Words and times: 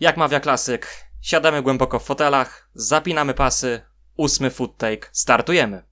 Jak 0.00 0.16
mawia 0.16 0.40
klasyk, 0.40 0.86
siadamy 1.20 1.62
głęboko 1.62 1.98
w 1.98 2.04
fotelach, 2.04 2.70
zapinamy 2.74 3.34
pasy, 3.34 3.80
ósmy 4.16 4.50
foot 4.50 4.76
take, 4.76 5.08
startujemy. 5.12 5.82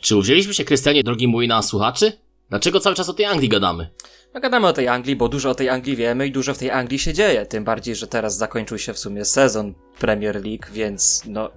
Czy 0.00 0.16
uwzięliśmy 0.16 0.54
się, 0.54 0.64
Krystianie, 0.64 1.02
drogi 1.02 1.28
mój, 1.28 1.48
na 1.48 1.62
słuchaczy? 1.62 2.12
Dlaczego 2.50 2.80
cały 2.80 2.96
czas 2.96 3.08
o 3.08 3.12
tej 3.12 3.26
Anglii 3.26 3.48
gadamy? 3.48 3.90
No 4.34 4.40
gadamy 4.40 4.66
o 4.66 4.72
tej 4.72 4.88
Anglii, 4.88 5.16
bo 5.16 5.28
dużo 5.28 5.50
o 5.50 5.54
tej 5.54 5.68
Anglii 5.68 5.96
wiemy 5.96 6.26
i 6.26 6.32
dużo 6.32 6.54
w 6.54 6.58
tej 6.58 6.70
Anglii 6.70 6.98
się 6.98 7.12
dzieje. 7.12 7.46
Tym 7.46 7.64
bardziej, 7.64 7.96
że 7.96 8.06
teraz 8.06 8.36
zakończył 8.36 8.78
się 8.78 8.94
w 8.94 8.98
sumie 8.98 9.24
sezon 9.24 9.74
Premier 9.98 10.44
League, 10.44 10.66
więc 10.72 11.22
no 11.26 11.50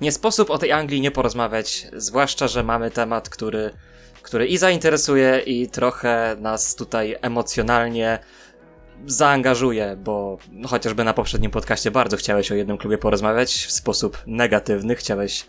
nie 0.00 0.12
sposób 0.12 0.50
o 0.50 0.58
tej 0.58 0.72
Anglii 0.72 1.00
nie 1.00 1.10
porozmawiać, 1.10 1.86
zwłaszcza, 1.96 2.48
że 2.48 2.62
mamy 2.62 2.90
temat, 2.90 3.28
który, 3.28 3.70
który 4.22 4.46
i 4.46 4.58
zainteresuje 4.58 5.38
i 5.38 5.68
trochę 5.68 6.36
nas 6.40 6.74
tutaj 6.74 7.16
emocjonalnie 7.22 8.18
zaangażuje, 9.06 9.96
bo 10.04 10.38
chociażby 10.66 11.04
na 11.04 11.14
poprzednim 11.14 11.50
podcaście 11.50 11.90
bardzo 11.90 12.16
chciałeś 12.16 12.52
o 12.52 12.54
jednym 12.54 12.78
klubie 12.78 12.98
porozmawiać 12.98 13.54
w 13.54 13.72
sposób 13.72 14.18
negatywny, 14.26 14.94
chciałeś 14.94 15.46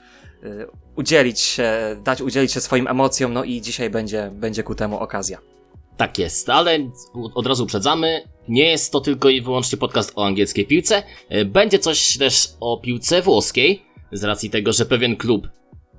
udzielić 0.95 1.40
się, 1.40 1.72
dać 2.04 2.22
udzielić 2.22 2.52
się 2.52 2.62
swoim 2.62 2.88
emocjom, 2.88 3.34
no 3.34 3.44
i 3.44 3.62
dzisiaj 3.62 3.90
będzie, 3.90 4.31
będzie 4.34 4.63
ku 4.63 4.76
temu 4.76 4.99
okazja. 4.99 5.38
Tak 5.98 6.20
jest, 6.20 6.49
ale 6.49 6.80
od 7.35 7.48
razu 7.48 7.63
uprzedzamy, 7.63 8.21
nie 8.48 8.70
jest 8.70 8.91
to 8.91 9.02
tylko 9.02 9.30
i 9.30 9.41
wyłącznie 9.41 9.77
podcast 9.77 10.12
o 10.16 10.26
angielskiej 10.26 10.66
piłce, 10.66 11.04
e, 11.30 11.45
będzie 11.45 11.80
coś 11.80 12.18
też 12.18 12.49
o 12.59 12.77
piłce 12.77 13.21
włoskiej, 13.21 13.85
z 14.12 14.23
racji 14.23 14.49
tego, 14.49 14.73
że 14.73 14.85
pewien 14.85 15.16
klub 15.16 15.48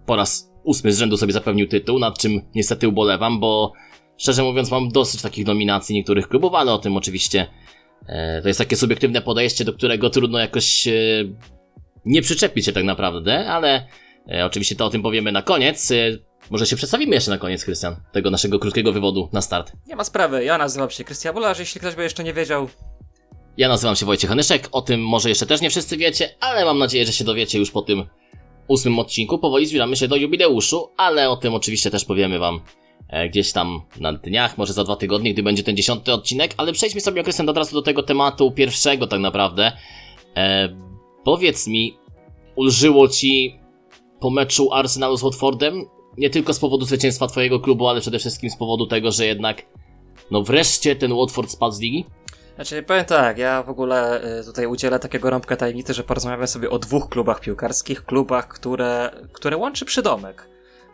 po 0.06 0.16
raz 0.16 0.50
ósmy 0.64 0.92
z 0.92 0.98
rzędu 0.98 1.16
sobie 1.16 1.33
zapewnił 1.33 1.69
tytuł, 1.69 1.98
nad 1.98 2.19
czym 2.19 2.41
niestety 2.55 2.88
ubolewam, 2.88 3.41
bo 3.41 3.72
szczerze 4.16 4.42
mówiąc 4.42 4.70
mam 4.70 4.88
dosyć 4.88 5.22
takich 5.22 5.47
nominacji 5.47 5.97
niektórych 5.97 6.28
klubów, 6.28 6.55
ale 6.55 6.72
o 6.72 6.78
tym 6.78 6.97
oczywiście 6.97 7.47
e, 8.06 8.42
to 8.42 8.48
jest 8.48 8.58
takie 8.58 8.77
subiektywne 8.77 9.22
podejście, 9.22 9.64
do 9.64 9.72
którego 9.72 10.10
trudno 10.10 10.38
jakoś 10.38 10.88
e, 10.88 10.92
nie 12.05 12.22
przyczepić 12.22 12.66
się 12.66 12.72
tak 12.72 12.84
naprawdę, 12.84 13.48
ale 13.48 13.86
oczywiście 14.44 14.77
to 14.77 14.86
o 14.86 14.91
tym 14.91 15.02
powiemy 15.02 15.32
na 15.32 15.42
koniec. 15.42 15.91
E, 15.91 15.94
może 16.50 16.66
się 16.66 16.77
przedstawimy 16.77 17.14
jeszcze 17.14 17.30
na 17.30 17.38
koniec, 17.38 17.64
Krystian, 17.64 17.96
tego 18.12 18.30
naszego 18.30 18.58
krótkiego 18.58 18.92
wywodu 18.92 19.28
na 19.32 19.41
start. 19.41 19.72
Nie 19.86 19.96
ma 19.96 20.05
sprawy, 20.05 20.44
ja 20.44 20.58
nazywam 20.58 20.91
się 20.91 21.05
Krystian 21.05 21.34
Bularz, 21.34 21.58
jeśli 21.58 21.80
ktoś 21.80 21.94
by 21.94 22.02
jeszcze 22.02 22.24
nie 22.24 22.32
wiedział. 22.32 22.69
Ja 23.56 23.69
nazywam 23.69 23.97
się 23.97 24.06
Wojciech 24.06 24.32
Anyszek, 24.32 24.69
o 24.72 24.82
tym 24.82 25.06
może 25.06 25.28
jeszcze 25.28 25.47
też 25.47 25.60
nie 25.60 25.70
wszyscy 25.70 25.97
wiecie, 25.97 26.34
ale 26.41 26.64
mam 26.64 26.78
nadzieję, 26.78 27.06
że 27.06 27.12
się 27.12 27.24
dowiecie 27.24 27.58
już 27.58 27.70
po 27.70 27.82
tym 27.82 28.04
ósmym 28.69 28.98
odcinku. 28.98 29.38
Powoli 29.38 29.66
zbieramy 29.66 29.97
się 29.97 30.08
do 30.08 30.16
jubileuszu, 30.16 30.91
ale 30.97 31.30
o 31.30 31.36
tym 31.36 31.54
oczywiście 31.54 31.91
też 31.91 32.04
powiemy 32.04 32.38
wam 32.38 32.60
e, 33.08 33.28
gdzieś 33.28 33.52
tam 33.52 33.80
na 34.00 34.12
dniach, 34.12 34.58
może 34.58 34.72
za 34.72 34.84
dwa 34.84 34.97
tygodnie, 34.97 35.32
gdy 35.34 35.42
będzie 35.42 35.62
ten 35.62 35.77
dziesiąty 35.77 36.12
odcinek, 36.12 36.54
ale 36.56 36.72
przejdźmy 36.72 37.00
sobie, 37.00 37.22
Krystian, 37.22 37.48
od 37.48 37.56
razu 37.56 37.74
do 37.74 37.82
tego 37.82 38.02
tematu 38.02 38.50
pierwszego 38.50 39.06
tak 39.06 39.20
naprawdę. 39.20 39.72
E, 40.36 40.69
powiedz 41.24 41.66
mi, 41.66 41.98
ulżyło 42.56 43.08
ci 43.08 43.58
po 44.20 44.31
meczu 44.31 44.72
Arsenalu 44.72 45.17
z 45.17 45.22
Watfordem? 45.22 45.84
Nie 46.19 46.31
tylko 46.31 46.53
z 46.53 46.59
powodu 46.59 46.84
zwycięstwa 46.84 47.27
twojego 47.27 47.61
klubu, 47.61 47.89
ale 47.89 48.00
przede 48.00 48.19
wszystkim 48.19 48.50
z 48.50 48.56
powodu 48.56 48.86
tego, 48.86 49.11
że 49.11 49.27
jednak 49.27 49.62
no 50.31 50.42
wreszcie 50.42 50.97
ten 50.97 51.17
Watford 51.17 51.50
spadł 51.50 51.72
z 51.72 51.81
ligi? 51.81 52.06
Znaczy, 52.55 52.83
powiem 52.83 53.05
tak, 53.05 53.39
ja 53.39 53.62
w 53.62 53.70
ogóle 53.70 54.25
y, 54.41 54.44
tutaj 54.44 54.67
udzielę 54.67 54.98
takiego 54.98 55.31
rąbka 55.31 55.56
tajemnicy, 55.56 55.94
że 55.94 56.03
porozmawiamy 56.03 56.47
sobie 56.47 56.70
o 56.70 56.78
dwóch 56.78 57.09
klubach 57.09 57.41
piłkarskich, 57.41 58.05
klubach, 58.05 58.48
które, 58.48 59.11
które 59.33 59.56
łączy 59.56 59.84
przydomek. 59.84 60.48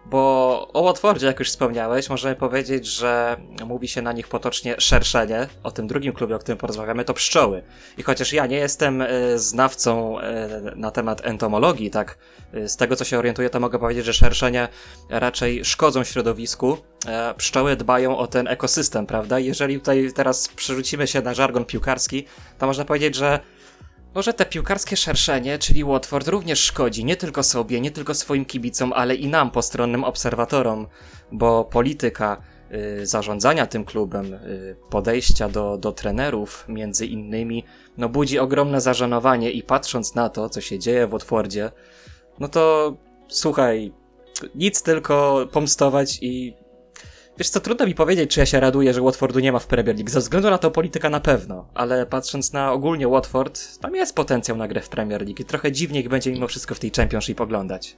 Bo 0.07 0.69
o 0.73 0.83
Watfordzie, 0.83 1.27
jak 1.27 1.39
już 1.39 1.49
wspomniałeś, 1.49 2.11
możemy 2.11 2.37
powiedzieć, 2.37 2.87
że 2.87 3.37
mówi 3.67 3.89
się 3.89 4.03
na 4.03 4.13
nich 4.13 4.29
potocznie 4.29 4.75
szerszenie. 4.79 5.49
O 5.63 5.71
tym 5.71 5.87
drugim 5.87 6.13
klubie, 6.13 6.37
o 6.37 6.39
którym 6.39 6.59
porozmawiamy, 6.59 7.05
to 7.05 7.15
pszczoły. 7.15 7.63
I 7.99 8.03
chociaż 8.03 8.33
ja 8.33 8.47
nie 8.47 8.57
jestem 8.57 9.03
y, 9.03 9.39
znawcą 9.39 10.19
y, 10.21 10.23
na 10.77 10.91
temat 10.91 11.27
entomologii, 11.27 11.91
tak, 11.91 12.19
y, 12.55 12.69
z 12.69 12.77
tego 12.77 12.97
co 12.97 13.05
się 13.05 13.19
orientuję, 13.19 13.51
to 13.51 13.61
mogę 13.61 13.79
powiedzieć, 13.79 14.05
że 14.05 14.13
szerszenie 14.13 14.69
raczej 15.09 15.65
szkodzą 15.65 16.05
środowisku. 16.05 16.77
E, 17.07 17.35
Pszczoły 17.35 17.77
dbają 17.77 18.19
o 18.19 18.27
ten 18.27 18.49
ekosystem, 18.49 19.07
prawda? 19.07 19.39
Jeżeli 19.39 19.79
tutaj 19.79 20.13
teraz 20.15 20.49
przerzucimy 20.49 21.07
się 21.07 21.23
na 21.23 21.35
żargon 21.35 21.65
piłkarski, 21.65 22.27
to 22.59 22.67
można 22.67 22.85
powiedzieć, 22.85 23.15
że 23.15 23.41
może 24.15 24.35
te 24.35 24.47
piłkarskie 24.47 24.97
szerszenie, 24.97 25.59
czyli 25.59 25.85
Watford, 25.85 26.29
również 26.29 26.61
szkodzi 26.61 27.05
nie 27.05 27.17
tylko 27.17 27.43
sobie, 27.43 27.81
nie 27.81 27.91
tylko 27.91 28.15
swoim 28.15 28.45
kibicom, 28.45 28.93
ale 28.93 29.15
i 29.15 29.29
nam, 29.29 29.51
postronnym 29.51 30.05
obserwatorom, 30.05 30.87
bo 31.33 31.65
polityka 31.65 32.43
y, 33.01 33.07
zarządzania 33.07 33.67
tym 33.67 33.85
klubem, 33.85 34.35
y, 34.35 34.77
podejścia 34.91 35.49
do, 35.49 35.79
do 35.79 35.93
trenerów, 35.93 36.65
między 36.69 37.07
innymi, 37.07 37.65
no 37.97 38.09
budzi 38.09 38.39
ogromne 38.39 38.81
zażenowanie 38.81 39.51
i 39.51 39.63
patrząc 39.63 40.15
na 40.15 40.29
to, 40.29 40.49
co 40.49 40.61
się 40.61 40.79
dzieje 40.79 41.07
w 41.07 41.11
Watfordzie, 41.11 41.71
no 42.39 42.49
to 42.49 42.95
słuchaj, 43.29 43.93
nic 44.55 44.83
tylko 44.83 45.47
pomstować 45.53 46.19
i 46.23 46.62
Wiesz 47.39 47.51
co, 47.51 47.61
trudno 47.61 47.87
mi 47.87 47.95
powiedzieć, 47.95 48.31
czy 48.31 48.41
ja 48.41 48.47
się 48.47 48.61
raduję, 48.61 48.95
że 48.95 49.01
Watfordu 49.01 49.41
nie 49.41 49.53
ma 49.53 49.59
w 49.59 49.67
Premier 49.67 49.97
League. 49.97 50.11
Ze 50.11 50.21
względu 50.21 50.51
na 50.51 50.59
to 50.59 50.71
polityka 50.71 51.11
na 51.11 51.21
pewno, 51.21 51.69
ale 51.75 52.07
patrząc 52.07 52.53
na 52.53 52.73
ogólnie 52.73 53.09
Watford, 53.09 53.79
tam 53.81 53.95
jest 53.95 54.17
potencjał 54.17 54.57
na 54.57 54.69
grę 54.69 54.81
w 54.81 54.89
Premier 54.89 55.23
League 55.23 55.43
i 55.43 55.45
trochę 55.45 55.73
dziwnie 55.73 56.01
ich 56.01 56.09
będzie 56.09 56.33
mimo 56.33 56.49
wszystko 56.49 56.75
w 56.75 56.79
tej 56.79 56.91
Championship 56.91 57.41
oglądać. 57.41 57.97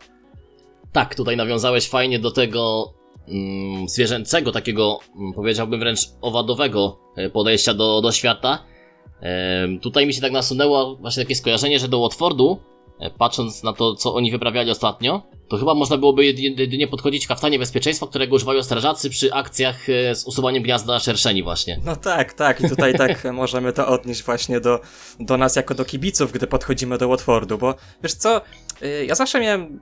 Tak, 0.93 1.15
tutaj 1.15 1.37
nawiązałeś 1.37 1.89
fajnie 1.89 2.19
do 2.19 2.31
tego 2.31 2.93
mm, 3.29 3.89
zwierzęcego, 3.89 4.53
takiego 4.53 4.99
mm, 5.17 5.33
powiedziałbym 5.33 5.81
wręcz 5.81 6.01
owadowego 6.21 6.99
e, 7.17 7.31
podejścia 7.31 7.75
do, 7.75 8.01
do 8.01 8.13
świata. 8.13 8.65
Em, 9.21 9.81
tutaj 9.81 10.07
mi 10.07 10.15
się 10.15 10.21
tak 10.21 10.33
nasunęło 10.33 10.97
właśnie 10.97 11.23
takie 11.23 11.35
skojarzenie, 11.35 11.79
że 11.79 11.89
do 11.89 12.01
Watfordu, 12.01 12.61
e, 12.61 12.74
patrząc 13.11 13.63
na 13.63 13.73
to, 13.73 13.95
co 13.95 14.15
oni 14.15 14.31
wyprawiali 14.31 14.71
ostatnio, 14.71 15.23
to 15.49 15.57
chyba 15.57 15.75
można 15.75 15.97
byłoby 15.97 16.25
jedy- 16.25 16.61
jedynie 16.61 16.89
podchodzić 16.89 17.27
kaftanie 17.27 17.59
bezpieczeństwa, 17.59 18.07
którego 18.07 18.37
używają 18.37 18.63
strażacy 18.63 19.11
przy 19.11 19.33
akcjach 19.33 19.89
e, 19.89 20.15
z 20.15 20.25
usuwaniem 20.25 20.63
gniazda 20.63 20.99
szerszeni 20.99 21.43
właśnie. 21.43 21.81
No 21.85 21.97
tak, 21.97 22.33
tak, 22.33 22.61
i 22.61 22.69
tutaj 22.69 22.95
tak 22.95 23.25
możemy 23.33 23.73
to 23.73 23.89
odnieść 23.89 24.23
właśnie 24.23 24.61
do, 24.61 24.81
do 25.21 25.37
nas 25.37 25.57
jako 25.57 25.75
do 25.75 25.85
kibiców, 25.85 26.33
gdy 26.33 26.47
podchodzimy 26.47 26.99
do 26.99 27.09
Watfordu, 27.09 27.59
bo 27.59 27.75
wiesz 28.03 28.15
co, 28.15 28.41
y, 28.83 29.07
ja 29.07 29.15
zawsze 29.15 29.41
miałem 29.41 29.81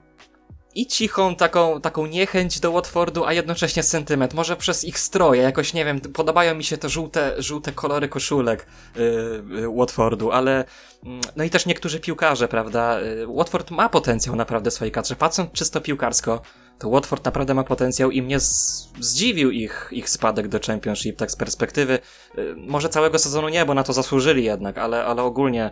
i 0.75 0.87
cichą 0.87 1.35
taką, 1.35 1.81
taką 1.81 2.05
niechęć 2.05 2.59
do 2.59 2.71
Watfordu, 2.71 3.25
a 3.25 3.33
jednocześnie 3.33 3.83
sentyment. 3.83 4.33
Może 4.33 4.55
przez 4.55 4.83
ich 4.83 4.99
stroje, 4.99 5.41
jakoś 5.41 5.73
nie 5.73 5.85
wiem, 5.85 5.99
podobają 5.99 6.55
mi 6.55 6.63
się 6.63 6.77
te 6.77 6.89
żółte, 6.89 7.35
żółte 7.37 7.71
kolory 7.71 8.09
koszulek 8.09 8.67
y, 8.97 8.99
y, 8.99 9.69
Watfordu, 9.75 10.31
ale 10.31 10.65
mm, 11.03 11.21
no 11.35 11.43
i 11.43 11.49
też 11.49 11.65
niektórzy 11.65 11.99
piłkarze, 11.99 12.47
prawda? 12.47 12.99
Y, 12.99 13.27
Watford 13.27 13.71
ma 13.71 13.89
potencjał 13.89 14.35
naprawdę 14.35 14.71
w 14.71 14.73
swojej 14.73 14.91
kadrze. 14.91 15.15
Patrząc 15.15 15.51
czysto 15.51 15.81
piłkarsko, 15.81 16.41
to 16.79 16.89
Watford 16.89 17.25
naprawdę 17.25 17.53
ma 17.53 17.63
potencjał 17.63 18.11
i 18.11 18.21
mnie 18.21 18.39
zdziwił 18.39 19.51
ich, 19.51 19.89
ich 19.91 20.09
spadek 20.09 20.47
do 20.47 20.59
Championship, 20.67 21.17
tak 21.17 21.31
z 21.31 21.35
perspektywy. 21.35 21.99
y, 22.37 22.55
Może 22.57 22.89
całego 22.89 23.19
sezonu 23.19 23.49
nie, 23.49 23.65
bo 23.65 23.73
na 23.73 23.83
to 23.83 23.93
zasłużyli 23.93 24.43
jednak, 24.43 24.77
ale, 24.77 25.05
ale 25.05 25.23
ogólnie 25.23 25.71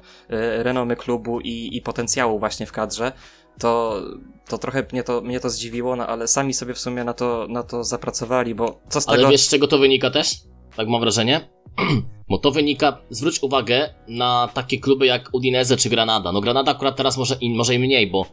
renomy 0.57 0.95
klubu 0.95 1.39
i, 1.39 1.77
i 1.77 1.81
potencjału 1.81 2.39
właśnie 2.39 2.65
w 2.65 2.71
kadrze 2.71 3.11
to, 3.59 4.01
to 4.49 4.57
trochę 4.57 4.85
mnie 4.91 5.03
to, 5.03 5.21
mnie 5.21 5.39
to 5.39 5.49
zdziwiło, 5.49 5.95
no 5.95 6.07
ale 6.07 6.27
sami 6.27 6.53
sobie 6.53 6.73
w 6.73 6.79
sumie 6.79 7.03
na 7.03 7.13
to, 7.13 7.47
na 7.49 7.63
to 7.63 7.83
zapracowali, 7.83 8.55
bo 8.55 8.79
co 8.89 9.01
z 9.01 9.07
Ale 9.07 9.17
tego... 9.17 9.29
wiesz 9.29 9.41
z 9.41 9.49
czego 9.49 9.67
to 9.67 9.77
wynika 9.77 10.09
też? 10.09 10.35
Tak 10.75 10.87
mam 10.87 11.01
wrażenie. 11.01 11.49
Bo 12.29 12.37
to 12.37 12.51
wynika, 12.51 12.97
zwróć 13.09 13.43
uwagę 13.43 13.93
na 14.07 14.49
takie 14.53 14.79
kluby 14.79 15.05
jak 15.05 15.29
Udinese 15.33 15.77
czy 15.77 15.89
Granada. 15.89 16.31
No 16.31 16.41
Granada 16.41 16.71
akurat 16.71 16.95
teraz 16.95 17.17
może, 17.17 17.35
in, 17.41 17.55
może 17.55 17.75
i 17.75 17.79
mniej, 17.79 18.11
bo 18.11 18.25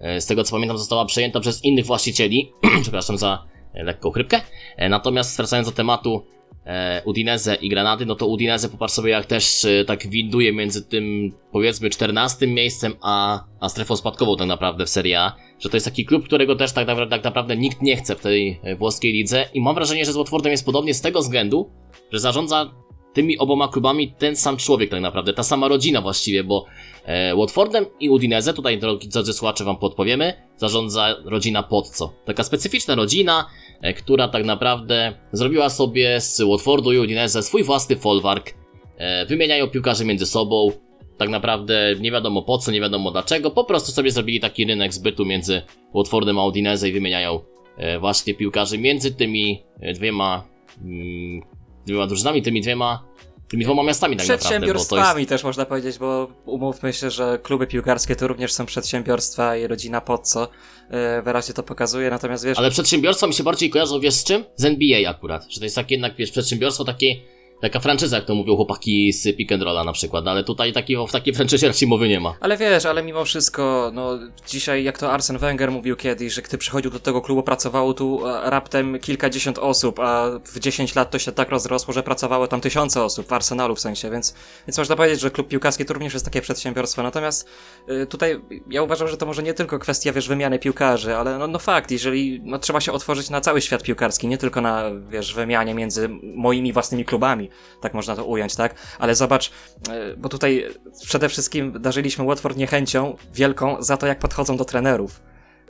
e, 0.00 0.20
z 0.20 0.26
tego 0.26 0.44
co 0.44 0.50
pamiętam 0.56 0.78
została 0.78 1.04
przejęta 1.04 1.40
przez 1.40 1.64
innych 1.64 1.86
właścicieli. 1.86 2.52
Przepraszam 2.82 3.18
za 3.18 3.44
e, 3.74 3.84
lekką 3.84 4.10
chrypkę. 4.10 4.40
E, 4.76 4.88
Natomiast 4.88 5.36
wracając 5.36 5.68
do 5.68 5.74
tematu 5.74 6.26
e, 6.66 7.02
Udinese 7.04 7.54
i 7.54 7.68
Granady, 7.68 8.06
no 8.06 8.14
to 8.14 8.26
Udinese 8.26 8.68
popatrz 8.68 8.94
sobie 8.94 9.10
jak 9.10 9.26
też 9.26 9.64
e, 9.64 9.84
tak 9.84 10.08
winduje 10.08 10.52
między 10.52 10.82
tym 10.82 11.32
powiedzmy 11.52 11.90
14 11.90 12.46
miejscem 12.46 12.94
a, 13.00 13.44
a 13.60 13.68
strefą 13.68 13.96
spadkową 13.96 14.36
tak 14.36 14.48
naprawdę 14.48 14.86
w 14.86 14.88
Serie 14.88 15.20
A, 15.20 15.36
że 15.58 15.68
to 15.68 15.76
jest 15.76 15.86
taki 15.86 16.04
klub, 16.04 16.24
którego 16.24 16.56
też 16.56 16.72
tak 16.72 16.86
naprawdę, 16.86 17.16
tak 17.16 17.24
naprawdę 17.24 17.56
nikt 17.56 17.82
nie 17.82 17.96
chce 17.96 18.16
w 18.16 18.20
tej 18.20 18.60
e, 18.62 18.76
włoskiej 18.76 19.12
lidze 19.12 19.48
i 19.54 19.60
mam 19.60 19.74
wrażenie, 19.74 20.04
że 20.04 20.12
z 20.12 20.16
Watfordem 20.16 20.52
jest 20.52 20.66
podobnie 20.66 20.94
z 20.94 21.00
tego 21.00 21.20
względu, 21.20 21.70
że 22.12 22.20
zarządza 22.20 22.82
tymi 23.12 23.38
oboma 23.38 23.68
klubami 23.68 24.14
ten 24.18 24.36
sam 24.36 24.56
człowiek 24.56 24.90
tak 24.90 25.00
naprawdę, 25.00 25.32
ta 25.32 25.42
sama 25.42 25.68
rodzina 25.68 26.00
właściwie, 26.00 26.44
bo 26.44 26.66
e, 27.04 27.36
Watfordem 27.36 27.86
i 28.00 28.10
Udinese, 28.10 28.54
tutaj 28.54 28.80
drodzy 29.08 29.32
słuchacze 29.32 29.64
wam 29.64 29.76
podpowiemy, 29.76 30.32
zarządza 30.56 31.16
rodzina 31.24 31.62
Pozzo. 31.62 32.12
Taka 32.24 32.44
specyficzna 32.44 32.94
rodzina, 32.94 33.46
która 33.96 34.28
tak 34.28 34.44
naprawdę 34.44 35.12
zrobiła 35.32 35.68
sobie 35.68 36.20
z 36.20 36.42
Watfordu 36.42 36.92
i 36.92 36.98
Udinese 36.98 37.42
swój 37.42 37.62
własny 37.62 37.96
folwark. 37.96 38.54
E, 38.96 39.26
wymieniają 39.26 39.68
piłkarzy 39.68 40.04
między 40.04 40.26
sobą, 40.26 40.72
tak 41.18 41.28
naprawdę 41.28 41.94
nie 42.00 42.12
wiadomo 42.12 42.42
po 42.42 42.58
co, 42.58 42.72
nie 42.72 42.80
wiadomo 42.80 43.10
dlaczego, 43.10 43.50
po 43.50 43.64
prostu 43.64 43.92
sobie 43.92 44.10
zrobili 44.10 44.40
taki 44.40 44.64
rynek 44.64 44.94
zbytu 44.94 45.24
między 45.24 45.62
Watfordem 45.94 46.38
a 46.38 46.46
Udinese 46.46 46.88
i 46.88 46.92
wymieniają 46.92 47.40
e, 47.76 47.98
właśnie 47.98 48.34
piłkarzy 48.34 48.78
między 48.78 49.14
tymi 49.14 49.62
e, 49.80 49.92
dwiema, 49.92 50.44
mm, 50.84 51.42
dwiema 51.86 52.06
drużynami, 52.06 52.42
tymi 52.42 52.60
dwiema, 52.60 53.04
tymi 53.52 53.64
dwoma 53.64 53.82
miastami 53.82 54.16
tak 54.16 54.28
naprawdę, 54.28 54.60
bo 54.60 54.66
to 54.66 54.66
jest... 54.66 54.86
Przedsiębiorstwami 54.86 55.26
też 55.26 55.44
można 55.44 55.64
powiedzieć, 55.64 55.98
bo 55.98 56.28
umówmy 56.44 56.92
się, 56.92 57.10
że 57.10 57.38
kluby 57.42 57.66
piłkarskie 57.66 58.16
to 58.16 58.28
również 58.28 58.52
są 58.52 58.66
przedsiębiorstwa 58.66 59.56
i 59.56 59.66
rodzina 59.66 60.00
Podco 60.00 60.48
yy, 60.90 61.22
wyraźnie 61.22 61.54
to 61.54 61.62
pokazuje, 61.62 62.10
natomiast 62.10 62.44
wiesz, 62.44 62.58
Ale 62.58 62.70
przedsiębiorstwa 62.70 63.26
mi 63.26 63.34
się 63.34 63.42
bardziej 63.42 63.70
kojarzą, 63.70 64.00
wiesz 64.00 64.14
z 64.14 64.24
czym? 64.24 64.44
Z 64.56 64.64
NBA 64.64 65.10
akurat, 65.10 65.46
że 65.50 65.58
to 65.58 65.64
jest 65.64 65.76
takie 65.76 65.94
jednak, 65.94 66.16
wiesz, 66.16 66.30
przedsiębiorstwo 66.30 66.84
takie, 66.84 67.16
taka 67.62 67.80
franczyza, 67.80 68.16
jak 68.16 68.24
to 68.24 68.34
mówią 68.34 68.56
chłopaki 68.56 69.12
z 69.12 69.36
Pick 69.36 69.52
and 69.52 69.62
Rolla 69.62 69.84
na 69.84 69.92
przykład, 69.92 70.26
ale 70.26 70.44
tutaj 70.44 70.72
takiego, 70.72 71.06
w 71.06 71.12
takiej 71.12 71.34
franczyzie 71.34 71.68
raczej 71.68 71.88
mowy 71.88 72.08
nie 72.08 72.20
ma. 72.20 72.34
Ale 72.40 72.56
wiesz, 72.56 72.86
ale 72.86 73.02
mimo 73.02 73.24
wszystko, 73.24 73.90
no 73.94 74.18
dzisiaj 74.48 74.84
jak 74.84 74.98
to 74.98 75.12
Arsen 75.12 75.38
Wenger 75.38 75.70
mówił 75.70 75.96
kiedyś, 75.96 76.32
że 76.32 76.42
gdy 76.42 76.58
przychodził 76.58 76.90
do 76.90 77.00
tego 77.00 77.20
klubu, 77.20 77.42
pracowało 77.42 77.94
tu 77.94 78.28
e, 78.28 78.50
raptem 78.50 78.98
kilkadziesiąt 78.98 79.58
osób, 79.58 80.00
a 80.00 80.30
w 80.44 80.58
10 80.58 80.94
lat 80.94 81.10
to 81.10 81.18
się 81.18 81.32
tak 81.32 81.50
rozrosło, 81.50 81.94
że 81.94 82.02
pracowało 82.02 82.46
tam 82.46 82.60
tysiące 82.60 83.04
osób, 83.04 83.26
w 83.26 83.32
Arsenalu 83.32 83.74
w 83.74 83.80
sensie, 83.80 84.10
więc, 84.10 84.34
więc 84.66 84.78
można 84.78 84.96
powiedzieć, 84.96 85.20
że 85.20 85.30
klub 85.30 85.48
piłkarski 85.48 85.84
to 85.84 85.94
również 85.94 86.12
jest 86.12 86.24
takie 86.24 86.40
przedsiębiorstwo. 86.40 87.02
Natomiast 87.02 87.48
y, 87.88 88.06
tutaj 88.06 88.40
ja 88.70 88.82
uważam, 88.82 89.08
że 89.08 89.16
to 89.16 89.26
może 89.26 89.42
nie 89.42 89.54
tylko 89.54 89.78
kwestia, 89.78 90.12
wiesz, 90.12 90.28
wymiany 90.28 90.58
piłkarzy, 90.58 91.16
ale 91.16 91.38
no, 91.38 91.46
no 91.46 91.58
fakt, 91.58 91.90
jeżeli 91.90 92.40
no, 92.44 92.58
trzeba 92.58 92.80
się 92.80 92.92
otworzyć 92.92 93.30
na 93.30 93.40
cały 93.40 93.60
świat 93.60 93.82
piłkarski, 93.82 94.28
nie 94.28 94.38
tylko 94.38 94.60
na, 94.60 94.90
wiesz, 95.08 95.34
wymianie 95.34 95.74
między 95.74 96.08
moimi 96.22 96.72
własnymi 96.72 97.04
klubami, 97.04 97.51
tak 97.80 97.94
można 97.94 98.16
to 98.16 98.24
ująć, 98.24 98.56
tak? 98.56 98.74
Ale 98.98 99.14
zobacz, 99.14 99.48
y, 99.48 100.16
bo 100.16 100.28
tutaj 100.28 100.66
przede 101.02 101.28
wszystkim 101.28 101.82
darzyliśmy 101.82 102.24
Watford 102.24 102.56
niechęcią 102.56 103.16
wielką 103.34 103.82
za 103.82 103.96
to, 103.96 104.06
jak 104.06 104.18
podchodzą 104.18 104.56
do 104.56 104.64
trenerów. 104.64 105.22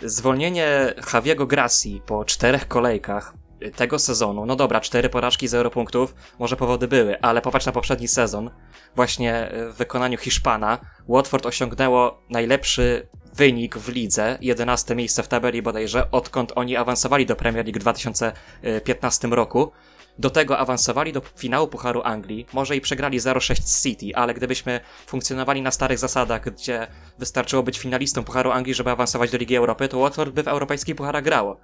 Zwolnienie 0.02 0.94
Javiego 1.14 1.46
Grassi 1.46 2.02
po 2.06 2.24
czterech 2.24 2.68
kolejkach 2.68 3.34
tego 3.76 3.98
sezonu, 3.98 4.46
no 4.46 4.56
dobra, 4.56 4.80
cztery 4.80 5.08
porażki, 5.08 5.48
zero 5.48 5.70
punktów, 5.70 6.14
może 6.38 6.56
powody 6.56 6.88
były, 6.88 7.20
ale 7.20 7.42
popatrz 7.42 7.66
na 7.66 7.72
poprzedni 7.72 8.08
sezon, 8.08 8.50
właśnie 8.96 9.50
w 9.52 9.74
wykonaniu 9.76 10.18
Hiszpana, 10.18 10.78
Watford 11.08 11.46
osiągnęło 11.46 12.22
najlepszy 12.30 13.08
wynik 13.34 13.78
w 13.78 13.88
lidze, 13.88 14.38
11 14.40 14.94
miejsce 14.94 15.22
w 15.22 15.28
tabeli 15.28 15.62
bodajże, 15.62 16.10
odkąd 16.10 16.52
oni 16.54 16.76
awansowali 16.76 17.26
do 17.26 17.36
Premier 17.36 17.64
League 17.64 17.78
w 17.78 17.82
2015 17.82 19.28
roku. 19.28 19.72
Do 20.18 20.30
tego 20.30 20.58
awansowali 20.58 21.12
do 21.12 21.22
finału 21.36 21.68
Pucharu 21.68 22.02
Anglii, 22.04 22.46
może 22.52 22.76
i 22.76 22.80
przegrali 22.80 23.20
0-6 23.20 23.54
z 23.62 23.82
City, 23.82 24.06
ale 24.14 24.34
gdybyśmy 24.34 24.80
funkcjonowali 25.06 25.62
na 25.62 25.70
starych 25.70 25.98
zasadach, 25.98 26.54
gdzie 26.54 26.86
wystarczyło 27.18 27.62
być 27.62 27.78
finalistą 27.78 28.24
Pucharu 28.24 28.50
Anglii, 28.50 28.74
żeby 28.74 28.90
awansować 28.90 29.30
do 29.30 29.38
Ligi 29.38 29.56
Europy, 29.56 29.88
to 29.88 29.98
Watford 29.98 30.32
by 30.34 30.42
w 30.42 30.48
europejskich 30.48 30.96
pucharach 30.96 31.24
grało. 31.24 31.60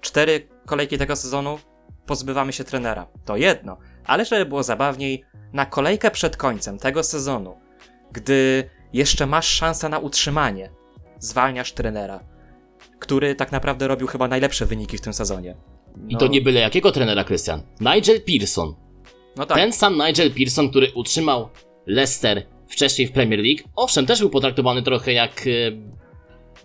Cztery 0.00 0.48
kolejki 0.66 0.98
tego 0.98 1.16
sezonu 1.16 1.58
pozbywamy 2.06 2.52
się 2.52 2.64
trenera. 2.64 3.06
To 3.24 3.36
jedno, 3.36 3.76
ale 4.06 4.24
żeby 4.24 4.46
było 4.46 4.62
zabawniej, 4.62 5.24
na 5.52 5.66
kolejkę 5.66 6.10
przed 6.10 6.36
końcem 6.36 6.78
tego 6.78 7.02
sezonu, 7.02 7.60
gdy 8.12 8.70
jeszcze 8.92 9.26
masz 9.26 9.46
szansę 9.46 9.88
na 9.88 9.98
utrzymanie, 9.98 10.70
zwalniasz 11.18 11.72
trenera, 11.72 12.20
który 12.98 13.34
tak 13.34 13.52
naprawdę 13.52 13.88
robił 13.88 14.06
chyba 14.06 14.28
najlepsze 14.28 14.66
wyniki 14.66 14.98
w 14.98 15.00
tym 15.00 15.12
sezonie. 15.12 15.56
I 16.08 16.12
No, 16.12 16.18
to 16.18 16.26
nie 16.26 16.40
byle 16.40 16.60
jakiego 16.60 16.92
trenera, 16.92 17.24
Krystian. 17.24 17.62
Nigel 17.80 18.20
Pearson. 18.20 18.74
No 19.36 19.46
tak. 19.46 19.58
Ten 19.58 19.72
sam 19.72 19.98
Nigel 20.06 20.30
Pearson, 20.30 20.70
który 20.70 20.92
utrzymał 20.94 21.48
Leicester 21.86 22.46
wcześniej 22.68 23.08
w 23.08 23.12
Premier 23.12 23.40
League. 23.40 23.68
Owszem, 23.76 24.06
też 24.06 24.20
był 24.20 24.30
potraktowany 24.30 24.82
trochę 24.82 25.12
jak, 25.12 25.46
e, 25.46 25.50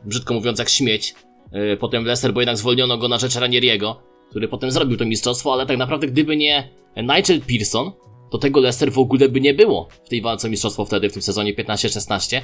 brzydko 0.06 0.34
mówiąc, 0.34 0.60
jak 0.60 0.70
śmieć. 0.70 1.16
E, 1.52 1.78
potem 1.78 2.04
w 2.04 2.06
Leicester, 2.06 2.34
bo 2.34 2.42
jednak 2.42 2.58
zwolniono 2.58 2.98
go 2.98 3.08
na 3.08 3.18
rzecz 3.18 3.36
Ranieriego, 3.36 4.02
który 4.30 4.48
potem 4.48 4.72
zrobił 4.72 4.98
to 4.98 5.06
mistrzostwo, 5.06 5.54
ale 5.54 5.66
tak 5.66 5.78
naprawdę 5.78 6.08
gdyby 6.08 6.38
nie 6.38 6.70
Nigel 6.98 7.42
Pearson, 7.42 7.92
to 8.32 8.38
tego 8.38 8.60
Leicester 8.60 8.92
w 8.92 9.00
ogóle 9.00 9.30
by 9.30 9.42
nie 9.42 9.54
było 9.54 9.88
w 10.06 10.10
tej 10.10 10.22
walce 10.22 10.48
o 10.48 10.52
mistrzostwo 10.52 10.86
wtedy, 10.86 11.10
w 11.10 11.14
tym 11.14 11.22
sezonie 11.22 11.54
15-16. 11.56 12.42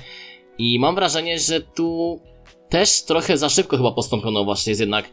I 0.57 0.79
mam 0.79 0.95
wrażenie, 0.95 1.39
że 1.39 1.61
tu 1.61 2.19
też 2.69 3.03
trochę 3.03 3.37
za 3.37 3.49
szybko 3.49 3.77
chyba 3.77 3.91
postąpiono 3.91 4.43
właśnie 4.43 4.75
z 4.75 4.79
jednak, 4.79 5.09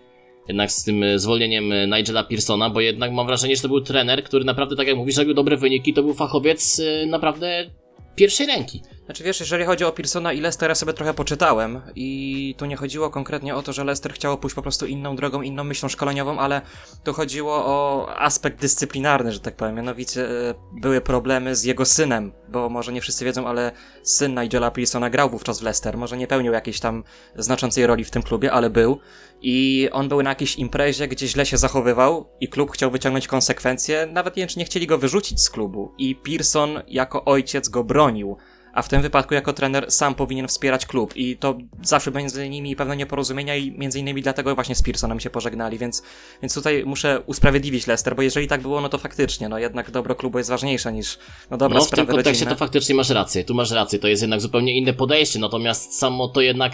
jednak 0.48 0.72
z 0.72 0.84
tym 0.84 1.02
e, 1.02 1.18
zwolnieniem 1.18 1.72
e, 1.72 1.86
Nigela 1.86 2.24
Pearsona, 2.24 2.70
bo 2.70 2.80
jednak 2.80 3.12
mam 3.12 3.26
wrażenie, 3.26 3.56
że 3.56 3.62
to 3.62 3.68
był 3.68 3.80
trener, 3.80 4.24
który 4.24 4.44
naprawdę, 4.44 4.76
tak 4.76 4.86
jak 4.86 4.96
mówisz, 4.96 5.16
robił 5.16 5.34
dobre 5.34 5.56
wyniki, 5.56 5.94
to 5.94 6.02
był 6.02 6.14
fachowiec 6.14 6.80
e, 6.80 7.06
naprawdę 7.06 7.70
pierwszej 8.16 8.46
ręki. 8.46 8.82
Znaczy 9.04 9.24
wiesz, 9.24 9.40
jeżeli 9.40 9.64
chodzi 9.64 9.84
o 9.84 9.92
Pearsona 9.92 10.32
i 10.32 10.40
Leicester, 10.40 10.68
ja 10.68 10.74
sobie 10.74 10.92
trochę 10.92 11.14
poczytałem 11.14 11.80
i 11.94 12.54
tu 12.58 12.66
nie 12.66 12.76
chodziło 12.76 13.10
konkretnie 13.10 13.54
o 13.54 13.62
to, 13.62 13.72
że 13.72 13.84
Leicester 13.84 14.12
chciało 14.12 14.36
pójść 14.36 14.56
po 14.56 14.62
prostu 14.62 14.86
inną 14.86 15.16
drogą, 15.16 15.42
inną 15.42 15.64
myślą 15.64 15.88
szkoleniową, 15.88 16.38
ale 16.38 16.60
tu 17.04 17.12
chodziło 17.12 17.66
o 17.66 18.08
aspekt 18.18 18.60
dyscyplinarny, 18.60 19.32
że 19.32 19.40
tak 19.40 19.56
powiem. 19.56 19.74
Mianowicie 19.74 20.28
były 20.72 21.00
problemy 21.00 21.56
z 21.56 21.64
jego 21.64 21.84
synem, 21.84 22.32
bo 22.48 22.68
może 22.68 22.92
nie 22.92 23.00
wszyscy 23.00 23.24
wiedzą, 23.24 23.46
ale 23.46 23.72
syn 24.02 24.40
Nigela 24.40 24.70
Pearsona 24.70 25.10
grał 25.10 25.30
wówczas 25.30 25.60
w 25.60 25.62
Leicester. 25.62 25.98
Może 25.98 26.16
nie 26.16 26.26
pełnił 26.26 26.52
jakiejś 26.52 26.80
tam 26.80 27.04
znaczącej 27.36 27.86
roli 27.86 28.04
w 28.04 28.10
tym 28.10 28.22
klubie, 28.22 28.52
ale 28.52 28.70
był. 28.70 29.00
I 29.42 29.88
on 29.92 30.08
był 30.08 30.22
na 30.22 30.30
jakiejś 30.30 30.56
imprezie, 30.56 31.08
gdzie 31.08 31.28
źle 31.28 31.46
się 31.46 31.56
zachowywał 31.56 32.28
i 32.40 32.48
klub 32.48 32.70
chciał 32.70 32.90
wyciągnąć 32.90 33.26
konsekwencje. 33.26 34.08
Nawet 34.12 34.36
nie 34.36 34.46
nie 34.56 34.64
chcieli 34.64 34.86
go 34.86 34.98
wyrzucić 34.98 35.40
z 35.40 35.50
klubu. 35.50 35.92
I 35.98 36.14
Pearson 36.14 36.82
jako 36.88 37.24
ojciec 37.24 37.68
go 37.68 37.84
bronił 37.84 38.36
a 38.72 38.82
w 38.82 38.88
tym 38.88 39.02
wypadku 39.02 39.34
jako 39.34 39.52
trener 39.52 39.90
sam 39.90 40.14
powinien 40.14 40.48
wspierać 40.48 40.86
klub 40.86 41.16
i 41.16 41.36
to 41.36 41.58
zawsze 41.82 42.10
między 42.10 42.48
nimi 42.48 42.76
pewne 42.76 42.96
nieporozumienia 42.96 43.56
i 43.56 43.78
między 43.78 43.98
innymi 43.98 44.22
dlatego 44.22 44.54
właśnie 44.54 44.74
z 44.74 44.82
Pearsonem 44.82 45.20
się 45.20 45.30
pożegnali, 45.30 45.78
więc, 45.78 46.02
więc 46.42 46.54
tutaj 46.54 46.82
muszę 46.86 47.20
usprawiedliwić 47.26 47.86
Leicester, 47.86 48.16
bo 48.16 48.22
jeżeli 48.22 48.48
tak 48.48 48.62
było, 48.62 48.80
no 48.80 48.88
to 48.88 48.98
faktycznie, 48.98 49.48
no 49.48 49.58
jednak 49.58 49.90
dobro 49.90 50.14
klubu 50.14 50.38
jest 50.38 50.50
ważniejsze 50.50 50.92
niż, 50.92 51.18
no 51.50 51.56
dobra, 51.56 51.78
no 51.78 51.84
w 51.84 51.90
tym 51.90 52.06
kontekście 52.06 52.30
rodzinne. 52.30 52.50
to 52.50 52.56
faktycznie 52.56 52.94
masz 52.94 53.10
rację, 53.10 53.44
tu 53.44 53.54
masz 53.54 53.70
rację, 53.70 53.98
to 53.98 54.08
jest 54.08 54.22
jednak 54.22 54.40
zupełnie 54.40 54.78
inne 54.78 54.92
podejście, 54.92 55.38
natomiast 55.38 55.98
samo 55.98 56.28
to 56.28 56.40
jednak, 56.40 56.72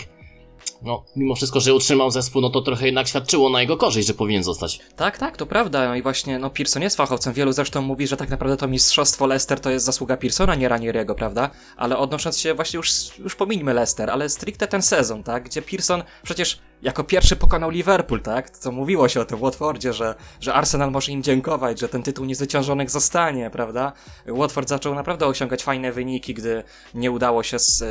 no 0.82 1.04
mimo 1.16 1.34
wszystko, 1.34 1.60
że 1.60 1.75
utrzymał 1.75 2.10
zespół, 2.10 2.42
no 2.42 2.50
to 2.50 2.60
trochę 2.60 2.86
jednak 2.86 3.08
świadczyło 3.08 3.50
na 3.50 3.60
jego 3.60 3.76
korzyść, 3.76 4.08
że 4.08 4.14
powinien 4.14 4.44
zostać. 4.44 4.80
Tak, 4.96 5.19
tak, 5.19 5.36
to 5.36 5.46
prawda. 5.46 5.96
I 5.96 6.02
właśnie, 6.02 6.38
no, 6.38 6.50
Pearson 6.50 6.82
jest 6.82 6.96
fachowcem. 6.96 7.32
Wielu 7.32 7.52
zresztą 7.52 7.82
mówi, 7.82 8.06
że 8.06 8.16
tak 8.16 8.30
naprawdę 8.30 8.56
to 8.56 8.69
mistrzostwo 8.69 9.26
Leicester 9.26 9.60
to 9.60 9.70
jest 9.70 9.86
zasługa 9.86 10.16
Pearsona, 10.16 10.54
nie 10.54 10.69
Ranieriego, 10.69 11.14
prawda? 11.14 11.50
Ale 11.76 11.98
odnosząc 11.98 12.38
się 12.38 12.54
właśnie 12.54 12.76
już, 12.76 13.19
już 13.19 13.34
pomińmy 13.34 13.75
Leicester, 13.75 14.10
ale 14.10 14.28
stricte 14.28 14.69
ten 14.69 14.82
sezon, 14.82 15.22
tak? 15.22 15.44
Gdzie 15.44 15.62
Pearson 15.62 16.02
przecież 16.22 16.58
jako 16.82 17.04
pierwszy 17.04 17.36
pokonał 17.36 17.70
Liverpool, 17.70 18.22
tak? 18.22 18.50
Co 18.50 18.72
mówiło 18.72 19.08
się 19.08 19.20
o 19.20 19.25
tym 19.25 19.38
w 19.38 19.40
Watfordzie, 19.40 19.92
że, 19.92 20.14
że 20.40 20.54
Arsenal 20.54 20.90
może 20.90 21.12
im 21.12 21.22
dziękować, 21.22 21.81
że 21.81 21.88
ten 21.88 22.03
tytuł 22.03 22.24
niezwyciężonych 22.24 22.91
zostanie, 22.91 23.50
prawda? 23.50 23.93
Watford 24.26 24.69
zaczął 24.69 24.94
naprawdę 24.94 25.26
osiągać 25.26 25.64
fajne 25.64 25.93
wyniki, 25.93 26.34
gdy 26.34 26.62
nie 26.94 27.10
udało 27.10 27.43
się 27.43 27.58
z, 27.58 27.84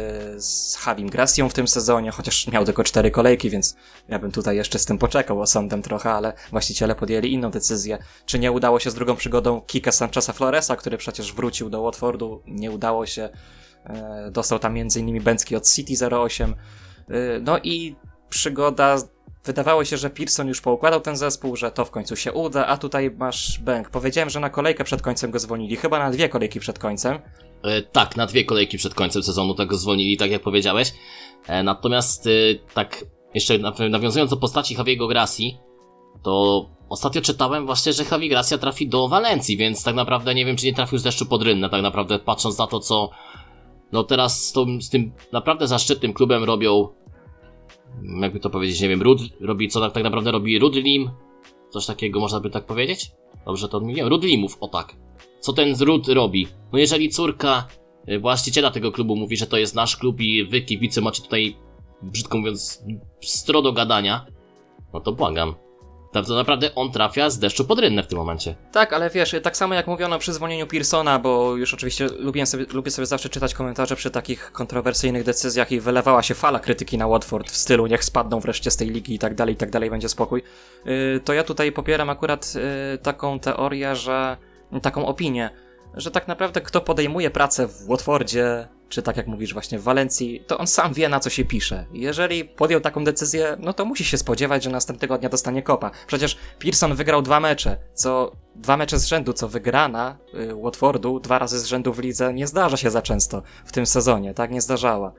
z 0.44 0.78
Javim 0.88 1.10
Gracią 1.10 1.50
w 1.50 1.54
tym 1.54 1.68
sezonie, 1.68 2.12
chociaż 2.12 2.48
miał 2.48 2.66
tylko 2.66 2.84
cztery 2.84 3.12
kolejki, 3.12 3.50
więc 3.50 3.76
ja 4.08 4.20
bym 4.20 4.32
tutaj 4.32 4.56
jeszcze 4.56 4.80
z 4.80 4.86
tym 4.86 4.98
poczekał 4.98 5.42
osądem 5.42 5.82
trochę, 5.82 6.12
ale 6.12 6.34
właściciele 6.52 6.96
podjęli 6.96 7.34
inną 7.34 7.52
decyzję. 7.52 7.98
Czy 8.26 8.40
nie 8.40 8.52
udało 8.52 8.80
się 8.80 8.92
z 8.92 8.96
drugą 8.96 9.16
przygodą 9.16 9.62
Kika 9.62 9.92
Sancheza 9.92 10.34
Floresa, 10.34 10.76
który 10.76 10.98
przecież 10.98 11.34
wrócił 11.34 11.70
do 11.70 11.82
Watfordu, 11.82 12.44
nie 12.46 12.72
udało 12.72 13.06
się. 13.06 13.30
E, 13.86 14.32
dostał 14.32 14.60
tam 14.60 14.78
m.in. 14.78 15.24
Bęcki 15.24 15.56
od 15.56 15.70
City 15.70 16.06
08. 16.10 16.56
E, 17.10 17.14
no 17.42 17.60
i 17.64 17.96
przygoda. 18.30 18.98
Wydawało 19.46 19.86
się, 19.86 19.98
że 19.98 20.10
Pearson 20.10 20.48
już 20.48 20.62
poukładał 20.62 21.02
ten 21.02 21.18
zespół, 21.18 21.56
że 21.56 21.72
to 21.72 21.86
w 21.86 21.92
końcu 21.92 22.16
się 22.16 22.34
uda, 22.34 22.66
a 22.66 22.78
tutaj 22.78 23.12
masz 23.12 23.60
bęk. 23.60 23.90
Powiedziałem, 23.90 24.30
że 24.30 24.40
na 24.40 24.50
kolejkę 24.50 24.84
przed 24.84 25.02
końcem 25.02 25.32
go 25.32 25.40
zwolnili, 25.40 25.76
chyba 25.76 26.00
na 26.00 26.12
dwie 26.12 26.30
kolejki 26.30 26.60
przed 26.60 26.80
końcem. 26.80 27.20
E, 27.64 27.82
tak, 27.82 28.18
na 28.18 28.26
dwie 28.26 28.46
kolejki 28.46 28.78
przed 28.78 28.94
końcem 28.94 29.24
sezonu 29.24 29.54
tak 29.56 29.74
zwolnili, 29.74 30.18
tak 30.18 30.32
jak 30.32 30.42
powiedziałeś. 30.42 30.94
E, 31.48 31.64
natomiast 31.64 32.28
e, 32.28 32.30
tak 32.74 33.06
jeszcze 33.34 33.60
naw- 33.60 33.90
nawiązując 33.90 34.32
do 34.32 34.38
postaci 34.38 34.76
Javiego 34.76 35.08
Grassi, 35.08 35.58
to 36.24 36.66
ostatnio 36.90 37.22
czytałem 37.22 37.66
właśnie, 37.66 37.94
że 37.94 38.04
Javi 38.12 38.30
Gracia 38.30 38.58
trafi 38.58 38.90
do 38.90 39.08
Walencji, 39.08 39.58
więc 39.58 39.84
tak 39.84 39.96
naprawdę 39.96 40.36
nie 40.36 40.46
wiem, 40.46 40.56
czy 40.56 40.66
nie 40.66 40.74
trafił 40.74 40.98
z 40.98 41.04
deszczu 41.04 41.26
pod 41.26 41.44
rynnę, 41.44 41.70
tak 41.70 41.82
naprawdę 41.82 42.20
patrząc 42.20 42.58
na 42.58 42.68
to, 42.68 42.80
co 42.80 43.10
no 43.92 44.04
teraz 44.04 44.46
z, 44.46 44.54
z 44.82 44.90
tym 44.90 45.12
naprawdę 45.32 45.68
zaszczytnym 45.68 46.14
klubem 46.14 46.44
robią, 46.44 46.88
jakby 48.22 48.40
to 48.40 48.50
powiedzieć, 48.50 48.82
nie 48.82 48.90
wiem, 48.90 49.02
Rud, 49.02 49.22
robi 49.40 49.70
co 49.70 49.80
tak, 49.80 49.94
tak 49.94 50.04
naprawdę 50.04 50.32
robi 50.32 50.60
Rudlim, 50.60 51.10
coś 51.70 51.86
takiego 51.86 52.20
można 52.20 52.40
by 52.40 52.50
tak 52.50 52.66
powiedzieć? 52.66 53.12
Dobrze 53.46 53.70
to 53.70 53.78
odmieniłem? 53.78 54.10
Rudlimów, 54.10 54.58
o 54.60 54.68
tak. 54.68 54.96
Co 55.40 55.54
ten 55.54 55.76
Rud 55.80 56.08
robi? 56.08 56.48
No 56.74 56.80
jeżeli 56.80 57.10
córka 57.10 57.68
y, 58.10 58.20
właściciela 58.20 58.72
tego 58.72 58.92
klubu 58.92 59.16
mówi, 59.16 59.38
że 59.38 59.48
to 59.48 59.58
jest 59.58 59.76
nasz 59.76 59.98
klub 59.98 60.22
i 60.22 60.46
wy 60.46 60.62
kibice 60.62 61.02
macie 61.02 61.24
tutaj, 61.24 61.56
brzydko 62.02 62.38
mówiąc, 62.38 62.84
stro 63.22 63.62
do 63.62 63.74
gadania, 63.74 64.26
no 64.94 65.00
to 65.00 65.12
błagam. 65.12 65.56
Tak, 66.18 66.28
to 66.28 66.36
naprawdę 66.36 66.76
on 66.76 66.92
trafia 66.92 67.30
z 67.30 67.40
deszczu 67.40 67.66
pod 67.66 67.80
rynnę 67.80 68.04
w 68.04 68.08
tym 68.08 68.18
momencie. 68.18 68.56
Tak, 68.72 68.94
ale 68.94 69.10
wiesz, 69.10 69.36
tak 69.44 69.58
samo 69.58 69.74
jak 69.74 69.88
mówiono 69.88 70.20
przy 70.20 70.34
zwolnieniu 70.34 70.68
Pearsona, 70.68 71.20
bo 71.20 71.56
już 71.56 71.74
oczywiście 71.74 72.08
lubię 72.20 72.46
sobie, 72.46 72.66
lubię 72.74 72.92
sobie 72.92 73.06
zawsze 73.06 73.30
czytać 73.30 73.54
komentarze 73.54 73.96
przy 73.96 74.12
takich 74.12 74.52
kontrowersyjnych 74.52 75.24
decyzjach 75.24 75.72
i 75.72 75.80
wylewała 75.80 76.24
się 76.24 76.34
fala 76.34 76.60
krytyki 76.60 76.98
na 76.98 77.08
Watford 77.08 77.52
w 77.52 77.58
stylu 77.58 77.88
niech 77.88 78.04
spadną 78.04 78.40
wreszcie 78.40 78.72
z 78.72 78.78
tej 78.78 78.90
ligi 78.90 79.16
i 79.16 79.20
tak 79.20 79.36
dalej, 79.36 79.54
i 79.54 79.58
tak 79.58 79.70
dalej, 79.70 79.90
będzie 79.90 80.10
spokój. 80.10 80.44
Yy, 80.86 81.22
to 81.26 81.34
ja 81.34 81.44
tutaj 81.44 81.72
popieram 81.72 82.10
akurat 82.10 82.56
yy, 82.56 82.98
taką 82.98 83.40
teorię, 83.40 83.96
że 83.96 84.38
taką 84.82 85.06
opinię, 85.06 85.50
że 85.94 86.12
tak 86.12 86.28
naprawdę 86.28 86.62
kto 86.62 86.82
podejmuje 86.82 87.30
pracę 87.30 87.68
w 87.68 87.88
Watfordzie, 87.88 88.68
czy 88.90 89.02
tak 89.02 89.18
jak 89.18 89.28
mówisz 89.28 89.54
właśnie 89.54 89.80
w 89.80 89.84
Walencji, 89.84 90.44
to 90.48 90.58
on 90.58 90.68
sam 90.68 90.94
wie 90.94 91.10
na 91.10 91.20
co 91.20 91.30
się 91.30 91.46
pisze. 91.46 91.86
Jeżeli 91.94 92.46
podjął 92.46 92.82
taką 92.82 93.04
decyzję, 93.04 93.58
no 93.60 93.74
to 93.74 93.86
musi 93.86 94.06
się 94.06 94.18
spodziewać, 94.18 94.64
że 94.64 94.70
następnego 94.70 95.18
dnia 95.18 95.30
dostanie 95.30 95.64
kopa. 95.64 95.92
Przecież 96.08 96.38
Pearson 96.60 96.96
wygrał 96.96 97.22
dwa 97.22 97.40
mecze, 97.40 97.78
co 97.94 98.32
dwa 98.56 98.78
mecze 98.78 99.00
z 99.00 99.06
rzędu, 99.06 99.34
co 99.34 99.48
wygrana 99.48 100.18
y, 100.34 100.56
Watfordu 100.56 101.20
dwa 101.20 101.40
razy 101.40 101.60
z 101.60 101.66
rzędu 101.66 101.94
w 101.94 102.00
lidze 102.00 102.34
nie 102.34 102.48
zdarza 102.48 102.78
się 102.78 102.92
za 102.92 103.02
często 103.02 103.42
w 103.66 103.72
tym 103.72 103.86
sezonie, 103.86 104.34
tak? 104.34 104.52
Nie 104.52 104.62
zdarzała. 104.62 105.14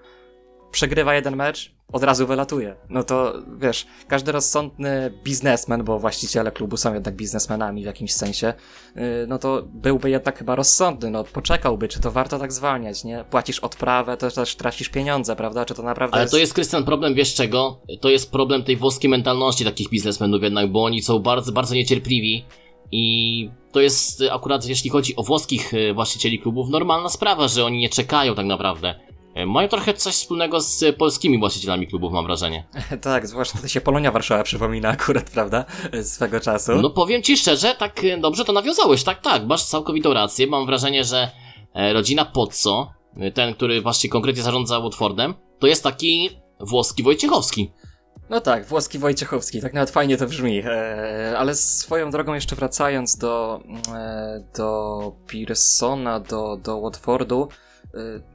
Przegrywa 0.71 1.15
jeden 1.15 1.37
mecz, 1.37 1.79
od 1.93 2.03
razu 2.03 2.27
wylatuje. 2.27 2.77
No 2.89 3.03
to 3.03 3.35
wiesz, 3.59 3.87
każdy 4.09 4.33
rozsądny 4.33 5.13
biznesmen, 5.25 5.85
bo 5.85 5.99
właściciele 5.99 6.53
klubu 6.53 6.77
są 6.77 6.95
jednak 6.95 7.17
biznesmenami 7.17 7.83
w 7.83 7.87
jakimś 7.87 8.13
sensie, 8.13 8.55
yy, 8.97 9.03
no 9.29 9.39
to 9.39 9.63
byłby 9.67 10.11
jednak 10.11 10.39
chyba 10.39 10.55
rozsądny, 10.55 11.11
no 11.11 11.25
poczekałby, 11.25 11.89
czy 11.89 12.01
to 12.01 12.11
warto 12.11 12.39
tak 12.39 12.53
zwalniać, 12.53 13.05
nie? 13.05 13.25
Płacisz 13.31 13.59
odprawę, 13.59 14.17
to 14.17 14.31
też 14.31 14.57
tracisz 14.57 14.89
pieniądze, 14.89 15.37
prawda? 15.37 15.65
Czy 15.65 15.75
to 15.75 15.83
naprawdę 15.83 16.15
Ale 16.15 16.23
jest... 16.23 16.33
to 16.33 16.39
jest, 16.39 16.55
Krystian, 16.55 16.85
problem, 16.85 17.15
wiesz 17.15 17.35
czego? 17.35 17.81
To 18.01 18.09
jest 18.09 18.33
problem 18.33 18.65
tej 18.65 18.77
włoskiej 18.77 19.11
mentalności 19.11 19.65
takich 19.65 19.89
biznesmenów 19.89 20.43
jednak, 20.43 20.73
bo 20.73 20.85
oni 20.85 21.03
są 21.03 21.19
bardzo, 21.19 21.53
bardzo 21.53 21.75
niecierpliwi 21.75 22.45
i 22.93 23.51
to 23.73 23.81
jest 23.81 24.21
y, 24.21 24.33
akurat, 24.33 24.67
jeśli 24.67 24.91
chodzi 24.91 25.17
o 25.17 25.23
włoskich 25.23 25.75
y, 25.75 25.95
właścicieli 25.95 26.39
klubów, 26.39 26.69
normalna 26.71 27.09
sprawa, 27.09 27.49
że 27.49 27.65
oni 27.65 27.79
nie 27.79 27.89
czekają 27.89 28.35
tak 28.35 28.47
naprawdę. 28.47 29.08
Y, 29.37 29.47
Mają 29.47 29.69
trochę 29.69 29.95
coś 29.95 30.15
wspólnego 30.15 30.61
z 30.61 30.97
polskimi 30.97 31.39
właścicielami 31.39 31.87
klubów, 31.87 32.13
mam 32.13 32.25
wrażenie. 32.25 32.67
tak, 33.01 33.27
zwłaszcza 33.27 33.59
to 33.59 33.69
się 33.69 33.81
Polonia 33.81 34.13
Warszawa 34.13 34.43
przypomina 34.43 34.89
akurat, 34.89 35.31
prawda? 35.31 35.65
Swego 36.03 36.41
czasu. 36.41 36.75
No 36.75 36.91
powiem 36.91 37.23
ci 37.23 37.37
szczerze, 37.37 37.75
tak 37.79 38.05
y, 38.05 38.19
dobrze 38.21 38.45
to 38.45 38.53
nawiązałeś, 38.53 39.05
tak, 39.05 39.21
tak, 39.21 39.47
masz 39.47 39.65
całkowitą 39.65 40.13
rację. 40.13 40.47
Mam 40.47 40.67
wrażenie, 40.67 41.05
że 41.05 41.31
e, 41.75 41.93
rodzina 41.93 42.25
Pozzo, 42.25 42.93
ten, 43.35 43.55
który 43.55 43.83
właśnie 43.83 44.11
konkretnie 44.11 44.43
zarządza 44.43 44.81
Watfordem, 44.81 45.35
to 45.59 45.67
jest 45.67 45.83
taki 45.83 46.31
włoski 46.61 47.03
Wojciechowski. 47.03 47.73
No 48.31 48.41
tak, 48.41 48.67
włoski 48.67 48.99
Wojciechowski, 48.99 49.61
tak 49.61 49.75
nawet 49.75 49.91
fajnie 49.91 50.17
to 50.17 50.27
brzmi. 50.27 50.63
E, 50.65 51.35
ale 51.39 51.55
swoją 51.55 52.11
drogą 52.11 52.35
jeszcze 52.35 52.57
wracając 52.57 53.17
do, 53.17 53.61
e, 53.95 54.45
do 54.57 55.13
Pearsona, 55.33 56.21
do, 56.21 56.57
do 56.57 56.81
Watfordu, 56.81 57.49
e, 57.53 57.68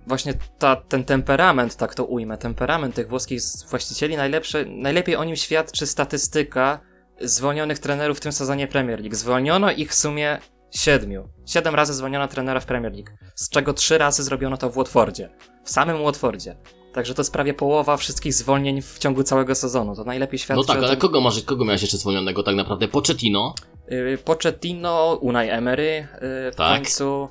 właśnie 0.08 0.34
ta, 0.60 0.76
ten 0.76 1.04
temperament, 1.04 1.76
tak 1.76 1.96
to 1.96 2.06
ujmę, 2.06 2.38
temperament 2.38 2.96
tych 2.96 3.08
włoskich 3.10 3.42
właścicieli, 3.70 4.18
najlepszy, 4.18 4.66
najlepiej 4.70 5.16
o 5.16 5.24
nim 5.24 5.36
świadczy 5.36 5.88
statystyka 5.88 6.80
zwolnionych 7.22 7.80
trenerów 7.80 8.18
w 8.18 8.22
tym 8.22 8.32
sezonie 8.32 8.68
Premier 8.68 9.00
League. 9.00 9.16
Zwolniono 9.16 9.72
ich 9.72 9.92
w 9.92 9.96
sumie 9.96 10.40
siedmiu. 10.72 11.30
Siedem 11.46 11.76
razy 11.76 11.94
zwolniono 11.94 12.28
trenera 12.28 12.60
w 12.60 12.66
Premier 12.66 12.94
League, 12.94 13.10
z 13.36 13.50
czego 13.50 13.74
trzy 13.74 13.98
razy 13.98 14.24
zrobiono 14.24 14.58
to 14.58 14.70
w 14.70 14.76
Watfordzie. 14.76 15.30
W 15.64 15.70
samym 15.70 16.04
Watfordzie. 16.04 16.58
Także 16.94 17.14
to 17.14 17.22
jest 17.22 17.34
prawie 17.34 17.54
połowa 17.54 17.98
wszystkich 17.98 18.34
zwolnień 18.34 18.82
w 18.82 19.00
ciągu 19.00 19.24
całego 19.24 19.56
sezonu. 19.56 19.96
To 19.96 20.04
najlepiej 20.04 20.40
świadczy 20.40 20.58
No 20.68 20.74
tak, 20.74 20.78
ale 20.78 20.90
tym. 20.90 21.00
kogo, 21.00 21.22
masz, 21.22 21.44
kogo 21.44 21.66
miałeś 21.66 21.82
jeszcze 21.82 21.98
zwolnionego 21.98 22.44
tak 22.44 22.56
naprawdę? 22.56 22.88
Pochettino, 22.88 23.56
Y, 23.92 24.18
Pochettino, 24.26 25.18
Unai 25.22 25.50
Emery 25.50 26.08
y, 26.48 26.52
w 26.52 26.56
Tak. 26.56 26.74
końcu. 26.78 27.30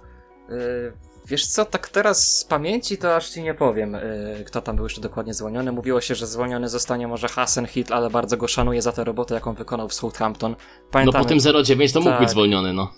Y, 0.51 0.93
Wiesz 1.27 1.47
co, 1.47 1.65
tak 1.65 1.89
teraz 1.89 2.39
z 2.39 2.45
pamięci 2.45 2.99
to 2.99 3.17
aż 3.17 3.31
ci 3.31 3.43
nie 3.43 3.55
powiem, 3.55 3.95
y, 3.95 4.45
kto 4.47 4.63
tam 4.63 4.77
był 4.77 4.85
jeszcze 4.85 5.01
dokładnie 5.01 5.35
zwolniony. 5.35 5.73
Mówiło 5.73 6.01
się, 6.01 6.15
że 6.15 6.27
zwolniony 6.27 6.69
zostanie 6.69 7.09
może 7.09 7.29
Hasen 7.29 7.67
Hill, 7.67 7.85
ale 7.91 8.11
bardzo 8.11 8.37
go 8.37 8.49
szanuję 8.49 8.83
za 8.83 8.93
tę 8.93 9.05
robotę, 9.05 9.35
jaką 9.35 9.55
wykonał 9.55 9.89
w 9.89 9.95
Southampton. 9.95 10.51
no 10.53 10.57
Pamiętamy, 10.91 11.25
po 11.25 11.29
tym 11.29 11.39
0,9 11.39 11.93
to 11.93 12.01
mógł 12.01 12.11
Tak. 12.11 12.21
być 12.21 12.31
zwolniony, 12.31 12.73
no. 12.73 12.93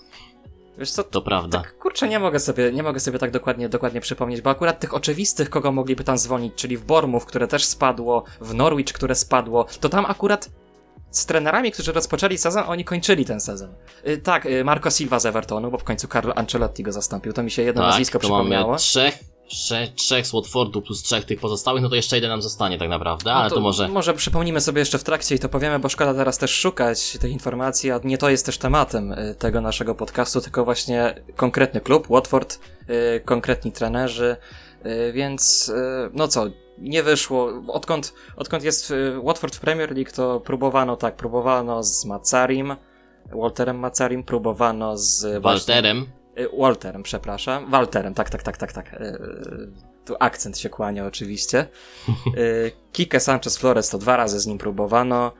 wiesz 0.77 0.91
co, 0.91 1.03
To 1.03 1.21
prawda. 1.21 1.61
tak 1.61 1.77
kurczę, 1.77 2.07
nie 2.07 2.19
mogę 2.19 2.39
sobie, 2.39 2.71
nie 2.71 2.83
mogę 2.83 2.99
sobie 2.99 3.19
tak 3.19 3.31
dokładnie, 3.31 3.69
dokładnie 3.69 4.01
przypomnieć, 4.01 4.41
bo 4.41 4.49
akurat 4.49 4.79
tych 4.79 4.93
oczywistych, 4.93 5.49
kogo 5.49 5.71
mogliby 5.71 6.03
tam 6.03 6.17
zwolnić, 6.17 6.53
czyli 6.55 6.77
w 6.77 6.85
Bormów, 6.85 7.25
które 7.25 7.47
też 7.47 7.65
spadło, 7.65 8.23
w 8.41 8.53
Norwich, 8.53 8.93
które 8.93 9.15
spadło, 9.15 9.65
to 9.79 9.89
tam 9.89 10.05
akurat 10.05 10.49
z 11.17 11.25
trenerami, 11.25 11.71
którzy 11.71 11.91
rozpoczęli 11.91 12.37
sezon, 12.37 12.63
oni 12.67 12.85
kończyli 12.85 13.25
ten 13.25 13.41
sezon. 13.41 13.75
Y, 14.07 14.17
tak, 14.17 14.45
y, 14.45 14.63
Marco 14.63 14.89
Silva 14.91 15.19
z 15.19 15.25
Evertonu, 15.25 15.71
bo 15.71 15.77
w 15.77 15.83
końcu 15.83 16.07
Carlo 16.07 16.37
Ancelotti 16.37 16.83
go 16.83 16.91
zastąpił, 16.91 17.33
to 17.33 17.43
mi 17.43 17.51
się 17.51 17.61
jedno 17.61 17.81
nazwisko 17.81 18.13
tak, 18.13 18.21
to 18.21 18.27
przypomniało. 18.27 18.67
mamy 18.67 18.79
trzech, 18.79 19.19
trzech, 19.47 19.93
trzech 19.93 20.27
z 20.27 20.31
Watfordu 20.31 20.81
plus 20.81 21.03
trzech 21.03 21.25
tych 21.25 21.39
pozostałych, 21.39 21.81
no 21.83 21.89
to 21.89 21.95
jeszcze 21.95 22.15
jeden 22.17 22.29
nam 22.29 22.41
zostanie 22.41 22.77
tak 22.77 22.89
naprawdę, 22.89 23.31
No 23.31 23.35
ale 23.35 23.49
to, 23.49 23.59
może... 23.59 23.87
Może 23.87 24.13
przypomnimy 24.13 24.61
sobie 24.61 24.79
jeszcze 24.79 24.97
w 24.97 25.03
trakcie 25.03 25.35
i 25.35 25.39
to 25.39 25.49
powiemy, 25.49 25.79
bo 25.79 25.89
szkoda 25.89 26.13
teraz 26.13 26.37
też 26.37 26.51
szukać 26.51 27.17
tych 27.17 27.31
informacji, 27.31 27.91
a 27.91 27.99
nie 28.03 28.17
to 28.17 28.29
jest 28.29 28.45
też 28.45 28.57
tematem 28.57 29.11
y, 29.11 29.35
tego 29.35 29.61
naszego 29.61 29.95
podcastu, 29.95 30.41
tylko 30.41 30.65
właśnie 30.65 31.23
konkretny 31.35 31.81
klub, 31.81 32.07
Watford, 32.09 32.59
konkretni 33.25 33.71
trenerzy, 33.71 34.35
więc 35.13 35.71
no 36.13 36.27
co, 36.27 36.45
nie 36.77 37.03
wyszło. 37.03 37.49
Odkąd, 37.67 38.13
odkąd 38.35 38.63
jest 38.63 38.91
y, 38.91 39.21
Watford 39.23 39.55
w 39.55 39.59
Premier 39.59 39.95
League, 39.95 40.11
to 40.11 40.39
próbowano, 40.39 40.95
tak, 40.97 41.15
próbowano 41.15 41.83
z 41.83 42.05
Macarim, 42.05 42.75
Walterem 43.31 43.79
Macarim, 43.79 44.23
próbowano 44.23 44.97
z 44.97 45.41
Walterem. 45.41 46.05
Y, 46.39 46.49
Walterem, 46.59 47.03
przepraszam. 47.03 47.71
Walterem, 47.71 48.13
tak, 48.13 48.29
tak, 48.29 48.43
tak, 48.43 48.57
tak, 48.57 48.73
tak. 48.73 48.93
Y, 48.93 49.17
Tu 50.05 50.15
akcent 50.19 50.57
się 50.57 50.69
kłania 50.69 51.05
oczywiście. 51.05 51.67
Kike 52.93 53.19
Sanchez 53.19 53.57
Flores 53.57 53.89
to 53.89 53.97
dwa 53.97 54.17
razy 54.17 54.39
z 54.39 54.47
nim 54.47 54.57
próbowano. 54.57 55.31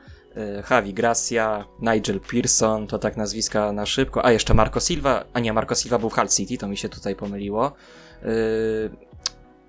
Javi 0.70 0.94
Gracia, 0.94 1.64
Nigel 1.80 2.20
Pearson, 2.20 2.86
to 2.86 2.98
tak 2.98 3.16
nazwiska 3.16 3.72
na 3.72 3.86
szybko. 3.86 4.24
A 4.24 4.32
jeszcze 4.32 4.54
Marco 4.54 4.80
Silva, 4.80 5.24
a 5.32 5.40
nie, 5.40 5.52
Marco 5.52 5.74
Silva 5.74 5.98
był 5.98 6.10
w 6.10 6.14
Hull 6.14 6.28
City, 6.28 6.58
to 6.58 6.68
mi 6.68 6.76
się 6.76 6.88
tutaj 6.88 7.16
pomyliło. 7.16 7.72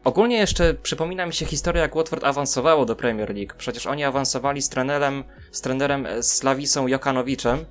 Ogólnie 0.04 0.38
jeszcze 0.38 0.74
przypomina 0.74 1.26
mi 1.26 1.34
się 1.34 1.46
historia, 1.46 1.82
jak 1.82 1.96
Watford 1.96 2.24
awansowało 2.24 2.86
do 2.86 2.96
Premier 2.96 3.36
League. 3.36 3.54
Przecież 3.58 3.88
oni 3.88 4.04
awansowali 4.04 4.62
z 4.62 4.70
trenerem, 4.70 5.24
z 5.52 5.62
trenerem 5.62 6.06
e, 6.06 6.24
Slawisą 6.24 6.88
Jokanowiczem 6.88 7.66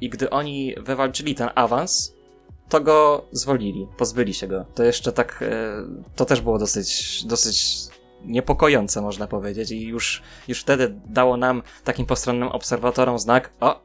i 0.00 0.08
gdy 0.08 0.30
oni 0.30 0.74
wywalczyli 0.78 1.34
ten 1.34 1.50
awans, 1.54 2.14
to 2.68 2.80
go 2.80 3.28
zwolnili, 3.32 3.86
pozbyli 3.98 4.34
się 4.34 4.46
go. 4.46 4.64
To 4.74 4.82
jeszcze 4.82 5.12
tak, 5.12 5.42
e, 5.42 5.72
to 6.16 6.24
też 6.24 6.40
było 6.40 6.58
dosyć, 6.58 7.24
dosyć 7.24 7.78
niepokojące, 8.24 9.00
można 9.00 9.26
powiedzieć, 9.26 9.70
i 9.70 9.82
już, 9.82 10.22
już 10.48 10.60
wtedy 10.60 11.00
dało 11.06 11.36
nam, 11.36 11.62
takim 11.84 12.06
postronnym 12.06 12.48
obserwatorom, 12.48 13.18
znak: 13.18 13.50
o, 13.60 13.84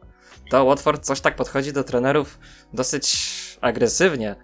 to 0.50 0.65
Watford 0.65 1.06
coś 1.06 1.22
tak 1.22 1.36
podchodzi 1.36 1.74
do 1.74 1.84
trenerów 1.84 2.39
dosyć 2.74 3.18
agresywnie. 3.62 4.36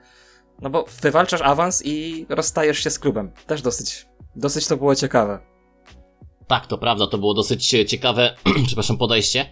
No 0.62 0.70
bo 0.70 0.86
wywalczasz 1.02 1.42
awans 1.42 1.86
i 1.86 2.26
rozstajesz 2.30 2.80
się 2.84 2.90
z 2.90 3.00
klubem. 3.00 3.32
Też 3.48 3.62
dosyć, 3.62 4.06
dosyć 4.36 4.68
to 4.68 4.78
było 4.78 4.96
ciekawe. 4.96 5.40
Tak, 6.48 6.68
to 6.68 6.78
prawda, 6.78 7.08
to 7.08 7.18
było 7.18 7.34
dosyć 7.34 7.74
e, 7.74 7.86
ciekawe, 7.86 8.36
przepraszam, 8.68 8.98
podejście, 8.98 9.46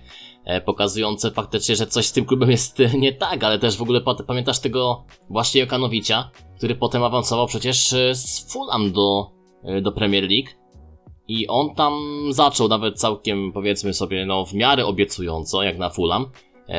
e, 0.45 0.61
pokazujące 0.61 1.31
faktycznie, 1.31 1.75
że 1.75 1.87
coś 1.87 2.05
z 2.05 2.11
tym 2.11 2.25
klubem 2.25 2.51
jest 2.51 2.79
e, 2.79 2.89
nie 2.89 3.13
tak, 3.13 3.43
ale 3.43 3.59
też 3.59 3.77
w 3.77 3.81
ogóle 3.81 4.01
pamiętasz 4.27 4.59
tego 4.59 5.05
właśnie 5.29 5.61
Jokanowicia, 5.61 6.31
który 6.57 6.75
potem 6.75 7.03
awansował 7.03 7.47
przecież 7.47 7.95
z 8.13 8.53
Fulham 8.53 8.91
do, 8.91 9.31
do 9.81 9.91
Premier 9.91 10.23
League 10.23 10.49
i 11.27 11.47
on 11.47 11.75
tam 11.75 11.93
zaczął 12.29 12.67
nawet 12.67 12.99
całkiem, 12.99 13.51
powiedzmy 13.53 13.93
sobie, 13.93 14.25
no 14.25 14.45
w 14.45 14.53
miarę 14.53 14.85
obiecująco, 14.85 15.63
jak 15.63 15.77
na 15.77 15.89
Fulham, 15.89 16.25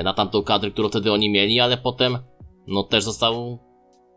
na 0.05 0.15
tamtą 0.15 0.43
kadrę, 0.43 0.71
którą 0.71 0.89
wtedy 0.89 1.13
oni 1.13 1.31
mieli, 1.31 1.61
ale 1.61 1.77
potem, 1.77 2.19
no 2.67 2.83
też 2.83 3.05
został 3.05 3.59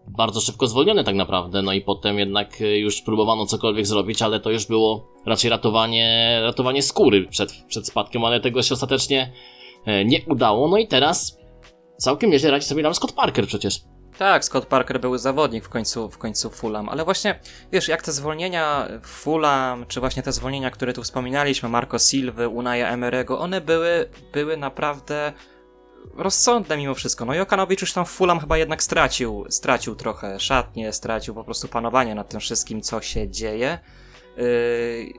bardzo 0.08 0.42
szybko 0.42 0.68
zwolniony 0.68 1.04
tak 1.04 1.16
naprawdę, 1.16 1.62
no 1.62 1.74
i 1.74 1.82
potem 1.82 2.20
jednak 2.20 2.62
e, 2.62 2.78
już 2.78 3.02
próbowano 3.02 3.46
cokolwiek 3.46 3.86
zrobić, 3.86 4.22
ale 4.22 4.40
to 4.40 4.52
już 4.52 4.66
było 4.66 5.08
raczej 5.26 5.50
ratowanie, 5.50 6.40
ratowanie 6.44 6.82
skóry 6.82 7.28
przed, 7.28 7.52
przed 7.68 7.88
spadkiem, 7.88 8.26
ale 8.26 8.40
tego 8.40 8.64
się 8.64 8.74
ostatecznie 8.74 9.32
e, 9.86 10.06
nie 10.06 10.22
udało, 10.28 10.68
no 10.68 10.78
i 10.78 10.88
teraz 10.88 11.38
całkiem 11.98 12.30
nieźle 12.30 12.52
radzi 12.52 12.66
sobie 12.66 12.84
nam 12.84 12.94
Scott 12.94 13.12
Parker 13.12 13.48
przecież. 13.48 13.82
Tak, 14.18 14.46
Scott 14.46 14.66
Parker 14.66 15.00
był 15.00 15.18
zawodnik 15.18 15.66
w 15.66 15.70
końcu, 15.70 16.10
w 16.10 16.18
końcu 16.18 16.50
Fulham, 16.50 16.90
ale 16.90 17.06
właśnie, 17.06 17.40
wiesz, 17.72 17.88
jak 17.88 18.02
te 18.02 18.12
zwolnienia 18.12 18.88
Fulham, 19.04 19.86
czy 19.88 20.00
właśnie 20.00 20.24
te 20.24 20.32
zwolnienia, 20.32 20.72
które 20.72 20.94
tu 20.94 21.04
wspominaliśmy, 21.04 21.70
Marco 21.70 22.00
Silva, 22.00 22.48
Unaja 22.48 22.90
Emerego, 22.90 23.40
one 23.40 23.62
były, 23.62 24.10
były 24.34 24.58
naprawdę 24.58 25.34
rozsądne 26.16 26.78
mimo 26.78 26.94
wszystko. 26.94 27.26
No 27.26 27.34
Jokanowicz 27.34 27.82
już 27.82 27.94
tam 27.94 28.06
w 28.06 28.10
Fulham 28.10 28.40
chyba 28.40 28.58
jednak 28.58 28.84
stracił, 28.84 29.46
stracił 29.50 29.96
trochę 29.96 30.40
szatnie, 30.40 30.94
stracił 30.94 31.36
po 31.36 31.44
prostu 31.44 31.68
panowanie 31.68 32.16
nad 32.16 32.30
tym 32.30 32.40
wszystkim, 32.40 32.82
co 32.82 33.02
się 33.02 33.30
dzieje. 33.30 33.80
Yy, 34.38 35.14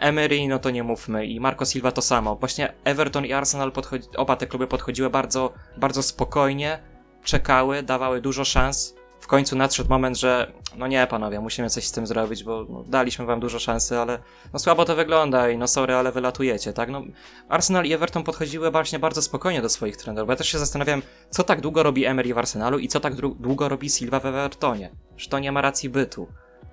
Emery, 0.00 0.48
no 0.48 0.58
to 0.58 0.70
nie 0.70 0.82
mówmy, 0.82 1.26
i 1.26 1.40
Marco 1.40 1.64
Silva 1.64 1.92
to 1.92 2.02
samo. 2.02 2.36
Właśnie 2.36 2.72
Everton 2.84 3.26
i 3.26 3.32
Arsenal, 3.32 3.72
podchodzi, 3.72 4.08
oba 4.16 4.36
te 4.36 4.46
kluby 4.46 4.66
podchodziły 4.66 5.10
bardzo, 5.10 5.52
bardzo 5.76 6.02
spokojnie, 6.02 6.78
czekały, 7.24 7.82
dawały 7.82 8.20
dużo 8.20 8.44
szans. 8.44 8.94
W 9.26 9.28
końcu 9.28 9.56
nadszedł 9.56 9.88
moment, 9.90 10.18
że 10.18 10.52
no 10.76 10.86
nie 10.86 11.06
panowie, 11.06 11.40
musimy 11.40 11.70
coś 11.70 11.84
z 11.84 11.92
tym 11.92 12.06
zrobić, 12.06 12.44
bo 12.44 12.66
no, 12.68 12.84
daliśmy 12.88 13.26
wam 13.26 13.40
dużo 13.40 13.58
szansy, 13.58 13.98
ale 13.98 14.18
no 14.52 14.58
słabo 14.58 14.84
to 14.84 14.96
wygląda 14.96 15.50
i 15.50 15.58
no 15.58 15.68
sorry, 15.68 15.94
ale 15.94 16.12
wylatujecie, 16.12 16.72
tak? 16.72 16.90
No, 16.90 17.02
Arsenal 17.48 17.84
i 17.84 17.92
Everton 17.92 18.24
podchodziły 18.24 18.70
właśnie 18.70 18.98
bardzo 18.98 19.22
spokojnie 19.22 19.62
do 19.62 19.68
swoich 19.68 19.96
trenerów, 19.96 20.30
ja 20.30 20.36
też 20.36 20.48
się 20.48 20.58
zastanawiam, 20.58 21.02
co 21.30 21.44
tak 21.44 21.60
długo 21.60 21.82
robi 21.82 22.04
Emery 22.04 22.34
w 22.34 22.38
Arsenalu 22.38 22.78
i 22.78 22.88
co 22.88 23.00
tak 23.00 23.14
długo 23.14 23.68
robi 23.68 23.90
Silva 23.90 24.20
w 24.20 24.26
Evertonie. 24.26 24.90
Że 25.16 25.28
to 25.28 25.38
nie 25.38 25.52
ma 25.52 25.60
racji 25.60 25.88
bytu. 25.88 26.28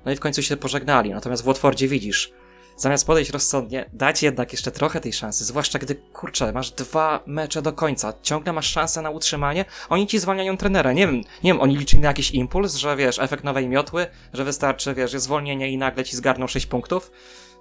No 0.05 0.11
i 0.11 0.15
w 0.15 0.19
końcu 0.19 0.43
się 0.43 0.57
pożegnali, 0.57 1.09
natomiast 1.09 1.43
w 1.43 1.45
Watfordzie 1.45 1.87
widzisz, 1.87 2.33
zamiast 2.77 3.07
podejść 3.07 3.31
rozsądnie, 3.31 3.89
dać 3.93 4.23
jednak 4.23 4.51
jeszcze 4.51 4.71
trochę 4.71 4.99
tej 4.99 5.13
szansy, 5.13 5.45
zwłaszcza 5.45 5.79
gdy, 5.79 5.95
kurczę, 5.95 6.51
masz 6.51 6.71
dwa 6.71 7.23
mecze 7.25 7.61
do 7.61 7.73
końca, 7.73 8.13
ciągle 8.21 8.53
masz 8.53 8.67
szansę 8.71 9.01
na 9.01 9.09
utrzymanie, 9.09 9.65
oni 9.89 10.07
ci 10.07 10.19
zwalniają 10.19 10.57
trenera, 10.57 10.93
nie 10.93 11.07
wiem, 11.07 11.15
nie 11.15 11.53
wiem, 11.53 11.61
oni 11.61 11.77
liczyli 11.77 12.01
na 12.01 12.07
jakiś 12.07 12.31
impuls, 12.31 12.75
że 12.75 12.95
wiesz, 12.95 13.19
efekt 13.19 13.43
nowej 13.43 13.67
miotły, 13.67 14.07
że 14.33 14.43
wystarczy, 14.43 14.93
wiesz, 14.93 15.11
zwolnienie 15.11 15.71
i 15.71 15.77
nagle 15.77 16.03
ci 16.03 16.15
zgarną 16.15 16.47
6 16.47 16.65
punktów, 16.65 17.11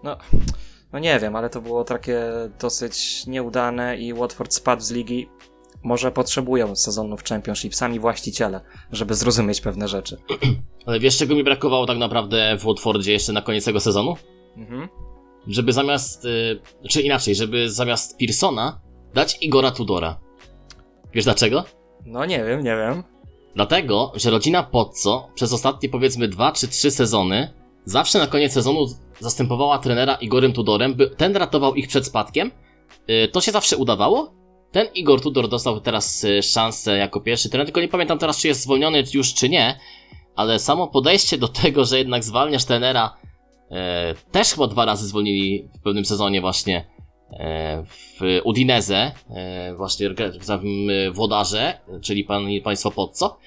no... 0.02 0.16
No 0.92 0.98
nie 0.98 1.20
wiem, 1.20 1.36
ale 1.36 1.50
to 1.50 1.60
było 1.60 1.84
takie 1.84 2.22
dosyć 2.60 3.26
nieudane 3.26 3.96
i 3.96 4.14
Watford 4.14 4.54
spadł 4.54 4.82
z 4.82 4.90
ligi. 4.90 5.28
Może 5.82 6.12
potrzebują 6.12 6.76
sezonów 6.76 7.24
Championship 7.24 7.74
sami 7.74 8.00
właściciele, 8.00 8.60
żeby 8.92 9.14
zrozumieć 9.14 9.60
pewne 9.60 9.88
rzeczy. 9.88 10.16
Ale 10.86 11.00
wiesz, 11.00 11.18
czego 11.18 11.34
mi 11.34 11.44
brakowało 11.44 11.86
tak 11.86 11.98
naprawdę 11.98 12.56
w 12.58 12.64
Watfordzie 12.64 13.12
jeszcze 13.12 13.32
na 13.32 13.42
koniec 13.42 13.64
tego 13.64 13.80
sezonu? 13.80 14.16
Mhm. 14.56 14.88
Żeby 15.46 15.72
zamiast, 15.72 16.24
y, 16.24 16.60
czy 16.88 17.02
inaczej, 17.02 17.34
żeby 17.34 17.70
zamiast 17.70 18.18
Pearsona 18.18 18.80
dać 19.14 19.38
Igora 19.40 19.70
Tudora. 19.70 20.18
Wiesz 21.14 21.24
dlaczego? 21.24 21.64
No 22.06 22.24
nie 22.24 22.44
wiem, 22.44 22.64
nie 22.64 22.76
wiem. 22.76 23.02
Dlatego, 23.54 24.12
że 24.14 24.30
rodzina 24.30 24.62
Pozzo 24.62 25.28
przez 25.34 25.52
ostatnie 25.52 25.88
powiedzmy 25.88 26.28
dwa 26.28 26.52
czy 26.52 26.68
trzy 26.68 26.90
sezony 26.90 27.50
zawsze 27.84 28.18
na 28.18 28.26
koniec 28.26 28.52
sezonu 28.52 28.86
zastępowała 29.20 29.78
trenera 29.78 30.14
Igorem 30.14 30.52
Tudorem, 30.52 30.94
by 30.94 31.10
ten 31.10 31.36
ratował 31.36 31.74
ich 31.74 31.88
przed 31.88 32.06
spadkiem. 32.06 32.50
Y, 33.10 33.28
to 33.28 33.40
się 33.40 33.52
zawsze 33.52 33.76
udawało. 33.76 34.32
Ten 34.72 34.86
Igor 34.94 35.20
Tudor 35.20 35.48
dostał 35.48 35.80
teraz 35.80 36.24
y, 36.24 36.42
szansę 36.42 36.96
jako 36.96 37.20
pierwszy 37.20 37.50
trener, 37.50 37.66
tylko 37.66 37.80
nie 37.80 37.88
pamiętam 37.88 38.18
teraz, 38.18 38.38
czy 38.38 38.48
jest 38.48 38.62
zwolniony 38.62 39.04
już, 39.14 39.34
czy 39.34 39.48
nie. 39.48 39.78
Ale 40.36 40.58
samo 40.58 40.88
podejście 40.88 41.38
do 41.38 41.48
tego, 41.48 41.84
że 41.84 41.98
jednak 41.98 42.24
zwalniasz 42.24 42.64
trenera, 42.64 43.16
e, 43.72 44.14
też 44.32 44.48
chyba 44.48 44.66
dwa 44.66 44.84
razy 44.84 45.06
zwolnili 45.06 45.68
w 45.78 45.82
pewnym 45.82 46.04
sezonie 46.04 46.40
właśnie 46.40 46.84
e, 47.32 47.84
w 47.86 48.40
Udineze, 48.44 49.12
e, 49.30 49.74
właśnie 49.74 50.08
w 50.10 51.14
Włodarze, 51.14 51.78
czyli 52.02 52.24
pan, 52.24 52.46
państwo 52.64 52.90
Pozzo. 52.90 53.38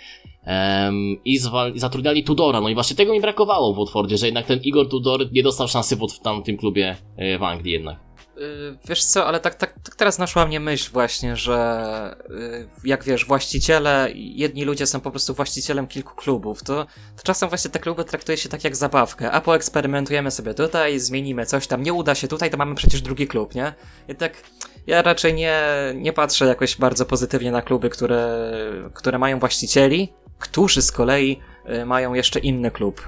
I, 1.25 1.39
zatrudniali 1.75 2.23
Tudora. 2.23 2.61
No 2.61 2.69
i 2.69 2.73
właśnie 2.73 2.95
tego 2.95 3.13
mi 3.13 3.21
brakowało 3.21 3.73
w 3.73 3.77
Watfordzie, 3.77 4.17
że 4.17 4.25
jednak 4.25 4.45
ten 4.45 4.59
Igor 4.63 4.89
Tudor 4.89 5.31
nie 5.31 5.43
dostał 5.43 5.67
szansy 5.67 5.95
w 5.95 6.19
tamtym 6.19 6.57
klubie 6.57 6.95
w 7.39 7.43
Anglii 7.43 7.73
jednak. 7.73 8.04
Yy, 8.37 8.77
wiesz 8.87 9.03
co, 9.03 9.25
ale 9.25 9.39
tak, 9.39 9.55
tak, 9.55 9.73
tak 9.83 9.95
teraz 9.95 10.19
naszła 10.19 10.45
mnie 10.45 10.59
myśl 10.59 10.91
właśnie, 10.93 11.35
że 11.35 12.15
yy, 12.29 12.67
jak 12.83 13.03
wiesz, 13.03 13.25
właściciele, 13.25 14.09
jedni 14.13 14.65
ludzie 14.65 14.87
są 14.87 14.99
po 14.99 15.11
prostu 15.11 15.33
właścicielem 15.33 15.87
kilku 15.87 16.15
klubów, 16.15 16.63
to, 16.63 16.85
to 17.17 17.23
czasem 17.23 17.49
właśnie 17.49 17.71
te 17.71 17.79
kluby 17.79 18.03
traktuje 18.03 18.37
się 18.37 18.49
tak 18.49 18.63
jak 18.63 18.75
zabawkę, 18.75 19.31
a 19.31 19.41
poeksperymentujemy 19.41 20.31
sobie 20.31 20.53
tutaj, 20.53 20.99
zmienimy 20.99 21.45
coś 21.45 21.67
tam, 21.67 21.83
nie 21.83 21.93
uda 21.93 22.15
się 22.15 22.27
tutaj, 22.27 22.49
to 22.49 22.57
mamy 22.57 22.75
przecież 22.75 23.01
drugi 23.01 23.27
klub, 23.27 23.55
nie? 23.55 23.73
I 24.07 24.15
tak 24.15 24.43
ja 24.87 25.01
raczej 25.01 25.33
nie, 25.33 25.63
nie 25.95 26.13
patrzę 26.13 26.45
jakoś 26.45 26.77
bardzo 26.77 27.05
pozytywnie 27.05 27.51
na 27.51 27.61
kluby, 27.61 27.89
które, 27.89 28.51
które 28.93 29.19
mają 29.19 29.39
właścicieli, 29.39 30.13
którzy 30.39 30.81
z 30.81 30.91
kolei 30.91 31.39
yy, 31.65 31.85
mają 31.85 32.13
jeszcze 32.13 32.39
inny 32.39 32.71
klub. 32.71 33.07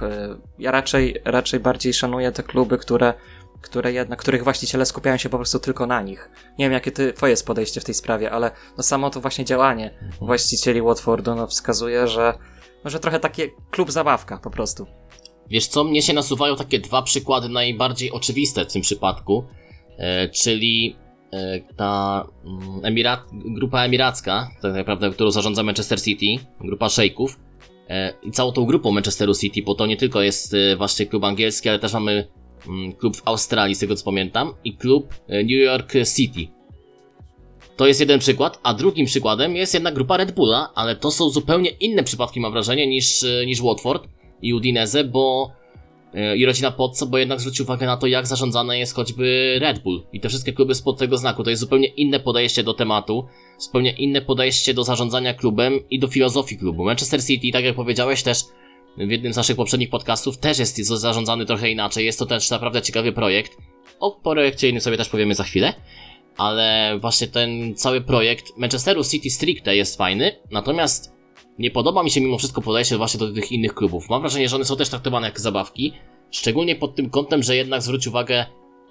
Ja 0.58 0.70
raczej, 0.70 1.20
raczej 1.24 1.60
bardziej 1.60 1.94
szanuję 1.94 2.32
te 2.32 2.42
kluby, 2.42 2.78
które 2.78 3.14
które 3.60 3.92
jednak, 3.92 4.18
których 4.18 4.44
właściciele 4.44 4.86
skupiają 4.86 5.16
się 5.16 5.28
po 5.28 5.36
prostu 5.36 5.58
tylko 5.58 5.86
na 5.86 6.02
nich. 6.02 6.30
Nie 6.58 6.64
wiem, 6.64 6.72
jakie 6.72 6.92
ty, 6.92 7.12
twoje 7.12 7.30
jest 7.30 7.46
podejście 7.46 7.80
w 7.80 7.84
tej 7.84 7.94
sprawie, 7.94 8.30
ale 8.30 8.50
no 8.76 8.82
samo 8.82 9.10
to 9.10 9.20
właśnie 9.20 9.44
działanie 9.44 9.90
mhm. 9.90 10.12
właścicieli 10.20 10.82
Watfordu 10.82 11.34
no, 11.34 11.46
wskazuje, 11.46 12.08
że, 12.08 12.34
no, 12.84 12.90
że 12.90 13.00
trochę 13.00 13.20
takie 13.20 13.48
klub 13.70 13.90
zabawka 13.92 14.38
po 14.38 14.50
prostu. 14.50 14.86
Wiesz 15.50 15.66
co, 15.66 15.84
mnie 15.84 16.02
się 16.02 16.12
nasuwają 16.12 16.56
takie 16.56 16.78
dwa 16.78 17.02
przykłady 17.02 17.48
najbardziej 17.48 18.12
oczywiste 18.12 18.64
w 18.64 18.72
tym 18.72 18.82
przypadku, 18.82 19.44
e, 19.98 20.28
czyli 20.28 20.96
e, 21.32 21.60
ta 21.76 22.24
mm, 22.44 22.84
Emirat, 22.84 23.20
grupa 23.32 23.84
emiracka, 23.84 24.50
tak 24.62 24.74
naprawdę, 24.74 25.10
którą 25.10 25.30
zarządza 25.30 25.62
Manchester 25.62 26.02
City, 26.02 26.46
grupa 26.60 26.88
szejków, 26.88 27.40
e, 27.88 28.12
i 28.22 28.30
całą 28.30 28.52
tą 28.52 28.64
grupą 28.64 28.90
Manchesteru 28.90 29.34
City, 29.34 29.62
bo 29.62 29.74
to 29.74 29.86
nie 29.86 29.96
tylko 29.96 30.22
jest 30.22 30.54
e, 30.54 30.76
właśnie 30.76 31.06
klub 31.06 31.24
angielski, 31.24 31.68
ale 31.68 31.78
też 31.78 31.92
mamy 31.92 32.28
klub 32.98 33.16
w 33.16 33.22
Australii, 33.24 33.74
z 33.74 33.78
tego 33.78 33.96
co 33.96 34.04
pamiętam, 34.04 34.54
i 34.64 34.76
klub 34.76 35.14
e, 35.28 35.42
New 35.42 35.50
York 35.50 35.92
City. 36.16 36.58
To 37.78 37.86
jest 37.86 38.00
jeden 38.00 38.18
przykład, 38.18 38.60
a 38.62 38.74
drugim 38.74 39.06
przykładem 39.06 39.56
jest 39.56 39.74
jednak 39.74 39.94
grupa 39.94 40.16
Red 40.16 40.32
Bulla, 40.32 40.72
ale 40.74 40.96
to 40.96 41.10
są 41.10 41.30
zupełnie 41.30 41.70
inne 41.70 42.04
przypadki, 42.04 42.40
mam 42.40 42.52
wrażenie, 42.52 42.86
niż, 42.86 43.24
e, 43.24 43.46
niż 43.46 43.62
Watford 43.62 44.08
i 44.42 44.54
Udinese, 44.54 45.04
bo 45.04 45.52
e, 46.14 46.36
i 46.36 46.46
rodzina 46.46 46.70
Pozzo, 46.70 47.06
bo 47.06 47.18
jednak 47.18 47.40
zwrócił 47.40 47.64
uwagę 47.64 47.86
na 47.86 47.96
to, 47.96 48.06
jak 48.06 48.26
zarządzane 48.26 48.78
jest 48.78 48.94
choćby 48.94 49.58
Red 49.60 49.78
Bull 49.78 50.02
i 50.12 50.20
te 50.20 50.28
wszystkie 50.28 50.52
kluby 50.52 50.74
spod 50.74 50.98
tego 50.98 51.16
znaku. 51.16 51.44
To 51.44 51.50
jest 51.50 51.60
zupełnie 51.60 51.86
inne 51.86 52.20
podejście 52.20 52.62
do 52.62 52.74
tematu, 52.74 53.26
zupełnie 53.58 53.90
inne 53.90 54.22
podejście 54.22 54.74
do 54.74 54.84
zarządzania 54.84 55.34
klubem 55.34 55.80
i 55.90 55.98
do 55.98 56.08
filozofii 56.08 56.58
klubu. 56.58 56.84
Manchester 56.84 57.24
City, 57.24 57.48
tak 57.52 57.64
jak 57.64 57.74
powiedziałeś, 57.76 58.22
też 58.22 58.44
w 59.06 59.10
jednym 59.10 59.32
z 59.32 59.36
naszych 59.36 59.56
poprzednich 59.56 59.90
podcastów 59.90 60.38
też 60.38 60.58
jest 60.58 60.76
zarządzany 60.76 61.46
trochę 61.46 61.70
inaczej. 61.70 62.06
Jest 62.06 62.18
to 62.18 62.26
też 62.26 62.50
naprawdę 62.50 62.82
ciekawy 62.82 63.12
projekt. 63.12 63.56
O 64.00 64.10
projekcie 64.10 64.68
innym 64.68 64.80
sobie 64.80 64.96
też 64.96 65.08
powiemy 65.08 65.34
za 65.34 65.44
chwilę. 65.44 65.74
Ale 66.36 66.98
właśnie 67.00 67.26
ten 67.26 67.74
cały 67.74 68.00
projekt 68.00 68.56
Manchesteru 68.56 69.04
City 69.04 69.30
stricte 69.30 69.76
jest 69.76 69.96
fajny, 69.96 70.36
natomiast 70.50 71.12
nie 71.58 71.70
podoba 71.70 72.02
mi 72.02 72.10
się 72.10 72.20
mimo 72.20 72.38
wszystko 72.38 72.62
podejście 72.62 72.96
właśnie 72.96 73.20
do 73.20 73.32
tych 73.32 73.52
innych 73.52 73.74
klubów. 73.74 74.08
Mam 74.10 74.20
wrażenie, 74.20 74.48
że 74.48 74.56
one 74.56 74.64
są 74.64 74.76
też 74.76 74.88
traktowane 74.88 75.26
jak 75.26 75.40
zabawki, 75.40 75.92
szczególnie 76.30 76.76
pod 76.76 76.94
tym 76.94 77.10
kątem, 77.10 77.42
że 77.42 77.56
jednak 77.56 77.82
zwróć 77.82 78.06
uwagę 78.06 78.46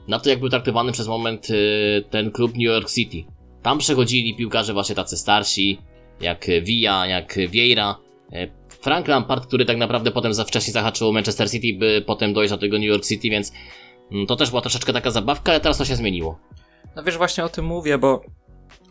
na 0.08 0.20
to, 0.20 0.30
jak 0.30 0.40
był 0.40 0.50
traktowany 0.50 0.92
przez 0.92 1.08
moment 1.08 1.50
y, 1.50 2.04
ten 2.10 2.32
klub 2.32 2.52
New 2.54 2.64
York 2.64 2.92
City. 2.92 3.24
Tam 3.62 3.78
przechodzili 3.78 4.36
piłkarze 4.36 4.74
właśnie 4.74 4.96
tacy 4.96 5.18
starsi, 5.18 5.78
jak 6.22 6.48
Villa, 6.62 7.08
jak 7.08 7.38
Vieira, 7.50 7.96
e, 8.32 8.48
Frank 8.82 9.08
Lampard, 9.08 9.46
który 9.46 9.66
tak 9.66 9.78
naprawdę 9.78 10.12
potem 10.12 10.34
za 10.34 10.44
wcześnie 10.44 10.74
zahaczył 10.74 11.14
Manchester 11.14 11.52
City, 11.52 11.80
by 11.80 12.04
potem 12.08 12.34
dojść 12.34 12.52
do 12.52 12.58
tego 12.58 12.78
New 12.78 12.88
York 12.88 13.06
City, 13.06 13.30
więc 13.30 13.52
mm, 14.12 14.28
to 14.28 14.36
też 14.36 14.50
była 14.50 14.62
troszeczkę 14.62 14.94
taka 14.94 15.12
zabawka, 15.12 15.52
ale 15.52 15.62
teraz 15.62 15.78
to 15.78 15.86
się 15.86 15.96
zmieniło. 15.96 16.40
No 16.96 17.04
wiesz, 17.04 17.18
właśnie 17.18 17.44
o 17.44 17.50
tym 17.50 17.66
mówię, 17.66 17.98
bo 17.98 18.22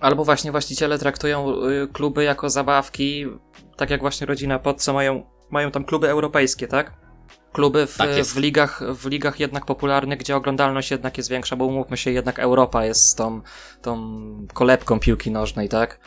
albo 0.01 0.25
właśnie 0.25 0.51
właściciele 0.51 0.99
traktują 0.99 1.65
y, 1.65 1.89
kluby 1.93 2.25
jako 2.25 2.51
zabawki, 2.51 3.27
tak 3.77 3.91
jak 3.91 4.01
właśnie 4.01 4.27
rodzina 4.27 4.59
pod 4.59 4.83
co 4.83 4.93
mają, 4.93 5.23
mają 5.51 5.71
tam 5.71 5.85
kluby 5.85 6.09
europejskie, 6.09 6.69
tak? 6.69 7.07
Kluby 7.53 7.87
w, 7.87 7.97
tak 7.97 8.11
w, 8.11 8.37
ligach, 8.37 8.83
w 8.95 9.07
ligach 9.07 9.41
jednak 9.41 9.67
popularnych, 9.67 10.19
gdzie 10.19 10.37
oglądalność 10.37 10.91
jednak 10.91 11.17
jest 11.17 11.31
większa, 11.31 11.57
bo 11.57 11.65
umówmy 11.65 11.97
się, 11.97 12.11
jednak 12.11 12.39
Europa 12.39 12.85
jest 12.85 13.19
tą, 13.19 13.41
tą 13.83 14.21
kolebką 14.55 15.01
piłki 15.01 15.31
nożnej, 15.31 15.69
tak? 15.69 16.01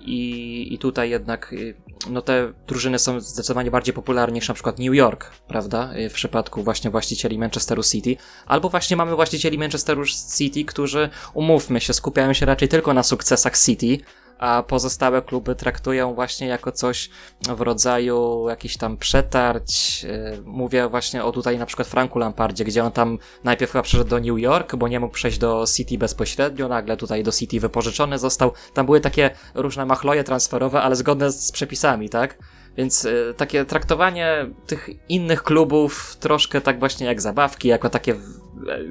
I, 0.00 0.74
I 0.74 0.78
tutaj 0.78 1.10
jednak 1.10 1.52
y, 1.52 1.74
no 2.10 2.22
te 2.22 2.52
drużyny 2.66 2.98
są 2.98 3.20
zdecydowanie 3.20 3.70
bardziej 3.70 3.94
popularne 3.94 4.34
niż 4.34 4.48
na 4.48 4.54
przykład 4.54 4.78
New 4.78 4.94
York, 4.94 5.30
prawda? 5.48 5.94
Y, 5.96 6.10
w 6.10 6.12
przypadku 6.12 6.62
właśnie 6.62 6.90
właścicieli 6.90 7.38
Manchesteru 7.38 7.82
City. 7.82 8.16
Albo 8.46 8.68
właśnie 8.68 8.96
mamy 8.96 9.14
właścicieli 9.16 9.58
Manchesteru 9.58 10.04
City, 10.38 10.64
którzy, 10.64 11.08
umówmy 11.34 11.80
się, 11.80 11.92
skupiają 11.92 12.32
się 12.32 12.46
raczej 12.46 12.68
tylko 12.68 12.94
na 12.94 13.02
sukcesach 13.02 13.58
City, 13.58 13.98
a 14.38 14.62
pozostałe 14.62 15.22
kluby 15.22 15.54
traktują 15.54 16.14
właśnie 16.14 16.46
jako 16.46 16.72
coś 16.72 17.10
w 17.56 17.60
rodzaju 17.60 18.48
jakichś 18.48 18.76
tam 18.76 18.96
przetarć. 18.96 20.04
Y, 20.04 20.42
mówię 20.44 20.88
właśnie 20.88 21.24
o 21.24 21.32
tutaj 21.32 21.58
na 21.58 21.66
przykład 21.66 21.88
Franku 21.88 22.18
Lampardzie, 22.18 22.64
gdzie 22.64 22.84
on 22.84 22.92
tam 22.92 23.18
najpierw 23.44 23.72
chyba 23.72 23.82
przyszedł 23.82 24.10
do 24.10 24.20
New 24.20 24.38
York, 24.38 24.76
bo 24.76 24.88
nie 24.88 25.00
mógł 25.00 25.14
przejść 25.14 25.38
do 25.38 25.64
City 25.76 25.98
bezpośrednio, 25.98 26.68
nagle 26.68 26.96
tutaj 26.96 27.22
do 27.22 27.32
City 27.32 27.60
wypożyczony 27.60 28.18
został. 28.18 28.52
Tam 28.74 28.86
były 28.86 29.00
takie 29.00 29.30
różne 29.54 29.86
machloje 29.86 30.24
transferowe, 30.24 30.82
ale 30.82 30.96
zgodne 30.96 31.32
z 31.32 31.52
przepisami, 31.52 32.08
tak? 32.08 32.38
Więc 32.76 33.04
y, 33.04 33.34
takie 33.36 33.64
traktowanie 33.64 34.46
tych 34.66 34.90
innych 35.08 35.42
klubów 35.42 36.16
troszkę 36.20 36.60
tak 36.60 36.78
właśnie 36.78 37.06
jak 37.06 37.20
zabawki, 37.20 37.68
jako 37.68 37.90
takie 37.90 38.14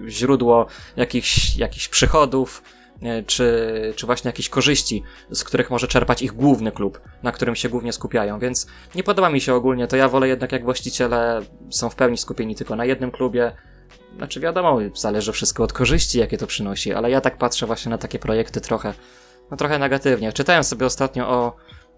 źródło 0.07 0.67
jakichś, 0.95 1.57
jakichś 1.57 1.87
przychodów, 1.87 2.61
E, 2.61 2.76
czy, 3.27 3.93
czy 3.95 4.05
właśnie 4.05 4.29
jakieś 4.29 4.49
korzyści, 4.49 5.03
z 5.31 5.43
których 5.43 5.69
może 5.69 5.87
czerpać 5.87 6.21
ich 6.21 6.33
główny 6.33 6.71
klub, 6.71 7.01
na 7.23 7.31
którym 7.31 7.55
się 7.55 7.69
głównie 7.69 7.93
skupiają. 7.93 8.39
Więc 8.39 8.67
nie 8.95 9.03
podoba 9.03 9.29
mi 9.29 9.41
się 9.41 9.53
ogólnie, 9.53 9.87
to 9.87 9.95
ja 9.95 10.09
wolę 10.09 10.27
jednak 10.27 10.51
jak 10.51 10.63
właściciele 10.63 11.41
są 11.69 11.89
w 11.89 11.95
pełni 11.95 12.17
skupieni 12.17 12.55
tylko 12.55 12.75
na 12.75 12.85
jednym 12.85 13.11
klubie, 13.11 13.51
znaczy 14.17 14.39
wiadomo, 14.39 14.79
zależy 14.95 15.31
wszystko 15.31 15.63
od 15.63 15.73
korzyści, 15.73 16.19
jakie 16.19 16.37
to 16.37 16.47
przynosi, 16.47 16.93
ale 16.93 17.11
ja 17.11 17.21
tak 17.21 17.37
patrzę 17.37 17.65
właśnie 17.65 17.89
na 17.89 17.97
takie 17.97 18.19
projekty 18.19 18.61
trochę, 18.61 18.93
no 19.51 19.57
trochę 19.57 19.79
negatywnie. 19.79 20.33
Czytałem 20.33 20.63
sobie 20.63 20.85
ostatnio 20.85 21.29
o, 21.29 21.55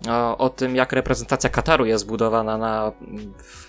o, 0.09 0.37
o 0.37 0.49
tym, 0.49 0.75
jak 0.75 0.93
reprezentacja 0.93 1.49
Kataru 1.49 1.85
jest 1.85 2.03
zbudowana 2.03 2.57
na, 2.57 2.91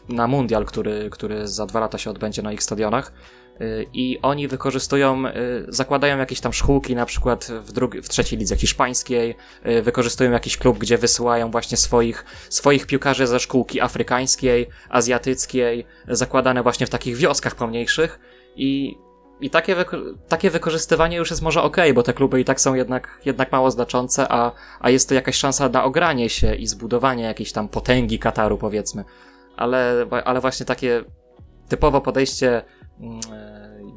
na 0.09 0.27
mundial, 0.27 0.65
który, 0.65 1.11
który 1.11 1.49
za 1.49 1.67
dwa 1.67 1.81
lata 1.81 1.99
się 1.99 2.11
odbędzie 2.11 2.43
na 2.43 2.53
ich 2.53 2.63
stadionach. 2.63 3.13
Y, 3.61 3.87
I 3.93 4.19
oni 4.23 4.49
wykorzystują, 4.49 5.27
y, 5.27 5.33
zakładają 5.69 6.19
jakieś 6.19 6.41
tam 6.41 6.53
szkółki, 6.53 6.95
na 6.95 7.07
przykład 7.07 7.45
w, 7.45 7.73
drugi, 7.73 8.03
w 8.03 8.09
trzeciej 8.09 8.39
lidze 8.39 8.57
hiszpańskiej, 8.57 9.37
y, 9.67 9.83
wykorzystują 9.83 10.31
jakiś 10.31 10.57
klub, 10.57 10.79
gdzie 10.79 10.99
wysyłają 10.99 11.51
właśnie 11.51 11.77
swoich, 11.77 12.25
swoich 12.49 12.87
piłkarzy 12.87 13.27
ze 13.27 13.41
szkółki 13.41 13.81
afrykańskiej, 13.81 14.69
azjatyckiej, 14.89 15.87
zakładane 16.09 16.63
właśnie 16.63 16.87
w 16.87 16.91
takich 16.91 17.17
wioskach 17.17 17.55
pomniejszych. 17.55 18.21
I, 18.57 18.99
i 19.41 19.51
takie, 19.51 19.77
takie 20.29 20.51
wykorzystywanie 20.51 21.17
już 21.17 21.31
jest 21.31 21.43
może 21.43 21.63
ok, 21.63 21.77
bo 21.95 22.03
te 22.03 22.13
kluby 22.13 22.41
i 22.41 22.45
tak 22.45 22.61
są 22.61 22.75
jednak, 22.75 23.21
jednak 23.25 23.53
mało 23.53 23.71
znaczące, 23.71 24.27
a, 24.33 24.53
a 24.81 24.91
jest 24.91 25.09
to 25.09 25.15
jakaś 25.15 25.37
szansa 25.37 25.69
na 25.69 25.85
ogranie 25.85 26.29
się 26.29 26.55
i 26.55 26.67
zbudowanie 26.67 27.25
jakiejś 27.25 27.53
tam 27.53 27.69
potęgi 27.69 28.19
Kataru, 28.19 28.59
powiedzmy. 28.59 29.05
Ale, 29.57 30.07
ale 30.25 30.41
właśnie 30.41 30.67
takie 30.67 31.05
typowo 31.69 32.01
podejście 32.01 32.63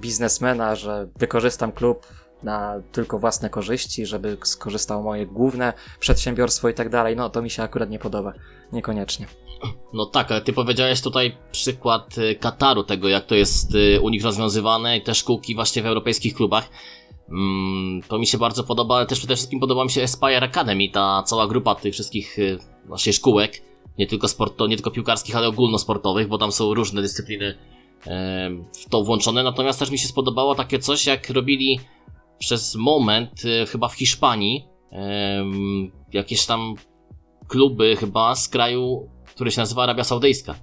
biznesmena, 0.01 0.75
że 0.75 1.07
wykorzystam 1.19 1.71
klub 1.71 2.07
na 2.43 2.81
tylko 2.91 3.19
własne 3.19 3.49
korzyści, 3.49 4.05
żeby 4.05 4.37
skorzystało 4.43 5.03
moje 5.03 5.25
główne 5.25 5.73
przedsiębiorstwo 5.99 6.69
i 6.69 6.73
tak 6.73 6.89
dalej, 6.89 7.15
no 7.15 7.29
to 7.29 7.41
mi 7.41 7.49
się 7.49 7.63
akurat 7.63 7.89
nie 7.89 7.99
podoba. 7.99 8.33
Niekoniecznie. 8.71 9.27
No 9.93 10.05
tak, 10.05 10.31
ale 10.31 10.41
ty 10.41 10.53
powiedziałeś 10.53 11.01
tutaj 11.01 11.37
przykład 11.51 12.17
y, 12.17 12.35
Kataru, 12.35 12.83
tego 12.83 13.09
jak 13.09 13.25
to 13.25 13.35
jest 13.35 13.75
y, 13.75 14.01
u 14.01 14.09
nich 14.09 14.23
rozwiązywane 14.23 14.97
i 14.97 15.01
te 15.01 15.15
szkółki 15.15 15.55
właśnie 15.55 15.81
w 15.81 15.85
europejskich 15.85 16.33
klubach. 16.35 16.69
Mm, 17.29 18.01
to 18.07 18.19
mi 18.19 18.27
się 18.27 18.37
bardzo 18.37 18.63
podoba, 18.63 18.95
ale 18.95 19.05
też 19.05 19.19
przede 19.19 19.35
wszystkim 19.35 19.59
podoba 19.59 19.83
mi 19.83 19.91
się 19.91 20.03
Aspire 20.03 20.43
Academy, 20.43 20.89
ta 20.89 21.23
cała 21.25 21.47
grupa 21.47 21.75
tych 21.75 21.93
wszystkich 21.93 22.37
właśnie 22.85 23.13
szkółek, 23.13 23.61
nie 23.97 24.07
tylko 24.07 24.27
sporto, 24.27 24.67
nie 24.67 24.75
tylko 24.75 24.91
piłkarskich, 24.91 25.35
ale 25.35 25.47
ogólnosportowych, 25.47 26.27
bo 26.27 26.37
tam 26.37 26.51
są 26.51 26.73
różne 26.73 27.01
dyscypliny 27.01 27.45
e, 27.45 27.72
w 28.85 28.89
to 28.89 29.03
włączone. 29.03 29.43
Natomiast 29.43 29.79
też 29.79 29.91
mi 29.91 29.99
się 29.99 30.07
spodobało 30.07 30.55
takie 30.55 30.79
coś, 30.79 31.05
jak 31.05 31.29
robili 31.29 31.79
przez 32.39 32.75
moment, 32.75 33.31
e, 33.45 33.65
chyba 33.65 33.87
w 33.87 33.93
Hiszpanii, 33.93 34.67
e, 34.91 35.43
jakieś 36.13 36.45
tam 36.45 36.75
kluby 37.47 37.95
chyba 37.95 38.35
z 38.35 38.49
kraju, 38.49 39.09
który 39.25 39.51
się 39.51 39.61
nazywa 39.61 39.83
Arabia 39.83 40.03
Saudyjska. 40.03 40.55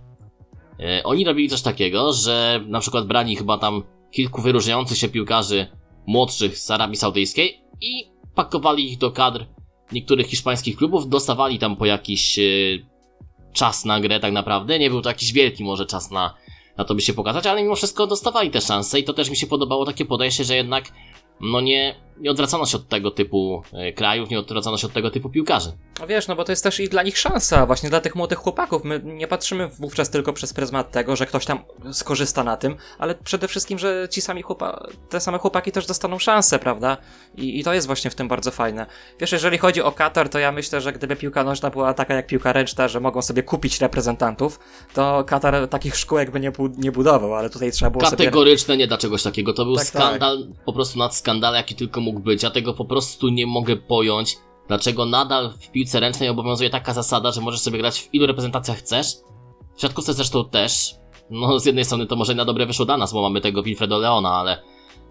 E, 0.81 1.03
oni 1.05 1.25
robili 1.25 1.49
coś 1.49 1.63
takiego, 1.63 2.13
że 2.13 2.61
na 2.67 2.81
przykład 2.81 3.07
brali 3.07 3.37
chyba 3.37 3.59
tam 3.59 3.83
kilku 4.11 4.43
wyróżniających 4.43 4.99
się 4.99 5.09
piłkarzy 5.09 5.67
młodszych 6.07 6.59
z 6.59 6.71
Arabii 6.71 6.97
Saudyjskiej 6.97 7.61
i 7.81 8.11
pakowali 8.35 8.93
ich 8.93 8.99
do 8.99 9.11
kadr 9.11 9.47
niektórych 9.93 10.27
hiszpańskich 10.27 10.77
klubów, 10.77 11.09
dostawali 11.09 11.59
tam 11.59 11.77
po 11.77 11.87
jakiś 11.87 12.39
e, 12.39 12.43
czas 13.53 13.85
na 13.85 14.01
grę 14.01 14.21
tak 14.21 14.33
naprawdę. 14.33 14.79
Nie 14.79 14.91
był 14.91 15.03
to 15.03 15.09
jakiś 15.09 15.33
wielki 15.33 15.65
może 15.65 15.87
czas 15.87 16.11
na, 16.11 16.35
na 16.77 16.85
to 16.85 16.95
by 16.95 17.01
się 17.01 17.13
pokazać, 17.13 17.47
ale 17.47 17.63
mimo 17.63 17.77
wszystko 17.77 18.07
dostawali 18.07 18.51
te 18.51 18.61
szanse 18.61 18.99
i 18.99 19.05
to 19.05 19.13
też 19.13 19.31
mi 19.31 19.37
się 19.37 19.47
podobało 19.47 19.87
takie 19.87 20.05
podejście, 20.05 20.45
że 20.45 20.57
jednak 20.57 20.85
no 21.41 21.61
nie, 21.61 21.95
nie 22.21 22.31
odwracano 22.31 22.67
się 22.67 22.77
od 22.77 22.89
tego 22.89 23.11
typu 23.11 23.63
e, 23.73 23.93
krajów, 23.93 24.31
nie 24.31 24.39
odwracano 24.39 24.79
się 24.79 24.87
od 24.87 24.93
tego 24.93 25.11
typu 25.11 25.31
piłkarzy. 25.31 25.73
No 26.01 26.07
wiesz, 26.07 26.29
no 26.29 26.37
bo 26.37 26.45
to 26.45 26.53
jest 26.53 26.63
też 26.63 26.81
i 26.81 26.89
dla 26.89 27.03
nich 27.03 27.19
szansa, 27.19 27.67
właśnie 27.67 27.91
dla 27.91 28.01
tych 28.01 28.15
młodych 28.17 28.39
chłopaków. 28.39 28.85
My 28.85 29.01
nie 29.05 29.29
patrzymy 29.29 29.69
wówczas 29.69 30.11
tylko 30.11 30.33
przez 30.33 30.53
pryzmat 30.53 30.91
tego, 30.91 31.17
że 31.17 31.27
ktoś 31.27 31.47
tam 31.47 31.59
skorzysta 31.93 32.45
na 32.45 32.57
tym, 32.57 32.77
ale 32.99 33.15
przede 33.15 33.49
wszystkim, 33.49 33.79
że 33.79 34.09
ci 34.11 34.21
sami 34.21 34.43
chłopa, 34.43 34.87
te 35.09 35.21
same 35.21 35.39
chłopaki 35.39 35.73
też 35.73 35.87
dostaną 35.87 36.19
szansę, 36.19 36.59
prawda? 36.59 36.97
I, 37.37 37.61
I 37.61 37.65
to 37.65 37.75
jest 37.75 37.87
właśnie 37.87 38.11
w 38.11 38.15
tym 38.15 38.29
bardzo 38.29 38.51
fajne. 38.51 38.87
Wiesz, 39.21 39.33
jeżeli 39.33 39.59
chodzi 39.59 39.83
o 39.83 39.93
Katar, 39.93 40.29
to 40.29 40.39
ja 40.39 40.53
myślę, 40.53 40.81
że 40.81 40.93
gdyby 40.93 41.17
piłka 41.17 41.45
nożna 41.45 41.71
była 41.71 41.95
taka 41.95 42.15
jak 42.15 42.27
piłka 42.27 42.53
ręczna, 42.53 42.89
że 42.89 43.01
mogą 43.01 43.23
sobie 43.23 43.43
kupić 43.43 43.81
reprezentantów, 43.81 44.59
to 44.95 45.25
Katar 45.27 45.69
takich 45.69 45.97
szkółek 45.97 46.31
by 46.31 46.41
nie, 46.41 46.53
nie 46.79 46.93
budował, 46.93 47.35
ale 47.35 47.51
tutaj 47.51 47.73
trzeba 47.73 47.91
było 47.91 48.05
sobie... 48.05 48.25
Kategoryczne 48.25 48.77
nie 48.77 48.87
da 48.87 48.99
czegoś 48.99 49.23
takiego. 49.23 49.53
To 49.53 49.65
był 49.65 49.77
Tak, 49.77 49.87
skandal, 49.87 50.47
po 50.65 50.73
prostu 50.73 50.99
nad 50.99 51.17
skandal, 51.17 51.55
jaki 51.55 51.75
tylko 51.75 52.01
mógł 52.01 52.10
być. 52.19 52.43
Ja 52.43 52.51
tego 52.51 52.75
po 52.75 52.85
prostu 52.85 53.29
nie 53.29 53.47
mogę 53.47 53.77
pojąć. 53.77 54.37
Dlaczego 54.69 55.07
nadal 55.07 55.53
w 55.61 55.71
piłce 55.71 56.01
ręcznej 56.01 56.29
obowiązuje 56.29 56.71
taka 56.71 56.95
zasada, 56.95 57.33
że 57.33 57.41
możesz 57.41 57.61
sobie 57.61 57.79
grać 57.79 58.01
w 58.01 58.15
ilu 58.15 58.27
reprezentacjach 58.27 58.79
chcesz? 58.79 59.07
W 59.77 59.81
siatkówce 59.81 60.15
zresztą 60.15 60.45
też. 60.45 60.95
No, 61.31 61.59
z 61.59 61.67
jednej 61.67 61.85
strony 61.85 62.07
to 62.07 62.17
może 62.17 62.35
na 62.35 62.45
dobre 62.45 62.67
wyszło 62.67 62.87
dla 62.87 62.97
nas, 62.97 63.13
bo 63.13 63.23
mamy 63.23 63.41
tego 63.41 63.63
Wilfredo 63.63 63.99
Leona, 63.99 64.31
ale 64.31 64.63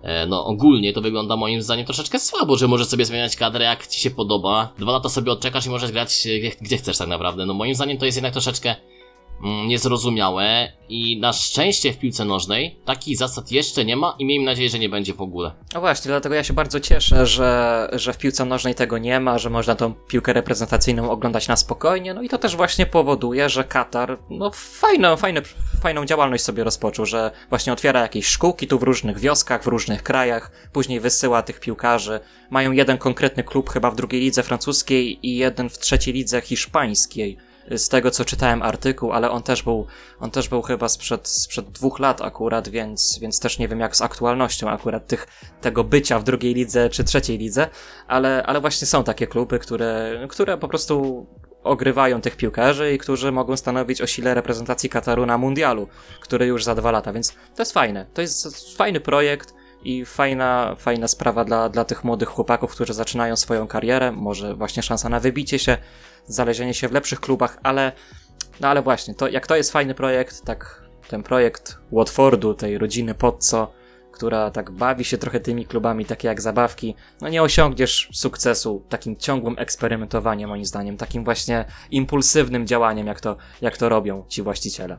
e, 0.02 0.26
no 0.26 0.46
ogólnie 0.46 0.94
to 0.94 1.02
wygląda 1.02 1.38
moim 1.38 1.62
zdaniem 1.62 1.86
troszeczkę 1.86 2.20
słabo, 2.20 2.58
że 2.58 2.68
możesz 2.68 2.88
sobie 2.88 3.06
zmieniać 3.06 3.36
kadrę 3.36 3.66
jak 3.66 3.88
ci 3.88 4.00
się 4.00 4.12
podoba. 4.12 4.74
Dwa 4.78 4.92
lata 4.92 5.10
sobie 5.10 5.32
odczekasz 5.32 5.66
i 5.66 5.70
możesz 5.70 5.92
grać 5.92 6.10
gdzie, 6.22 6.52
gdzie 6.62 6.78
chcesz 6.78 6.98
tak 6.98 7.08
naprawdę. 7.08 7.46
No 7.46 7.54
moim 7.54 7.76
zdaniem 7.76 7.98
to 7.98 8.06
jest 8.06 8.18
jednak 8.18 8.34
troszeczkę 8.34 8.76
niezrozumiałe 9.44 10.72
i 10.90 11.20
na 11.20 11.34
szczęście 11.34 11.94
w 11.94 11.98
piłce 11.98 12.26
nożnej 12.26 12.80
takich 12.86 13.18
zasad 13.18 13.52
jeszcze 13.52 13.86
nie 13.86 13.96
ma 13.96 14.16
i 14.20 14.26
miejmy 14.26 14.46
nadzieję, 14.46 14.70
że 14.70 14.80
nie 14.80 14.90
będzie 14.90 15.14
w 15.14 15.22
ogóle. 15.22 15.52
No 15.74 15.80
właśnie, 15.80 16.10
dlatego 16.10 16.36
ja 16.36 16.44
się 16.44 16.54
bardzo 16.54 16.80
cieszę, 16.80 17.26
że, 17.26 17.90
że 17.94 18.14
w 18.14 18.18
piłce 18.18 18.46
nożnej 18.46 18.76
tego 18.76 18.98
nie 18.98 19.20
ma, 19.20 19.38
że 19.38 19.50
można 19.50 19.76
tą 19.76 19.94
piłkę 19.94 20.34
reprezentacyjną 20.34 21.12
oglądać 21.12 21.48
na 21.48 21.56
spokojnie. 21.56 22.14
No 22.14 22.22
i 22.22 22.30
to 22.30 22.38
też 22.38 22.56
właśnie 22.56 22.86
powoduje, 22.86 23.50
że 23.50 23.64
Katar 23.64 24.18
no 24.30 24.52
fajną, 24.54 25.18
fajną, 25.18 25.42
fajną 25.82 26.06
działalność 26.06 26.44
sobie 26.44 26.64
rozpoczął, 26.64 27.06
że 27.06 27.32
właśnie 27.50 27.74
otwiera 27.74 28.02
jakieś 28.02 28.28
szkółki 28.28 28.68
tu 28.68 28.80
w 28.80 28.84
różnych 28.84 29.20
wioskach, 29.20 29.64
w 29.64 29.68
różnych 29.68 30.04
krajach, 30.04 30.52
później 30.74 31.00
wysyła 31.00 31.42
tych 31.42 31.60
piłkarzy. 31.60 32.20
Mają 32.50 32.72
jeden 32.72 32.98
konkretny 32.98 33.44
klub 33.44 33.70
chyba 33.70 33.92
w 33.92 33.96
drugiej 33.96 34.22
lidze 34.22 34.44
francuskiej 34.44 35.28
i 35.28 35.38
jeden 35.38 35.70
w 35.70 35.80
trzeciej 35.80 36.14
lidze 36.14 36.42
hiszpańskiej 36.42 37.49
z 37.78 37.90
tego 37.90 38.12
co 38.12 38.26
czytałem 38.26 38.62
artykuł, 38.62 39.12
ale 39.12 39.32
on 39.32 39.44
też 39.44 39.64
był, 39.64 39.88
on 40.20 40.32
też 40.32 40.50
był 40.50 40.62
chyba 40.62 40.90
sprzed, 40.90 41.28
sprzed 41.28 41.70
dwóch 41.70 42.00
lat 42.00 42.22
akurat, 42.22 42.70
więc, 42.70 43.20
więc 43.22 43.40
też 43.40 43.60
nie 43.60 43.68
wiem 43.68 43.80
jak 43.80 43.96
z 43.96 44.02
aktualnością 44.02 44.70
akurat 44.70 45.08
tych, 45.08 45.28
tego 45.62 45.84
bycia 45.84 46.20
w 46.20 46.24
drugiej 46.24 46.54
lidze 46.54 46.90
czy 46.90 47.04
trzeciej 47.04 47.38
lidze, 47.38 47.68
ale, 48.08 48.44
ale 48.46 48.62
właśnie 48.62 48.88
są 48.88 49.04
takie 49.04 49.28
kluby, 49.28 49.60
które, 49.60 50.26
które 50.30 50.58
po 50.58 50.68
prostu 50.68 51.26
ogrywają 51.64 52.22
tych 52.22 52.38
piłkarzy 52.38 52.94
i 52.94 52.98
którzy 52.98 53.32
mogą 53.32 53.58
stanowić 53.58 54.02
o 54.02 54.08
sile 54.08 54.34
reprezentacji 54.34 54.90
Kataru 54.90 55.26
na 55.26 55.38
mundialu, 55.38 55.88
który 56.22 56.46
już 56.46 56.64
za 56.64 56.76
dwa 56.76 56.92
lata, 56.92 57.14
więc 57.14 57.34
to 57.56 57.62
jest 57.62 57.74
fajne. 57.74 58.06
To 58.14 58.22
jest 58.22 58.78
fajny 58.78 59.00
projekt 59.00 59.54
i 59.84 60.06
fajna, 60.06 60.76
fajna 60.76 61.08
sprawa 61.08 61.46
dla, 61.46 61.70
dla 61.70 61.86
tych 61.86 62.04
młodych 62.04 62.30
chłopaków, 62.30 62.72
którzy 62.72 62.94
zaczynają 62.94 63.36
swoją 63.36 63.68
karierę, 63.68 64.12
może 64.12 64.56
właśnie 64.56 64.84
szansa 64.84 65.10
na 65.10 65.20
wybicie 65.20 65.60
się, 65.60 65.78
znalezienie 66.26 66.74
się 66.74 66.88
w 66.88 66.92
lepszych 66.92 67.20
klubach, 67.20 67.60
ale 67.64 67.92
no 68.60 68.68
ale 68.68 68.82
właśnie, 68.82 69.16
to 69.16 69.28
jak 69.28 69.48
to 69.48 69.56
jest 69.56 69.72
fajny 69.72 69.94
projekt, 69.94 70.46
tak 70.46 70.84
ten 71.08 71.24
projekt 71.24 71.78
Watfordu, 71.92 72.54
tej 72.54 72.78
rodziny 72.78 73.14
Pozzo, 73.14 73.74
która 74.12 74.52
tak 74.52 74.72
bawi 74.72 75.06
się 75.06 75.18
trochę 75.18 75.40
tymi 75.40 75.66
klubami, 75.66 76.06
takie 76.06 76.28
jak 76.28 76.42
zabawki, 76.42 76.96
no 77.22 77.30
nie 77.30 77.44
osiągniesz 77.44 78.10
sukcesu 78.14 78.86
takim 78.90 79.18
ciągłym 79.18 79.56
eksperymentowaniem, 79.60 80.50
moim 80.50 80.66
zdaniem, 80.66 80.98
takim 80.98 81.24
właśnie 81.24 81.66
impulsywnym 81.92 82.68
działaniem, 82.68 83.08
jak 83.08 83.22
to, 83.22 83.38
jak 83.62 83.78
to 83.78 83.90
robią 83.90 84.26
ci 84.28 84.42
właściciele. 84.42 84.98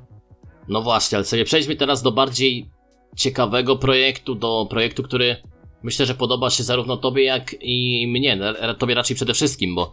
No 0.69 0.83
właśnie, 0.83 1.19
ale 1.19 1.25
sobie 1.25 1.45
przejdźmy 1.45 1.77
teraz 1.77 2.03
do 2.03 2.13
bardziej 2.13 2.71
ciekawego 3.17 3.77
projektu, 3.77 4.35
do 4.35 4.67
projektu, 4.71 5.03
który 5.03 5.37
myślę, 5.83 6.07
że 6.07 6.15
podoba 6.15 6.51
się 6.51 6.63
zarówno 6.63 6.97
tobie, 6.97 7.25
jak 7.25 7.57
i 7.61 8.07
mnie. 8.07 8.37
No, 8.37 8.75
Tobie 8.75 8.95
raczej 8.95 9.17
przede 9.17 9.35
wszystkim, 9.35 9.75
bo 9.75 9.93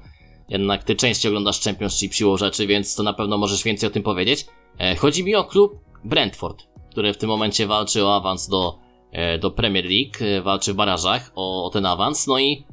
jednak 0.50 0.84
ty 0.84 0.96
częściej 0.96 1.30
oglądasz 1.30 1.62
Championship 1.62 2.14
siłą 2.14 2.38
rzeczy, 2.38 2.68
więc 2.68 2.96
to 2.96 3.04
na 3.04 3.14
pewno 3.14 3.38
możesz 3.38 3.64
więcej 3.64 3.88
o 3.88 3.92
tym 3.92 4.04
powiedzieć. 4.04 4.46
E, 4.80 4.96
Chodzi 4.96 5.24
mi 5.24 5.36
o 5.36 5.44
klub 5.44 5.80
Brentford, 6.04 6.64
który 6.92 7.14
w 7.14 7.18
tym 7.18 7.30
momencie 7.30 7.68
walczy 7.68 8.06
o 8.06 8.16
awans 8.16 8.48
do, 8.48 8.80
e, 9.12 9.40
do 9.40 9.52
Premier 9.52 9.86
League, 9.86 10.38
e, 10.38 10.42
walczy 10.42 10.74
w 10.74 10.76
barażach 10.76 11.32
o, 11.36 11.66
o 11.66 11.70
ten 11.70 11.86
awans, 11.86 12.28
no 12.28 12.40
i 12.40 12.66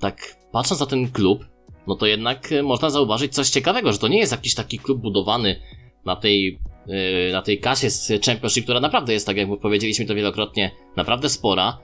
tak 0.00 0.36
patrząc 0.52 0.80
na 0.80 0.86
ten 0.86 1.10
klub, 1.10 1.44
no 1.86 1.94
to 1.94 2.06
jednak 2.06 2.50
można 2.62 2.90
zauważyć 2.90 3.34
coś 3.34 3.50
ciekawego, 3.50 3.92
że 3.92 3.98
to 3.98 4.08
nie 4.08 4.18
jest 4.18 4.32
jakiś 4.32 4.54
taki 4.54 4.78
klub 4.78 5.00
budowany 5.00 5.60
na 6.04 6.16
tej, 6.16 6.58
na 7.32 7.42
tej 7.42 7.60
kasie 7.60 7.90
z 7.90 8.24
Championship, 8.24 8.64
która 8.64 8.80
naprawdę 8.80 9.12
jest, 9.12 9.26
tak 9.26 9.36
jak 9.36 9.48
powiedzieliśmy 9.60 10.06
to 10.06 10.14
wielokrotnie, 10.14 10.70
naprawdę 10.96 11.28
spora, 11.28 11.78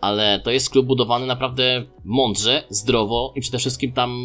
ale 0.00 0.40
to 0.44 0.50
jest 0.50 0.70
klub 0.70 0.86
budowany 0.86 1.26
naprawdę 1.26 1.84
mądrze, 2.04 2.64
zdrowo 2.70 3.32
i 3.36 3.40
przede 3.40 3.58
wszystkim 3.58 3.92
tam 3.92 4.20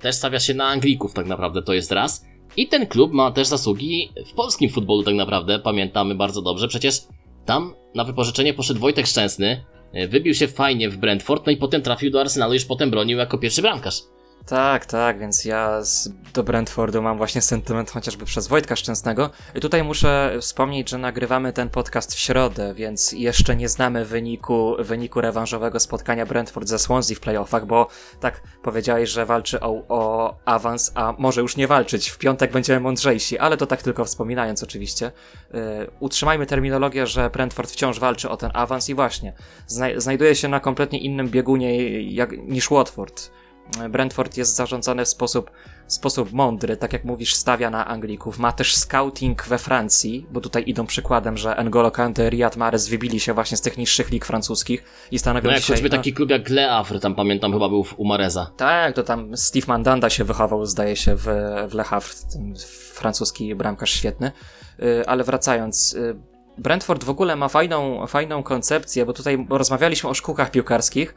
też 0.00 0.14
stawia 0.14 0.40
się 0.40 0.54
na 0.54 0.66
Anglików 0.66 1.14
tak 1.14 1.26
naprawdę, 1.26 1.62
to 1.62 1.74
jest 1.74 1.92
raz. 1.92 2.26
I 2.56 2.68
ten 2.68 2.86
klub 2.86 3.12
ma 3.12 3.30
też 3.30 3.46
zasługi 3.46 4.12
w 4.26 4.32
polskim 4.32 4.70
futbolu 4.70 5.02
tak 5.02 5.14
naprawdę, 5.14 5.58
pamiętamy 5.58 6.14
bardzo 6.14 6.42
dobrze, 6.42 6.68
przecież 6.68 7.00
tam 7.44 7.74
na 7.94 8.04
wypożyczenie 8.04 8.54
poszedł 8.54 8.80
Wojtek 8.80 9.06
Szczęsny, 9.06 9.64
e, 9.92 10.08
wybił 10.08 10.34
się 10.34 10.48
fajnie 10.48 10.90
w 10.90 10.96
Brentford, 10.96 11.46
no 11.46 11.52
i 11.52 11.56
potem 11.56 11.82
trafił 11.82 12.10
do 12.10 12.20
Arsenalu, 12.20 12.54
już 12.54 12.64
potem 12.64 12.90
bronił 12.90 13.18
jako 13.18 13.38
pierwszy 13.38 13.62
bramkarz. 13.62 14.02
Tak, 14.46 14.86
tak, 14.86 15.18
więc 15.18 15.44
ja 15.44 15.82
z, 15.82 16.08
do 16.34 16.42
Brentfordu 16.42 17.02
mam 17.02 17.16
właśnie 17.16 17.42
sentyment 17.42 17.90
chociażby 17.90 18.24
przez 18.24 18.48
Wojtka 18.48 18.76
Szczęsnego. 18.76 19.30
I 19.54 19.60
tutaj 19.60 19.84
muszę 19.84 20.36
wspomnieć, 20.40 20.90
że 20.90 20.98
nagrywamy 20.98 21.52
ten 21.52 21.68
podcast 21.68 22.14
w 22.14 22.18
środę, 22.18 22.74
więc 22.74 23.12
jeszcze 23.12 23.56
nie 23.56 23.68
znamy 23.68 24.04
wyniku, 24.04 24.76
wyniku 24.78 25.20
rewanżowego 25.20 25.80
spotkania 25.80 26.26
Brentford 26.26 26.68
ze 26.68 26.78
Swansea 26.78 27.16
w 27.16 27.20
playoffach, 27.20 27.66
bo 27.66 27.88
tak 28.20 28.42
powiedziałeś, 28.62 29.10
że 29.10 29.26
walczy 29.26 29.60
o, 29.60 29.82
o 29.88 30.34
awans, 30.44 30.92
a 30.94 31.14
może 31.18 31.40
już 31.40 31.56
nie 31.56 31.66
walczyć. 31.66 32.08
W 32.08 32.18
piątek 32.18 32.52
będziemy 32.52 32.80
mądrzejsi, 32.80 33.38
ale 33.38 33.56
to 33.56 33.66
tak 33.66 33.82
tylko 33.82 34.04
wspominając 34.04 34.62
oczywiście. 34.62 35.12
Yy, 35.52 35.60
utrzymajmy 36.00 36.46
terminologię, 36.46 37.06
że 37.06 37.30
Brentford 37.30 37.70
wciąż 37.70 37.98
walczy 37.98 38.30
o 38.30 38.36
ten 38.36 38.50
awans 38.54 38.88
i 38.88 38.94
właśnie, 38.94 39.32
zna 39.66 39.86
znajduje 39.96 40.34
się 40.34 40.48
na 40.48 40.60
kompletnie 40.60 40.98
innym 40.98 41.28
biegunie 41.28 42.00
jak, 42.02 42.38
niż 42.38 42.70
Watford. 42.70 43.30
Brentford 43.90 44.36
jest 44.36 44.56
zarządzany 44.56 45.04
w 45.04 45.08
sposób, 45.08 45.50
sposób 45.86 46.32
mądry, 46.32 46.76
tak 46.76 46.92
jak 46.92 47.04
mówisz, 47.04 47.34
stawia 47.34 47.70
na 47.70 47.86
Anglików. 47.86 48.38
Ma 48.38 48.52
też 48.52 48.76
scouting 48.76 49.46
we 49.46 49.58
Francji, 49.58 50.26
bo 50.30 50.40
tutaj 50.40 50.64
idą 50.66 50.86
przykładem, 50.86 51.36
że 51.36 51.50
N'Golo 51.50 51.90
Kante, 51.90 52.30
Riyad 52.30 52.56
Mahrez 52.56 52.88
wybili 52.88 53.20
się 53.20 53.34
właśnie 53.34 53.56
z 53.56 53.60
tych 53.60 53.78
niższych 53.78 54.10
lig 54.10 54.24
francuskich 54.24 54.84
i 55.10 55.18
stanowią 55.18 55.46
No 55.46 55.50
jak 55.50 55.60
dzisiaj... 55.60 55.76
choćby 55.76 55.88
no, 55.88 55.96
taki 55.96 56.12
klub 56.12 56.30
jak 56.30 56.48
Le 56.48 56.68
Havre, 56.68 57.00
tam 57.00 57.14
pamiętam 57.14 57.52
chyba 57.52 57.68
był 57.68 57.86
u 57.96 58.04
Mareza. 58.04 58.50
Tak, 58.56 58.94
to 58.94 59.02
tam 59.02 59.36
Steve 59.36 59.66
Mandanda 59.68 60.10
się 60.10 60.24
wychował, 60.24 60.66
zdaje 60.66 60.96
się, 60.96 61.16
w, 61.16 61.26
w 61.70 61.74
Le 61.74 61.84
Havre, 61.84 62.08
francuski 62.92 63.54
bramkarz 63.54 63.90
świetny. 63.90 64.32
Yy, 64.78 65.04
ale 65.06 65.24
wracając, 65.24 65.92
yy, 65.92 66.16
Brentford 66.58 67.04
w 67.04 67.10
ogóle 67.10 67.36
ma 67.36 67.48
fajną, 67.48 68.06
fajną 68.06 68.42
koncepcję, 68.42 69.06
bo 69.06 69.12
tutaj 69.12 69.46
rozmawialiśmy 69.50 70.10
o 70.10 70.14
szkółkach 70.14 70.50
piłkarskich, 70.50 71.14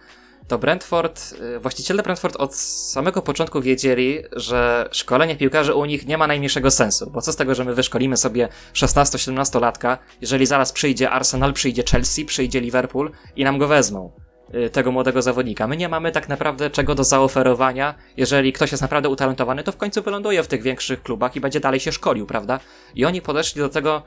to 0.49 0.57
Brentford, 0.57 1.35
y, 1.55 1.59
właściciele 1.59 2.03
Brentford 2.03 2.35
od 2.35 2.55
samego 2.55 3.21
początku 3.21 3.61
wiedzieli, 3.61 4.19
że 4.31 4.89
szkolenie 4.91 5.35
piłkarzy 5.35 5.73
u 5.73 5.85
nich 5.85 6.07
nie 6.07 6.17
ma 6.17 6.27
najmniejszego 6.27 6.71
sensu, 6.71 7.11
bo 7.11 7.21
co 7.21 7.33
z 7.33 7.35
tego, 7.35 7.55
że 7.55 7.65
my 7.65 7.73
wyszkolimy 7.73 8.17
sobie 8.17 8.49
16-17 8.73 9.61
latka, 9.61 9.97
jeżeli 10.21 10.45
zaraz 10.45 10.71
przyjdzie 10.71 11.09
Arsenal, 11.09 11.53
przyjdzie 11.53 11.83
Chelsea, 11.91 12.25
przyjdzie 12.25 12.61
Liverpool 12.61 13.11
i 13.35 13.43
nam 13.43 13.57
go 13.57 13.67
wezmą, 13.67 14.11
y, 14.55 14.69
tego 14.69 14.91
młodego 14.91 15.21
zawodnika. 15.21 15.67
My 15.67 15.77
nie 15.77 15.89
mamy 15.89 16.11
tak 16.11 16.29
naprawdę 16.29 16.69
czego 16.69 16.95
do 16.95 17.03
zaoferowania, 17.03 17.95
jeżeli 18.17 18.53
ktoś 18.53 18.71
jest 18.71 18.81
naprawdę 18.81 19.09
utalentowany, 19.09 19.63
to 19.63 19.71
w 19.71 19.77
końcu 19.77 20.01
wyląduje 20.01 20.43
w 20.43 20.47
tych 20.47 20.61
większych 20.61 21.03
klubach 21.03 21.35
i 21.35 21.41
będzie 21.41 21.59
dalej 21.59 21.79
się 21.79 21.91
szkolił, 21.91 22.25
prawda? 22.25 22.59
I 22.95 23.05
oni 23.05 23.21
podeszli 23.21 23.61
do 23.61 23.69
tego 23.69 24.03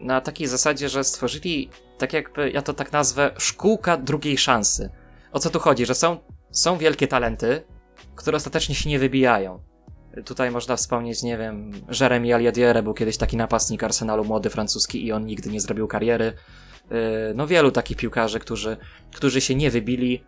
na 0.00 0.20
takiej 0.20 0.46
zasadzie, 0.46 0.88
że 0.88 1.04
stworzyli, 1.04 1.70
tak 1.98 2.12
jakby, 2.12 2.50
ja 2.50 2.62
to 2.62 2.74
tak 2.74 2.92
nazwę, 2.92 3.30
szkółka 3.38 3.96
drugiej 3.96 4.38
szansy 4.38 4.90
o 5.32 5.38
co 5.38 5.50
tu 5.50 5.58
chodzi? 5.58 5.86
Że 5.86 5.94
są, 5.94 6.18
są 6.50 6.78
wielkie 6.78 7.08
talenty, 7.08 7.64
które 8.14 8.36
ostatecznie 8.36 8.74
się 8.74 8.90
nie 8.90 8.98
wybijają. 8.98 9.62
Tutaj 10.24 10.50
można 10.50 10.76
wspomnieć, 10.76 11.22
nie 11.22 11.38
wiem, 11.38 11.70
Jeremy 12.00 12.34
Aliadiere 12.34 12.82
był 12.82 12.94
kiedyś 12.94 13.16
taki 13.16 13.36
napastnik 13.36 13.84
Arsenalu, 13.84 14.24
młody 14.24 14.50
francuski 14.50 15.06
i 15.06 15.12
on 15.12 15.26
nigdy 15.26 15.50
nie 15.50 15.60
zrobił 15.60 15.88
kariery. 15.88 16.32
No 17.34 17.46
wielu 17.46 17.70
takich 17.70 17.96
piłkarzy, 17.96 18.40
którzy, 18.40 18.76
którzy 19.14 19.40
się 19.40 19.54
nie 19.54 19.70
wybili 19.70 20.24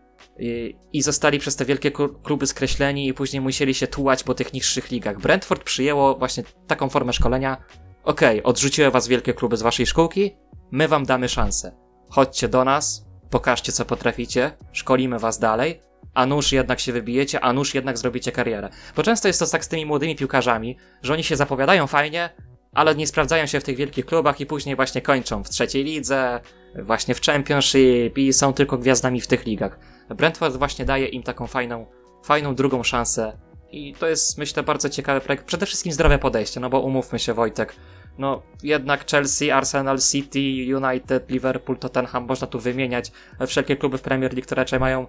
i 0.93 1.03
zostali 1.03 1.39
przez 1.39 1.57
te 1.57 1.65
wielkie 1.65 1.91
kluby 2.23 2.47
skreśleni 2.47 3.09
i 3.09 3.15
później 3.15 3.41
musieli 3.41 3.75
się 3.75 3.87
tułać 3.87 4.25
po 4.25 4.35
tych 4.35 4.53
niższych 4.53 4.91
ligach. 4.91 5.21
Brentford 5.21 5.65
przyjęło 5.65 6.15
właśnie 6.15 6.43
taką 6.67 6.89
formę 6.89 7.13
szkolenia. 7.13 7.57
Okej, 8.05 8.41
okay, 8.41 8.43
odrzuciły 8.43 8.91
was 8.91 9.09
wielkie 9.09 9.35
kluby 9.35 9.57
z 9.57 9.63
waszej 9.63 9.87
szkółki, 9.87 10.37
my 10.71 10.89
wam 10.89 11.07
damy 11.07 11.29
szansę. 11.29 11.73
Chodźcie 12.11 12.49
do 12.49 12.65
nas, 12.65 13.07
pokażcie 13.31 13.73
co 13.73 13.85
potraficie, 13.85 14.53
szkolimy 14.73 15.19
was 15.19 15.39
dalej, 15.39 15.81
a 16.15 16.27
nuż 16.27 16.53
jednak 16.53 16.81
się 16.81 16.93
wybijecie, 16.93 17.41
a 17.41 17.53
nuż 17.53 17.75
jednak 17.75 17.99
zrobicie 17.99 18.33
karierę. 18.33 18.69
Bo 18.97 19.03
często 19.03 19.29
jest 19.29 19.41
to 19.41 19.47
tak 19.47 19.65
z 19.65 19.69
tymi 19.69 19.87
młodymi 19.87 20.17
piłkarzami, 20.17 20.77
że 21.03 21.13
oni 21.13 21.25
się 21.25 21.37
zapowiadają 21.37 21.87
fajnie, 21.87 22.31
ale 22.73 22.95
nie 22.95 23.07
sprawdzają 23.07 23.47
się 23.47 23.61
w 23.61 23.65
tych 23.65 23.77
wielkich 23.77 24.07
klubach 24.07 24.41
i 24.41 24.47
później 24.47 24.77
właśnie 24.77 25.03
kończą 25.03 25.45
w 25.45 25.51
trzeciej 25.51 25.85
lidze, 25.85 26.41
właśnie 26.83 27.15
w 27.15 27.21
Championship 27.21 28.19
i 28.19 28.33
są 28.33 28.53
tylko 28.53 28.79
gwiazdami 28.79 29.21
w 29.21 29.27
tych 29.27 29.47
ligach. 29.47 29.79
Brentford 30.09 30.57
właśnie 30.57 30.85
daje 30.85 31.07
im 31.07 31.23
taką 31.23 31.47
fajną, 31.47 31.87
fajną 32.25 32.55
drugą 32.55 32.83
szansę 32.83 33.39
i 33.73 33.95
to 33.95 34.09
jest 34.09 34.39
myślę 34.39 34.63
bardzo 34.63 34.91
ciekawy 34.91 35.21
projekt. 35.21 35.45
Przede 35.45 35.67
wszystkim 35.67 35.93
zdrowe 35.93 36.19
podejście, 36.19 36.61
no 36.61 36.71
bo 36.71 36.81
umówmy 36.81 37.19
się 37.19 37.35
Wojtek, 37.35 37.77
no 38.21 38.43
jednak 38.63 39.11
Chelsea, 39.11 39.51
Arsenal, 39.51 39.99
City, 40.13 40.77
United, 40.77 41.31
Liverpool, 41.31 41.79
Tottenham, 41.79 42.27
można 42.27 42.47
tu 42.47 42.59
wymieniać 42.59 43.13
wszelkie 43.47 43.77
kluby 43.77 43.99
w 43.99 44.03
Premier 44.03 44.33
League, 44.33 44.47
które 44.47 44.63
raczej 44.63 44.81
mają 44.81 45.07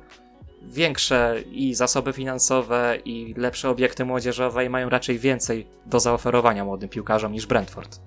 większe 0.64 1.36
i 1.52 1.74
zasoby 1.74 2.14
finansowe 2.14 2.98
i 3.06 3.34
lepsze 3.38 3.70
obiekty 3.70 4.06
młodzieżowe 4.06 4.66
i 4.66 4.70
mają 4.70 4.90
raczej 4.90 5.20
więcej 5.20 5.68
do 5.86 6.00
zaoferowania 6.00 6.66
młodym 6.66 6.90
piłkarzom 6.90 7.32
niż 7.32 7.46
Brentford. 7.46 8.00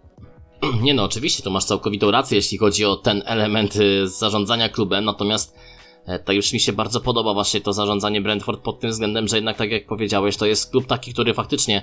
Nie 0.82 0.94
no, 0.94 1.04
oczywiście, 1.04 1.42
to 1.42 1.50
masz 1.50 1.64
całkowitą 1.64 2.10
rację, 2.10 2.36
jeśli 2.36 2.58
chodzi 2.58 2.84
o 2.84 2.96
ten 2.96 3.22
element 3.26 3.76
y, 3.76 4.08
zarządzania 4.08 4.68
klubem, 4.68 5.04
natomiast 5.04 5.56
to 6.24 6.32
już 6.32 6.52
mi 6.52 6.60
się 6.60 6.72
bardzo 6.72 7.00
podoba 7.00 7.34
właśnie 7.34 7.60
to 7.60 7.72
zarządzanie 7.72 8.20
Brentford 8.20 8.60
pod 8.60 8.80
tym 8.80 8.90
względem, 8.90 9.28
że 9.28 9.36
jednak 9.36 9.56
tak 9.56 9.70
jak 9.70 9.86
powiedziałeś, 9.86 10.36
to 10.36 10.46
jest 10.46 10.70
klub 10.70 10.86
taki, 10.86 11.12
który 11.12 11.34
faktycznie 11.34 11.82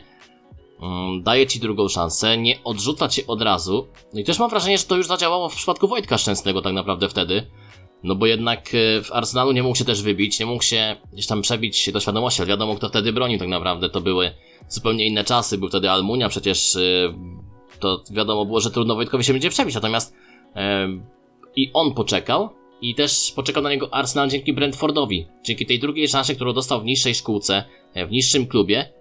daje 1.22 1.48
ci 1.48 1.60
drugą 1.60 1.88
szansę, 1.88 2.38
nie 2.38 2.63
odrzuca 2.63 3.08
cię 3.08 3.28
od 3.28 3.41
razu. 3.41 3.88
No 4.13 4.20
i 4.20 4.24
też 4.24 4.39
mam 4.39 4.50
wrażenie, 4.50 4.78
że 4.78 4.84
to 4.84 4.98
już 4.98 5.08
zadziałało 5.08 5.50
w 5.50 5.56
przypadku 5.56 5.88
Wojtka 5.88 6.17
Szczęsnego 6.17 6.62
tak 6.62 6.74
naprawdę 6.74 7.10
wtedy. 7.10 7.48
No 8.04 8.15
bo 8.15 8.26
jednak 8.26 8.60
e, 8.74 9.04
w 9.04 9.12
Arsenalu 9.12 9.52
nie 9.52 9.63
mógł 9.63 9.76
się 9.76 9.86
też 9.86 10.02
wybić, 10.02 10.39
nie 10.39 10.46
mógł 10.46 10.63
się 10.63 10.96
gdzieś 11.13 11.28
tam 11.28 11.41
przebić 11.41 11.91
do 11.91 12.00
świadomości, 12.00 12.41
ale 12.41 12.50
wiadomo 12.50 12.76
kto 12.76 12.89
wtedy 12.89 13.13
bronił 13.13 13.39
tak 13.39 13.48
naprawdę, 13.48 13.89
to 13.89 14.02
były 14.02 14.32
zupełnie 14.67 15.06
inne 15.06 15.24
czasy, 15.24 15.58
był 15.58 15.70
wtedy 15.70 15.91
Almunia, 15.91 16.30
przecież 16.30 16.76
e, 16.76 16.80
to 17.80 18.04
wiadomo 18.12 18.46
było, 18.46 18.60
że 18.60 18.72
trudno 18.72 18.96
Wojtkowi 18.96 19.24
się 19.24 19.34
będzie 19.34 19.50
przebić, 19.50 19.76
natomiast 19.76 20.15
e, 20.56 20.88
i 21.56 21.72
on 21.74 21.94
poczekał 21.94 22.50
i 22.82 22.96
też 22.96 23.32
poczekał 23.36 23.63
na 23.63 23.70
niego 23.70 23.94
Arsenal 23.94 24.30
dzięki 24.30 24.54
Brentfordowi, 24.54 25.28
dzięki 25.44 25.65
tej 25.65 25.80
drugiej 25.80 26.08
szansie, 26.08 26.36
którą 26.36 26.54
dostał 26.54 26.82
w 26.82 26.86
niższej 26.86 27.15
szkółce, 27.15 27.63
w 28.08 28.12
niższym 28.12 28.48
klubie, 28.48 29.00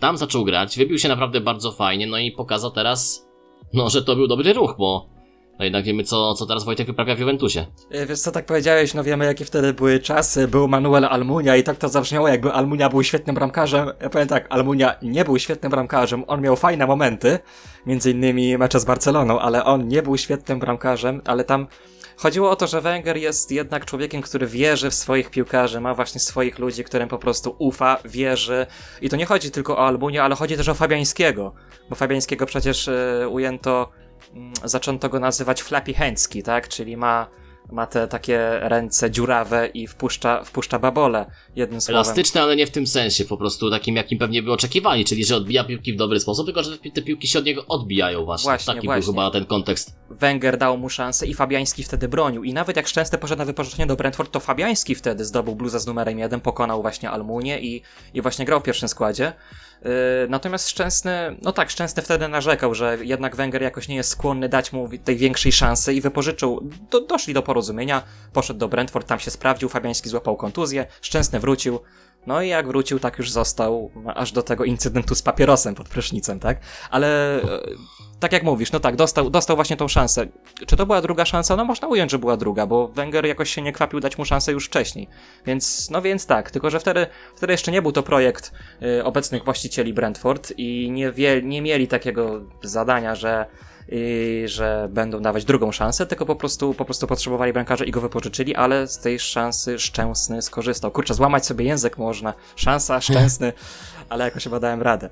tam 0.00 0.16
zaczął 0.16 0.44
grać, 0.44 0.78
wybił 0.78 0.98
się 0.98 1.08
naprawdę 1.08 1.40
bardzo 1.40 1.72
fajnie, 1.72 2.06
no 2.06 2.18
i 2.18 2.32
pokazał 2.32 2.70
teraz, 2.70 3.28
no, 3.74 3.90
że 3.90 4.02
to 4.02 4.16
był 4.16 4.26
dobry 4.26 4.52
ruch, 4.52 4.74
bo 4.78 5.16
no 5.58 5.64
jednak 5.64 5.84
wiemy, 5.84 6.04
co, 6.04 6.34
co 6.34 6.46
teraz 6.46 6.64
Wojtek 6.64 6.86
wyprawia 6.86 7.14
w 7.14 7.18
Juventusie. 7.18 7.66
E, 7.90 8.06
wiesz 8.06 8.18
co, 8.18 8.32
tak 8.32 8.46
powiedziałeś, 8.46 8.94
no 8.94 9.04
wiemy, 9.04 9.24
jakie 9.24 9.44
wtedy 9.44 9.72
były 9.72 10.00
czasy, 10.00 10.48
był 10.48 10.68
Manuel 10.68 11.04
Almunia 11.04 11.56
i 11.56 11.62
tak 11.62 11.76
to 11.76 11.88
zabrzmiało, 11.88 12.28
jakby 12.28 12.52
Almunia 12.52 12.88
był 12.88 13.02
świetnym 13.02 13.34
bramkarzem. 13.34 13.90
Ja 14.00 14.10
powiem 14.10 14.28
tak, 14.28 14.46
Almunia 14.50 14.94
nie 15.02 15.24
był 15.24 15.38
świetnym 15.38 15.70
bramkarzem, 15.70 16.24
on 16.26 16.40
miał 16.40 16.56
fajne 16.56 16.86
momenty, 16.86 17.38
między 17.86 18.10
innymi 18.10 18.58
mecze 18.58 18.80
z 18.80 18.84
Barceloną, 18.84 19.38
ale 19.38 19.64
on 19.64 19.88
nie 19.88 20.02
był 20.02 20.16
świetnym 20.16 20.58
bramkarzem, 20.58 21.22
ale 21.24 21.44
tam 21.44 21.66
Chodziło 22.16 22.50
o 22.50 22.56
to, 22.56 22.66
że 22.66 22.80
Wenger 22.80 23.16
jest 23.16 23.52
jednak 23.52 23.84
człowiekiem, 23.84 24.22
który 24.22 24.46
wierzy 24.46 24.90
w 24.90 24.94
swoich 24.94 25.30
piłkarzy, 25.30 25.80
ma 25.80 25.94
właśnie 25.94 26.20
swoich 26.20 26.58
ludzi, 26.58 26.84
którym 26.84 27.08
po 27.08 27.18
prostu 27.18 27.56
ufa, 27.58 27.98
wierzy. 28.04 28.66
I 29.00 29.08
to 29.08 29.16
nie 29.16 29.26
chodzi 29.26 29.50
tylko 29.50 29.76
o 29.76 29.86
Albunię, 29.86 30.22
ale 30.22 30.34
chodzi 30.34 30.56
też 30.56 30.68
o 30.68 30.74
Fabiańskiego, 30.74 31.54
bo 31.90 31.96
Fabiańskiego 31.96 32.46
przecież 32.46 32.88
y, 32.88 33.28
ujęto, 33.30 33.92
y, 34.64 34.68
zaczęto 34.68 35.08
go 35.08 35.20
nazywać 35.20 35.62
Flappy 35.62 35.94
Hęcki, 35.94 36.42
tak? 36.42 36.68
Czyli 36.68 36.96
ma 36.96 37.26
ma 37.72 37.86
te 37.86 38.08
takie 38.08 38.58
ręce 38.60 39.10
dziurawe 39.10 39.66
i 39.66 39.86
wpuszcza, 39.86 40.44
wpuszcza 40.44 40.78
babole, 40.78 41.26
jednym 41.56 41.80
słowem. 41.80 41.96
Elastyczne, 41.96 42.42
ale 42.42 42.56
nie 42.56 42.66
w 42.66 42.70
tym 42.70 42.86
sensie, 42.86 43.24
po 43.24 43.36
prostu 43.36 43.70
takim, 43.70 43.96
jakim 43.96 44.18
pewnie 44.18 44.42
by 44.42 44.52
oczekiwali, 44.52 45.04
czyli 45.04 45.24
że 45.24 45.36
odbija 45.36 45.64
piłki 45.64 45.92
w 45.92 45.96
dobry 45.96 46.20
sposób, 46.20 46.46
tylko 46.46 46.62
że 46.62 46.78
te 46.78 47.02
piłki 47.02 47.28
się 47.28 47.38
od 47.38 47.44
niego 47.44 47.66
odbijają 47.66 48.24
właśnie. 48.24 48.48
właśnie 48.48 48.74
Taki 48.74 48.86
właśnie. 48.86 49.02
był 49.02 49.12
chyba 49.12 49.30
ten 49.30 49.44
kontekst. 49.44 49.96
Wenger 50.10 50.58
dał 50.58 50.78
mu 50.78 50.88
szansę 50.88 51.26
i 51.26 51.34
Fabiański 51.34 51.84
wtedy 51.84 52.08
bronił. 52.08 52.44
I 52.44 52.52
nawet 52.52 52.76
jak 52.76 52.88
Szczęsny 52.88 53.18
poszedł 53.18 53.38
na 53.38 53.44
wypożyczenie 53.44 53.86
do 53.86 53.96
Brentford, 53.96 54.30
to 54.30 54.40
Fabiański 54.40 54.94
wtedy 54.94 55.24
zdobył 55.24 55.54
bluzę 55.54 55.80
z 55.80 55.86
numerem 55.86 56.18
1, 56.18 56.40
pokonał 56.40 56.82
właśnie 56.82 57.10
Almunię 57.10 57.60
i, 57.60 57.82
i 58.14 58.22
właśnie 58.22 58.44
grał 58.44 58.60
w 58.60 58.62
pierwszym 58.62 58.88
składzie. 58.88 59.32
Yy, 59.82 59.90
natomiast 60.28 60.68
Szczęsny, 60.68 61.36
no 61.42 61.52
tak, 61.52 61.70
Szczęsny 61.70 62.02
wtedy 62.02 62.28
narzekał, 62.28 62.74
że 62.74 62.98
jednak 63.02 63.36
Wenger 63.36 63.62
jakoś 63.62 63.88
nie 63.88 63.96
jest 63.96 64.10
skłonny 64.10 64.48
dać 64.48 64.72
mu 64.72 64.88
tej 65.04 65.16
większej 65.16 65.52
szansy 65.52 65.94
i 65.94 66.00
wypożyczył. 66.00 66.68
Do, 66.90 67.00
doszli 67.00 67.34
do 67.34 67.42
porozumienia, 67.42 67.55
poszedł 68.32 68.60
do 68.60 68.68
Brentford, 68.68 69.06
tam 69.06 69.18
się 69.18 69.30
sprawdził, 69.30 69.68
Fabiański 69.68 70.08
złapał 70.08 70.36
kontuzję, 70.36 70.86
Szczęsny 71.00 71.40
wrócił. 71.40 71.80
No 72.26 72.42
i 72.42 72.48
jak 72.48 72.66
wrócił, 72.66 72.98
tak 72.98 73.18
już 73.18 73.30
został, 73.30 73.90
aż 74.14 74.32
do 74.32 74.42
tego 74.42 74.64
incydentu 74.64 75.14
z 75.14 75.22
papierosem 75.22 75.74
pod 75.74 75.88
prysznicem, 75.88 76.40
tak? 76.40 76.58
Ale 76.90 77.42
e, 77.42 77.60
tak 78.20 78.32
jak 78.32 78.42
mówisz, 78.42 78.72
no 78.72 78.80
tak, 78.80 78.96
dostał, 78.96 79.30
dostał 79.30 79.56
właśnie 79.56 79.76
tą 79.76 79.88
szansę. 79.88 80.26
Czy 80.66 80.76
to 80.76 80.86
była 80.86 81.02
druga 81.02 81.24
szansa? 81.24 81.56
No 81.56 81.64
można 81.64 81.88
ująć, 81.88 82.10
że 82.10 82.18
była 82.18 82.36
druga, 82.36 82.66
bo 82.66 82.88
Wenger 82.88 83.26
jakoś 83.26 83.50
się 83.50 83.62
nie 83.62 83.72
kwapił 83.72 84.00
dać 84.00 84.18
mu 84.18 84.24
szansę 84.24 84.52
już 84.52 84.66
wcześniej. 84.66 85.08
Więc, 85.46 85.90
no 85.90 86.02
więc 86.02 86.26
tak, 86.26 86.50
tylko 86.50 86.70
że 86.70 86.80
wtedy, 86.80 87.06
wtedy 87.36 87.52
jeszcze 87.52 87.72
nie 87.72 87.82
był 87.82 87.92
to 87.92 88.02
projekt 88.02 88.52
y, 88.82 89.04
obecnych 89.04 89.44
właścicieli 89.44 89.94
Brentford 89.94 90.52
i 90.56 90.90
nie, 90.90 91.12
wie, 91.12 91.42
nie 91.42 91.62
mieli 91.62 91.88
takiego 91.88 92.40
zadania, 92.62 93.14
że 93.14 93.46
i 93.88 94.42
że 94.46 94.88
będą 94.92 95.20
dawać 95.20 95.44
drugą 95.44 95.72
szansę, 95.72 96.06
tylko 96.06 96.26
po 96.26 96.36
prostu, 96.36 96.74
po 96.74 96.84
prostu 96.84 97.06
potrzebowali 97.06 97.52
bramkarza 97.52 97.84
i 97.84 97.90
go 97.90 98.00
wypożyczyli, 98.00 98.54
ale 98.54 98.88
z 98.88 98.98
tej 98.98 99.18
szansy 99.18 99.78
Szczęsny 99.78 100.42
skorzystał. 100.42 100.90
Kurczę, 100.90 101.14
złamać 101.14 101.46
sobie 101.46 101.64
język 101.64 101.98
można. 101.98 102.34
Szansa, 102.56 103.00
Szczęsny, 103.10 103.52
ale 104.08 104.24
jakoś 104.24 104.44
chyba 104.44 104.60
dałem 104.60 104.82
radę. 104.82 105.10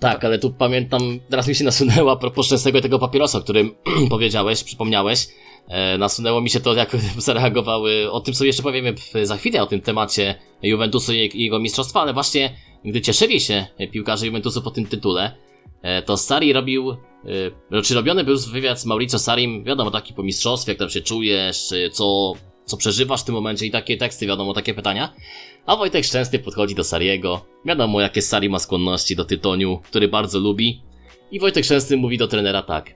Tak, 0.00 0.24
ale 0.24 0.38
tu 0.38 0.50
pamiętam, 0.50 1.20
teraz 1.30 1.48
mi 1.48 1.54
się 1.54 1.64
nasunęło 1.64 2.12
a 2.12 2.16
propos 2.16 2.46
szczęsnego 2.46 2.80
tego 2.80 2.98
papierosa, 2.98 3.38
o 3.38 3.40
którym 3.40 3.74
powiedziałeś, 4.10 4.64
przypomniałeś. 4.64 5.28
E, 5.68 5.98
nasunęło 5.98 6.40
mi 6.40 6.50
się 6.50 6.60
to, 6.60 6.74
jak 6.74 6.96
zareagowały, 7.18 8.10
o 8.10 8.20
tym 8.20 8.34
sobie 8.34 8.48
jeszcze 8.48 8.62
powiemy 8.62 8.94
za 9.22 9.36
chwilę, 9.36 9.62
o 9.62 9.66
tym 9.66 9.80
temacie 9.80 10.34
Juventusu 10.62 11.12
i 11.12 11.44
jego 11.44 11.58
mistrzostwa, 11.58 12.00
ale 12.00 12.12
właśnie 12.12 12.56
gdy 12.84 13.00
cieszyli 13.00 13.40
się 13.40 13.66
piłkarze 13.92 14.26
Juventusu 14.26 14.62
po 14.62 14.70
tym 14.70 14.86
tytule, 14.86 15.36
to 16.02 16.16
Sari 16.16 16.52
robił, 16.52 16.90
e, 16.90 16.96
znaczy 17.70 17.94
robiony 17.94 18.24
był 18.24 18.38
wywiad 18.52 18.80
z 18.80 18.86
Mauricio 18.86 19.18
Sarim, 19.18 19.64
wiadomo, 19.64 19.90
taki 19.90 20.14
po 20.14 20.22
mistrzostwie, 20.22 20.72
jak 20.72 20.78
tam 20.78 20.90
się 20.90 21.00
czujesz, 21.00 21.72
e, 21.72 21.90
co, 21.90 22.32
co 22.64 22.76
przeżywasz 22.76 23.20
w 23.20 23.24
tym 23.24 23.34
momencie 23.34 23.66
i 23.66 23.70
takie 23.70 23.96
teksty, 23.96 24.26
wiadomo, 24.26 24.54
takie 24.54 24.74
pytania. 24.74 25.14
A 25.66 25.76
Wojtek 25.76 26.04
Szczęsny 26.04 26.38
podchodzi 26.38 26.74
do 26.74 26.84
Sariego. 26.84 27.44
Wiadomo, 27.64 28.00
jakie 28.00 28.22
Sari 28.22 28.48
ma 28.48 28.58
skłonności 28.58 29.16
do 29.16 29.24
tytoniu, 29.24 29.80
który 29.84 30.08
bardzo 30.08 30.38
lubi. 30.38 30.82
I 31.30 31.40
Wojtek 31.40 31.64
Szczęsny 31.64 31.96
mówi 31.96 32.18
do 32.18 32.28
trenera 32.28 32.62
tak. 32.62 32.90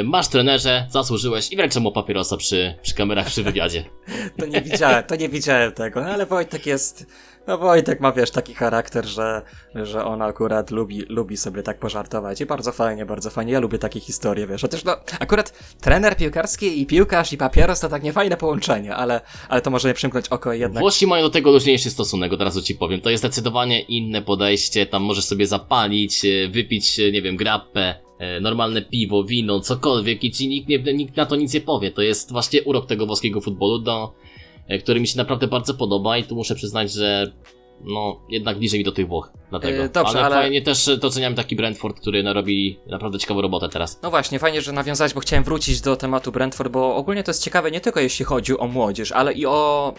"Y, 0.00 0.04
Masz 0.04 0.28
trenerze, 0.28 0.86
zasłużyłeś 0.90 1.52
i 1.52 1.56
wręczę 1.56 1.80
mu 1.80 1.92
papierosa 1.92 2.36
przy, 2.36 2.74
przy 2.82 2.94
kamerach 2.94 3.26
przy 3.26 3.42
wywiadzie. 3.42 3.84
To 4.38 4.46
nie 4.46 4.62
widziałem, 4.62 5.04
to 5.04 5.16
nie 5.16 5.28
widziałem 5.28 5.72
tego, 5.72 6.00
no 6.00 6.06
ale 6.06 6.26
Wojtek 6.26 6.66
jest, 6.66 7.06
no 7.46 7.58
Wojtek 7.58 8.00
ma 8.00 8.12
wiesz 8.12 8.30
taki 8.30 8.54
charakter, 8.54 9.06
że, 9.06 9.42
że 9.74 10.04
on 10.04 10.22
akurat 10.22 10.70
lubi, 10.70 11.02
lubi 11.08 11.36
sobie 11.36 11.62
tak 11.62 11.78
pożartować 11.78 12.40
i 12.40 12.46
bardzo 12.46 12.72
fajnie, 12.72 13.06
bardzo 13.06 13.30
fajnie, 13.30 13.52
ja 13.52 13.60
lubię 13.60 13.78
takie 13.78 14.00
historie, 14.00 14.46
wiesz, 14.46 14.62
chociaż 14.62 14.84
no 14.84 14.96
akurat 15.20 15.76
trener 15.80 16.16
piłkarski 16.16 16.80
i 16.80 16.86
piłkarz 16.86 17.32
i 17.32 17.36
papieros 17.36 17.80
to 17.80 17.88
tak 17.88 18.02
niefajne 18.02 18.36
połączenie, 18.36 18.94
ale, 18.94 19.20
ale 19.48 19.60
to 19.60 19.70
może 19.70 19.88
nie 19.88 19.94
przymknąć 19.94 20.28
oko 20.28 20.52
jednak. 20.52 20.80
Włosi 20.80 21.06
mają 21.06 21.22
do 21.22 21.30
tego 21.30 21.50
luźniejszy 21.50 21.90
stosunek, 21.90 22.32
od 22.32 22.40
razu 22.42 22.62
ci 22.62 22.74
powiem. 22.74 23.00
To 23.00 23.10
jest 23.10 23.22
zdecydowanie 23.22 23.80
inne 23.80 24.22
podejście, 24.22 24.86
tam 24.86 25.02
możesz 25.02 25.24
sobie 25.24 25.46
zapalić, 25.46 26.24
y, 26.24 26.48
wypić, 26.52 26.98
y, 26.98 27.12
nie 27.12 27.22
wiem, 27.22 27.36
grappę, 27.36 27.94
y, 28.36 28.40
normalne 28.40 28.82
piwo, 28.82 29.24
wino, 29.24 29.60
cokolwiek 29.60 30.24
i 30.24 30.30
ci 30.30 30.48
nikt, 30.48 30.68
nie, 30.68 30.78
nikt 30.78 31.16
na 31.16 31.26
to 31.26 31.36
nic 31.36 31.54
nie 31.54 31.60
powie. 31.60 31.90
To 31.90 32.02
jest 32.02 32.32
właśnie 32.32 32.62
urok 32.62 32.86
tego 32.86 33.06
włoskiego 33.06 33.40
futbolu, 33.40 33.78
do, 33.78 34.14
który 34.82 35.00
mi 35.00 35.08
się 35.08 35.18
naprawdę 35.18 35.46
bardzo 35.46 35.74
podoba 35.74 36.18
i 36.18 36.24
tu 36.24 36.34
muszę 36.34 36.54
przyznać, 36.54 36.92
że 36.92 37.32
no, 37.84 38.20
jednak 38.28 38.58
bliżej 38.58 38.78
mi 38.78 38.84
do 38.84 38.92
tych 38.92 39.08
Włoch. 39.08 39.32
Dlatego. 39.50 39.82
Yy, 39.82 39.88
dobrze, 39.88 40.18
ale, 40.18 40.26
ale- 40.26 40.36
fajnie 40.36 40.62
też 40.62 40.88
y, 40.88 40.96
doceniam 40.96 41.34
taki 41.34 41.56
Brentford, 41.56 42.00
który 42.00 42.22
no, 42.22 42.32
robi 42.32 42.78
naprawdę 42.86 43.18
ciekawą 43.18 43.40
robotę 43.40 43.68
teraz. 43.68 44.00
No 44.02 44.10
właśnie, 44.10 44.38
fajnie, 44.38 44.62
że 44.62 44.72
nawiązałeś, 44.72 45.14
bo 45.14 45.20
chciałem 45.20 45.44
wrócić 45.44 45.80
do 45.80 45.96
tematu 45.96 46.32
Brentford, 46.32 46.72
bo 46.72 46.96
ogólnie 46.96 47.22
to 47.22 47.30
jest 47.30 47.44
ciekawe 47.44 47.70
nie 47.70 47.80
tylko 47.80 48.00
jeśli 48.00 48.24
chodzi 48.24 48.58
o 48.58 48.66
młodzież, 48.66 49.12
ale 49.12 49.32
i 49.32 49.46
o, 49.46 49.94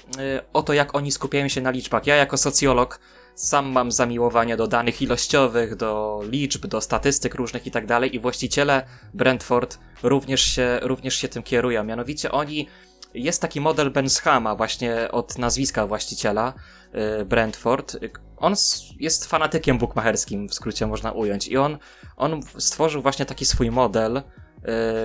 o 0.53 0.63
to, 0.63 0.73
jak 0.73 0.95
oni 0.95 1.11
skupiają 1.11 1.47
się 1.47 1.61
na 1.61 1.71
liczbach. 1.71 2.07
Ja 2.07 2.15
jako 2.15 2.37
socjolog 2.37 2.99
sam 3.35 3.71
mam 3.71 3.91
zamiłowanie 3.91 4.57
do 4.57 4.67
danych 4.67 5.01
ilościowych, 5.01 5.75
do 5.75 6.21
liczb, 6.29 6.67
do 6.67 6.81
statystyk 6.81 7.35
różnych 7.35 7.67
i 7.67 7.71
tak 7.71 7.85
dalej 7.85 8.15
i 8.15 8.19
właściciele 8.19 8.85
Brentford 9.13 9.79
również 10.03 10.41
się, 10.41 10.79
również 10.81 11.15
się 11.15 11.27
tym 11.27 11.43
kierują. 11.43 11.83
Mianowicie 11.83 12.31
oni, 12.31 12.67
jest 13.13 13.41
taki 13.41 13.61
model 13.61 13.91
Benshama 13.91 14.55
właśnie 14.55 15.11
od 15.11 15.37
nazwiska 15.37 15.87
właściciela 15.87 16.53
y, 17.21 17.25
Brentford. 17.25 17.97
On 18.37 18.53
jest 18.99 19.25
fanatykiem 19.25 19.77
bukmacherskim, 19.77 20.49
w 20.49 20.53
skrócie 20.53 20.87
można 20.87 21.11
ująć 21.11 21.47
i 21.47 21.57
on 21.57 21.77
on 22.17 22.41
stworzył 22.57 23.01
właśnie 23.01 23.25
taki 23.25 23.45
swój 23.45 23.71
model, 23.71 24.21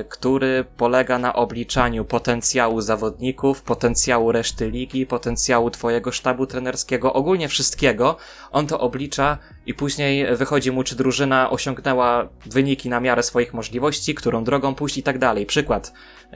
który 0.09 0.65
polega 0.77 1.19
na 1.19 1.35
obliczaniu 1.35 2.05
potencjału 2.05 2.81
zawodników, 2.81 3.63
potencjału 3.63 4.33
reszty 4.33 4.71
ligi, 4.71 5.07
potencjału 5.07 5.71
twojego 5.71 6.13
sztabu 6.13 6.47
trenerskiego, 6.47 7.13
ogólnie 7.13 7.49
wszystkiego. 7.49 8.17
On 8.53 8.67
to 8.67 8.81
oblicza 8.81 9.39
i 9.67 9.75
później 9.75 10.37
wychodzi 10.37 10.73
mu, 10.73 10.83
czy 10.83 10.97
drużyna 10.97 11.51
osiągnęła 11.51 12.29
wyniki 12.47 12.89
na 12.89 13.01
miarę 13.01 13.23
swoich 13.23 13.55
możliwości, 13.55 14.15
którą 14.15 14.45
drogą 14.45 14.75
pójść 14.75 14.99
i 14.99 15.03
tak 15.03 15.19
dalej. 15.19 15.47
Przykład, 15.47 15.93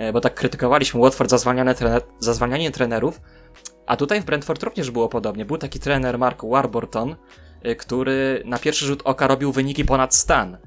y, 0.09 0.13
bo 0.13 0.21
tak 0.21 0.35
krytykowaliśmy 0.35 1.01
Watford 1.01 1.31
za 1.31 1.39
trener, 1.75 2.03
za 2.19 2.35
zwalnianie 2.35 2.71
trenerów, 2.71 3.21
a 3.87 3.97
tutaj 3.97 4.21
w 4.21 4.25
Brentford 4.25 4.63
również 4.63 4.91
było 4.91 5.09
podobnie. 5.09 5.45
Był 5.45 5.59
taki 5.59 5.79
trener 5.79 6.19
Mark 6.19 6.45
Warburton, 6.45 7.17
y, 7.67 7.77
który 7.77 8.43
na 8.45 8.59
pierwszy 8.59 8.87
rzut 8.87 9.03
oka 9.05 9.27
robił 9.27 9.53
wyniki 9.53 9.85
ponad 9.85 10.15
stan 10.15 10.59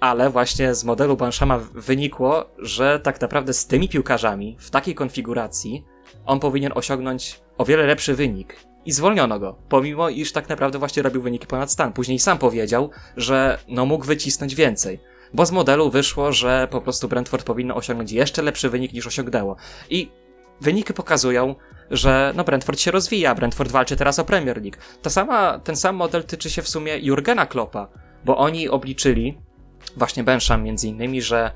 ale 0.00 0.30
właśnie 0.30 0.74
z 0.74 0.84
modelu 0.84 1.16
Banshama 1.16 1.58
wynikło, 1.58 2.44
że 2.58 3.00
tak 3.00 3.20
naprawdę 3.20 3.52
z 3.52 3.66
tymi 3.66 3.88
piłkarzami 3.88 4.56
w 4.60 4.70
takiej 4.70 4.94
konfiguracji 4.94 5.84
on 6.26 6.40
powinien 6.40 6.72
osiągnąć 6.74 7.40
o 7.58 7.64
wiele 7.64 7.86
lepszy 7.86 8.14
wynik. 8.14 8.56
I 8.84 8.92
zwolniono 8.92 9.38
go, 9.38 9.58
pomimo 9.68 10.08
iż 10.08 10.32
tak 10.32 10.48
naprawdę 10.48 10.78
właśnie 10.78 11.02
robił 11.02 11.22
wyniki 11.22 11.46
ponad 11.46 11.72
stan. 11.72 11.92
Później 11.92 12.18
sam 12.18 12.38
powiedział, 12.38 12.90
że 13.16 13.58
no 13.68 13.86
mógł 13.86 14.04
wycisnąć 14.04 14.54
więcej. 14.54 15.00
Bo 15.34 15.46
z 15.46 15.52
modelu 15.52 15.90
wyszło, 15.90 16.32
że 16.32 16.68
po 16.70 16.80
prostu 16.80 17.08
Brentford 17.08 17.46
powinno 17.46 17.74
osiągnąć 17.74 18.12
jeszcze 18.12 18.42
lepszy 18.42 18.70
wynik 18.70 18.92
niż 18.92 19.06
osiągnęło. 19.06 19.56
I 19.90 20.08
wyniki 20.60 20.94
pokazują, 20.94 21.54
że 21.90 22.32
no 22.36 22.44
Brentford 22.44 22.80
się 22.80 22.90
rozwija, 22.90 23.34
Brentford 23.34 23.70
walczy 23.70 23.96
teraz 23.96 24.18
o 24.18 24.24
Premier 24.24 24.62
League. 24.62 24.78
Ta 25.02 25.10
sama, 25.10 25.58
ten 25.58 25.76
sam 25.76 25.96
model 25.96 26.24
tyczy 26.24 26.50
się 26.50 26.62
w 26.62 26.68
sumie 26.68 26.98
Jurgena 26.98 27.46
Kloppa, 27.46 27.88
bo 28.24 28.38
oni 28.38 28.68
obliczyli, 28.68 29.38
właśnie 29.96 30.24
Bensham 30.24 30.62
między 30.62 30.88
innymi, 30.88 31.22
że, 31.22 31.50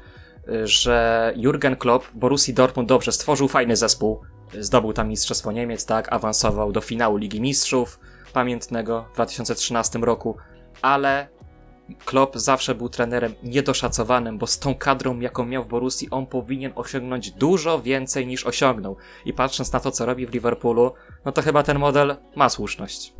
że 0.64 1.32
Jurgen 1.36 1.76
Klopp 1.76 2.06
w 2.06 2.16
Borussii 2.16 2.54
Dortmund 2.54 2.88
dobrze 2.88 3.12
stworzył 3.12 3.48
fajny 3.48 3.76
zespół, 3.76 4.20
zdobył 4.58 4.92
tam 4.92 5.08
Mistrzostwo 5.08 5.52
Niemiec, 5.52 5.86
tak, 5.86 6.12
awansował 6.12 6.72
do 6.72 6.80
finału 6.80 7.16
Ligi 7.16 7.40
Mistrzów 7.40 8.00
pamiętnego 8.32 9.04
w 9.10 9.14
2013 9.14 9.98
roku, 9.98 10.36
ale 10.82 11.28
Klopp 12.04 12.36
zawsze 12.36 12.74
był 12.74 12.88
trenerem 12.88 13.34
niedoszacowanym, 13.42 14.38
bo 14.38 14.46
z 14.46 14.58
tą 14.58 14.74
kadrą, 14.74 15.20
jaką 15.20 15.44
miał 15.44 15.64
w 15.64 15.68
Borussii, 15.68 16.10
on 16.10 16.26
powinien 16.26 16.72
osiągnąć 16.74 17.30
dużo 17.30 17.82
więcej 17.82 18.26
niż 18.26 18.46
osiągnął. 18.46 18.96
I 19.24 19.32
patrząc 19.32 19.72
na 19.72 19.80
to, 19.80 19.90
co 19.90 20.06
robi 20.06 20.26
w 20.26 20.32
Liverpoolu, 20.32 20.92
no 21.24 21.32
to 21.32 21.42
chyba 21.42 21.62
ten 21.62 21.78
model 21.78 22.16
ma 22.36 22.48
słuszność. 22.48 23.12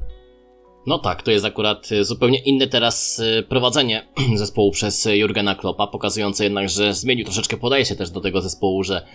No 0.87 0.99
tak, 0.99 1.23
to 1.23 1.31
jest 1.31 1.45
akurat 1.45 1.93
y, 1.93 2.05
zupełnie 2.05 2.39
inne 2.39 2.67
teraz 2.67 3.19
y, 3.19 3.43
prowadzenie 3.49 4.09
zespołu 4.35 4.71
przez 4.71 5.07
y, 5.07 5.17
Jurgena 5.17 5.55
Kloppa, 5.55 5.87
pokazujące 5.87 6.45
jednak, 6.45 6.69
że 6.69 6.95
zmienił 6.95 7.25
troszeczkę 7.25 7.57
podejście 7.57 7.97
też 7.97 8.11
do 8.11 8.21
tego 8.21 8.41
zespołu, 8.41 8.83
że 8.83 9.07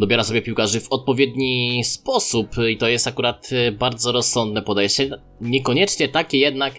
dobiera 0.00 0.24
sobie 0.24 0.42
piłkarzy 0.42 0.80
w 0.80 0.92
odpowiedni 0.92 1.84
sposób 1.84 2.48
i 2.70 2.76
to 2.76 2.88
jest 2.88 3.06
akurat 3.06 3.50
bardzo 3.78 4.12
rozsądne 4.12 4.62
podejście. 4.62 5.10
Niekoniecznie 5.40 6.08
takie 6.08 6.38
jednak, 6.38 6.74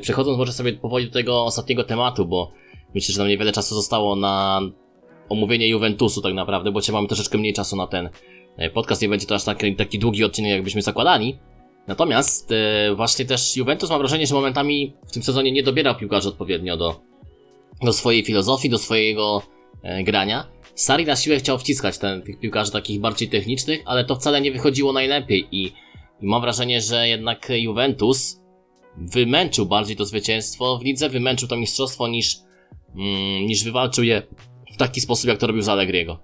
przechodząc 0.00 0.38
może 0.38 0.52
sobie 0.52 0.72
powoli 0.72 1.06
do 1.06 1.12
tego 1.12 1.44
ostatniego 1.44 1.84
tematu, 1.84 2.26
bo 2.26 2.52
myślę, 2.94 3.12
że 3.12 3.18
nam 3.18 3.28
niewiele 3.28 3.52
czasu 3.52 3.74
zostało 3.74 4.16
na 4.16 4.60
omówienie 5.28 5.68
Juventusu 5.68 6.22
tak 6.22 6.34
naprawdę, 6.34 6.72
bo 6.72 6.80
cię 6.80 6.92
mamy 6.92 7.08
troszeczkę 7.08 7.38
mniej 7.38 7.54
czasu 7.54 7.76
na 7.76 7.86
ten 7.86 8.08
podcast, 8.74 9.02
nie 9.02 9.08
będzie 9.08 9.26
to 9.26 9.34
aż 9.34 9.44
taki, 9.44 9.76
taki 9.76 9.98
długi 9.98 10.24
odcinek, 10.24 10.52
jakbyśmy 10.52 10.82
zakładali. 10.82 11.38
Natomiast 11.88 12.52
e, 12.52 12.94
właśnie 12.94 13.24
też 13.24 13.56
Juventus 13.56 13.90
mam 13.90 13.98
wrażenie, 13.98 14.26
że 14.26 14.34
momentami 14.34 14.92
w 15.06 15.12
tym 15.12 15.22
sezonie 15.22 15.52
nie 15.52 15.62
dobierał 15.62 15.96
piłkarzy 15.96 16.28
odpowiednio 16.28 16.76
do, 16.76 17.00
do 17.82 17.92
swojej 17.92 18.24
filozofii, 18.24 18.70
do 18.70 18.78
swojego 18.78 19.42
e, 19.82 20.04
grania. 20.04 20.48
Sari 20.74 21.04
na 21.04 21.16
siłę 21.16 21.36
chciał 21.36 21.58
wciskać 21.58 21.98
ten, 21.98 22.22
tych 22.22 22.40
piłkarzy 22.40 22.72
takich 22.72 23.00
bardziej 23.00 23.28
technicznych, 23.28 23.82
ale 23.84 24.04
to 24.04 24.16
wcale 24.16 24.40
nie 24.40 24.52
wychodziło 24.52 24.92
najlepiej 24.92 25.48
i, 25.52 25.64
i 26.20 26.26
mam 26.26 26.40
wrażenie, 26.40 26.80
że 26.80 27.08
jednak 27.08 27.52
Juventus 27.56 28.40
wymęczył 28.96 29.66
bardziej 29.66 29.96
to 29.96 30.04
zwycięstwo 30.04 30.78
w 30.78 30.84
lidze, 30.84 31.08
wymęczył 31.08 31.48
to 31.48 31.56
mistrzostwo 31.56 32.08
niż, 32.08 32.36
mm, 32.96 33.46
niż 33.46 33.64
wywalczył 33.64 34.04
je 34.04 34.22
w 34.74 34.76
taki 34.76 35.00
sposób, 35.00 35.28
jak 35.28 35.38
to 35.38 35.46
robił 35.46 35.62
z 35.62 35.68
Allegriego. 35.68 36.18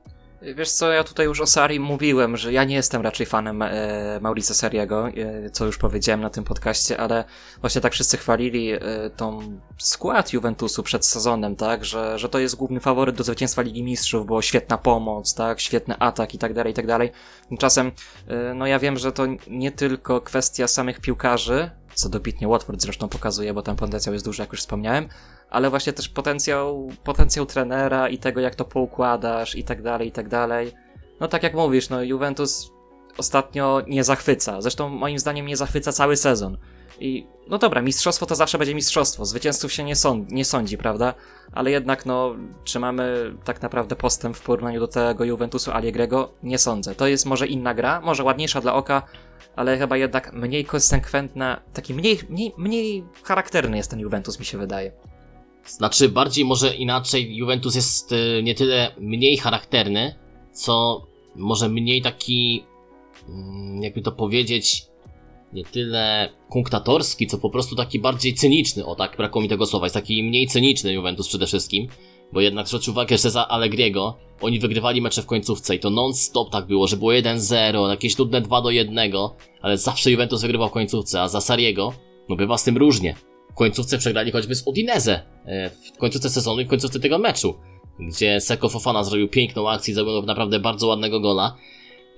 Wiesz 0.55 0.71
co, 0.71 0.93
ja 0.93 1.05
tutaj 1.05 1.27
już 1.27 1.41
o 1.41 1.47
Sari 1.47 1.81
mówiłem, 1.81 2.37
że 2.37 2.53
ja 2.53 2.65
nie 2.65 2.75
jestem 2.75 3.03
raczej 3.03 3.27
fanem 3.27 3.63
e, 3.63 4.19
Mauricio 4.21 4.55
Sariego, 4.55 5.09
e, 5.09 5.51
co 5.51 5.67
już 5.67 5.79
powiedziałem 5.79 6.21
na 6.21 6.31
tym 6.31 6.45
podcaście, 6.45 7.01
ale 7.01 7.25
właśnie 7.61 7.81
tak 7.81 7.93
wszyscy 7.93 8.17
chwalili 8.17 8.73
e, 8.73 8.81
tą 9.17 9.59
skład 9.79 10.33
Juventusu 10.33 10.83
przed 10.83 11.07
sezonem, 11.07 11.57
tak, 11.57 11.85
że, 11.85 12.19
że 12.19 12.29
to 12.29 12.39
jest 12.39 12.57
główny 12.57 12.81
faworyt 12.81 13.17
do 13.17 13.25
zwycięstwa 13.25 13.63
Ligi 13.63 13.83
Mistrzów, 13.83 14.27
bo 14.27 14.43
świetna 14.43 14.79
pomoc, 14.79 15.35
tak, 15.35 15.61
świetny 15.61 15.99
atak 15.99 16.35
i 16.35 16.39
tak 16.39 16.55
dalej, 16.55 16.73
i 16.73 16.75
tak 16.75 16.87
dalej. 16.87 17.11
Tymczasem, 17.49 17.93
e, 18.29 18.55
no 18.55 18.67
ja 18.67 18.79
wiem, 18.79 18.99
że 18.99 19.13
to 19.13 19.27
nie 19.47 19.73
tylko 19.73 20.21
kwestia 20.21 20.69
samych 20.69 21.01
piłkarzy, 21.01 21.71
co 21.95 22.09
dobitnie 22.09 22.49
Watford 22.49 22.83
zresztą 22.83 23.09
pokazuje, 23.09 23.55
bo 23.55 23.63
tam 23.63 23.77
potencjał 23.77 24.13
jest 24.13 24.25
duży, 24.25 24.43
jak 24.43 24.53
już 24.53 24.61
wspomniałem, 24.61 25.09
ale 25.55 25.71
właśnie 25.71 25.93
też 25.93 26.09
potencjał, 26.09 26.89
potencjał 27.05 27.47
trenera 27.47 28.09
i 28.09 28.19
tego, 28.19 28.41
jak 28.41 28.55
to 28.55 28.65
poukładasz 28.65 29.55
i 29.55 29.65
tak 29.65 29.83
dalej, 29.83 30.09
i 30.09 30.13
tak 30.13 30.29
dalej. 30.29 30.73
No 31.21 31.29
tak 31.29 31.43
jak 31.43 31.55
mówisz, 31.55 31.89
no 31.89 32.03
Juventus 32.03 32.73
ostatnio 33.19 33.83
nie 33.87 34.05
zachwyca. 34.05 34.61
Zresztą 34.61 34.89
moim 34.89 35.19
zdaniem 35.19 35.47
nie 35.47 35.57
zachwyca 35.57 35.93
cały 35.93 36.17
sezon. 36.17 36.59
I 37.01 37.27
no 37.49 37.59
dobra, 37.59 37.83
mistrzostwo 37.83 38.27
to 38.27 38.35
zawsze 38.35 38.59
będzie 38.59 38.75
mistrzostwo, 38.75 39.25
zwycięzców 39.25 39.73
się 39.73 39.85
nie, 39.85 39.97
sąd, 39.97 40.33
nie 40.33 40.45
sądzi, 40.45 40.79
prawda? 40.79 41.15
Ale 41.53 41.71
jednak, 41.71 42.07
no, 42.07 42.35
czy 42.65 42.81
mamy 42.81 43.35
tak 43.45 43.63
naprawdę 43.63 43.97
postęp 43.97 44.37
w 44.37 44.43
porównaniu 44.43 44.81
do 44.81 44.89
tego 44.89 45.25
Juventusu 45.25 45.71
Allegriego? 45.71 46.33
Nie 46.43 46.59
sądzę. 46.59 46.95
To 46.95 47.07
jest 47.07 47.27
może 47.27 47.47
inna 47.47 47.75
gra, 47.75 48.01
może 48.01 48.25
ładniejsza 48.25 48.61
dla 48.61 48.75
oka, 48.75 49.03
ale 49.57 49.79
chyba 49.79 49.97
jednak 49.97 50.33
mniej 50.33 50.65
konsekwentna, 50.65 51.61
taki 51.73 51.95
mniej, 51.95 52.19
mniej, 52.29 52.53
mniej 52.59 53.05
charakterny 53.25 53.77
jest 53.77 53.91
ten 53.91 54.01
Juventus, 54.01 54.39
mi 54.39 54.45
się 54.45 54.59
wydaje. 54.59 55.14
Znaczy, 55.67 56.09
bardziej 56.09 56.45
może 56.45 56.75
inaczej, 56.75 57.37
Juventus 57.37 57.75
jest 57.75 58.13
y, 58.13 58.43
nie 58.43 58.55
tyle 58.55 58.95
mniej 58.99 59.37
charakterny, 59.37 60.15
co 60.53 61.07
może 61.37 61.69
mniej 61.69 62.03
taki, 62.03 62.65
mm, 63.29 63.83
jakby 63.83 64.03
to 64.03 64.13
powiedzieć, 64.13 64.87
nie 65.53 65.65
tyle 65.65 66.33
kunktatorski, 66.49 67.27
co 67.27 67.39
po 67.39 67.51
prostu 67.51 67.77
taki 67.77 67.99
bardziej 67.99 68.35
cyniczny, 68.35 68.87
o 68.87 68.95
tak, 68.95 69.17
brakło 69.17 69.43
mi 69.43 69.49
tego 69.49 69.67
słowa, 69.67 69.87
jest 69.87 69.95
taki 69.95 70.23
mniej 70.23 70.47
cyniczny 70.47 70.93
Juventus 70.93 71.29
przede 71.29 71.47
wszystkim, 71.47 71.89
bo 72.33 72.41
jednak 72.41 72.69
zwróć 72.69 72.89
uwagę, 72.89 73.19
że 73.19 73.31
za 73.31 73.49
Allegriego 73.49 74.17
oni 74.41 74.59
wygrywali 74.59 75.03
mecze 75.03 75.23
w 75.23 75.27
końcówce 75.27 75.75
i 75.75 75.79
to 75.79 75.91
non-stop 75.91 76.51
tak 76.51 76.67
było, 76.67 76.87
że 76.87 76.97
było 76.97 77.13
1-0, 77.13 77.91
jakieś 77.91 78.15
trudne 78.15 78.41
2 78.41 78.63
do 78.63 78.71
1, 78.71 78.99
ale 79.63 79.79
zawsze 79.79 80.11
Juventus 80.11 80.43
wygrywał 80.43 80.69
w 80.69 80.73
końcówce, 80.73 81.23
a 81.23 81.29
za 81.29 81.41
Sariego, 81.41 81.93
no 82.29 82.37
bywa 82.37 82.59
z 82.59 82.65
tym 82.65 82.77
różnie. 82.77 83.15
Końcówce 83.55 83.99
przegrali 83.99 84.33
choćby 84.33 84.55
z 84.55 84.67
Udinese, 84.67 85.23
e, 85.47 85.71
w 85.71 85.99
końcówce 85.99 86.31
sezonu 86.31 86.61
i 86.61 86.65
w 86.65 86.69
końcówce 86.69 87.01
tego 87.01 87.19
meczu, 87.19 87.55
gdzie 88.01 88.41
Seko 88.41 88.69
Fofana 88.69 89.05
zrobił 89.05 89.29
piękną 89.29 89.71
akcję, 89.71 89.95
zrobił 89.95 90.23
naprawdę 90.23 90.61
bardzo 90.61 90.87
ładnego 90.87 91.21
gola 91.21 91.57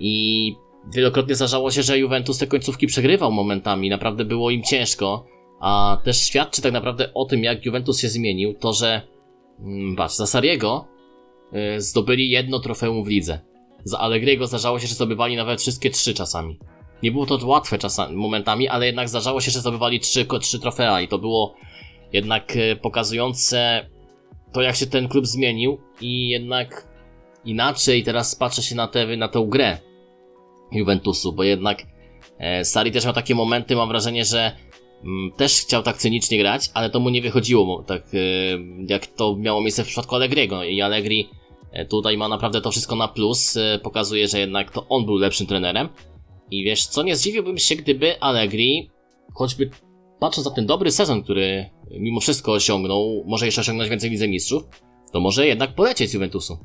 i 0.01 0.55
wielokrotnie 0.95 1.35
zdarzało 1.35 1.71
się, 1.71 1.83
że 1.83 1.99
Juventus 1.99 2.39
te 2.39 2.47
końcówki 2.47 2.87
przegrywał 2.87 3.33
momentami, 3.33 3.91
naprawdę 3.91 4.25
było 4.25 4.51
im 4.51 4.63
ciężko, 4.63 5.27
a 5.61 5.99
też 6.05 6.19
świadczy 6.19 6.63
tak 6.63 6.73
naprawdę 6.73 7.15
o 7.15 7.25
tym, 7.25 7.45
jak 7.45 7.67
Juventus 7.67 8.01
się 8.01 8.09
zmienił, 8.09 8.55
to 8.55 8.73
że, 8.73 9.03
mm, 9.61 9.97
patrz, 9.97 10.15
za 10.15 10.27
Sariego 10.27 10.87
y, 11.77 11.81
zdobyli 11.81 12.31
jedno 12.31 12.61
trofeum 12.61 13.05
w 13.05 13.09
lidze. 13.09 13.41
Za 13.85 13.99
Allegriego 13.99 14.47
zdarzało 14.47 14.81
się, 14.81 14.87
że 14.87 14.95
zdobywali 14.95 15.37
nawet 15.37 15.61
wszystkie 15.61 15.91
trzy 15.91 16.15
czasami. 16.15 16.59
Nie 17.03 17.13
było 17.13 17.27
to 17.27 17.39
łatwe 17.47 17.79
czasami, 17.79 18.17
momentami, 18.17 18.69
ale 18.69 18.87
jednak 18.87 19.09
zdarzało 19.09 19.41
się, 19.41 19.51
że 19.51 19.61
zdobywali 19.61 20.01
trzy, 20.01 20.27
trzy 20.41 20.61
trofea 20.61 21.01
i 21.01 21.09
to 21.09 21.19
było 21.19 21.55
jednak 22.13 22.57
y, 22.57 22.77
pokazujące 22.83 23.89
to, 24.53 24.63
jak 24.63 24.77
się 24.77 24.87
ten 24.87 25.09
klub 25.09 25.27
zmienił 25.27 25.79
i 26.01 26.29
jednak 26.29 26.89
inaczej 27.45 28.05
teraz 28.05 28.35
patrzę 28.35 28.63
się 28.63 28.75
na, 28.75 28.89
te, 28.89 29.17
na 29.17 29.29
tę 29.29 29.47
grę 29.49 29.79
Juventusu, 30.73 31.33
bo 31.33 31.43
jednak 31.43 31.83
e, 32.39 32.65
Sari 32.65 32.93
też 32.93 33.05
miał 33.05 33.15
takie 33.15 33.35
momenty, 33.35 33.77
mam 33.77 33.89
wrażenie, 33.89 34.25
że 34.25 34.53
mm, 35.05 35.33
też 35.37 35.61
chciał 35.61 35.83
tak 35.83 35.97
cynicznie 35.97 36.39
grać, 36.39 36.71
ale 36.75 36.91
to 36.91 37.01
mu 37.01 37.09
nie 37.09 37.23
wychodziło, 37.23 37.83
tak 37.87 38.03
e, 38.15 38.19
jak 38.89 39.07
to 39.07 39.37
miało 39.37 39.61
miejsce 39.61 39.85
w 39.85 39.87
przypadku 39.87 40.15
Allegriego 40.15 40.65
i 40.65 40.81
Allegri 40.81 41.29
e, 41.73 41.85
tutaj 41.85 42.17
ma 42.17 42.29
naprawdę 42.29 42.61
to 42.61 42.71
wszystko 42.71 42.97
na 42.97 43.09
plus, 43.09 43.57
e, 43.57 43.79
pokazuje, 43.83 44.29
że 44.29 44.39
jednak 44.39 44.71
to 44.71 44.87
on 44.89 45.05
był 45.05 45.15
lepszym 45.15 45.47
trenerem 45.47 45.89
i 46.51 46.65
wiesz 46.65 46.87
co, 46.87 47.03
nie 47.03 47.17
zdziwiłbym 47.17 47.59
się, 47.59 47.77
gdyby 47.77 48.21
Allegri, 48.21 48.91
choćby 49.35 49.71
patrząc 50.21 50.47
na 50.47 50.55
ten 50.55 50.67
dobry 50.67 50.91
sezon, 50.91 51.23
który 51.23 51.71
mimo 51.91 52.21
wszystko 52.21 52.53
osiągnął, 52.53 53.25
może 53.27 53.47
jeszcze 53.47 53.61
osiągnąć 53.61 53.91
więcej 53.91 54.11
Lidze 54.11 54.29
Mistrzów, 54.29 54.63
to 55.13 55.21
może 55.21 55.47
jednak 55.47 55.75
polecieć 55.75 56.11
z 56.11 56.15
Juventusu. 56.15 56.59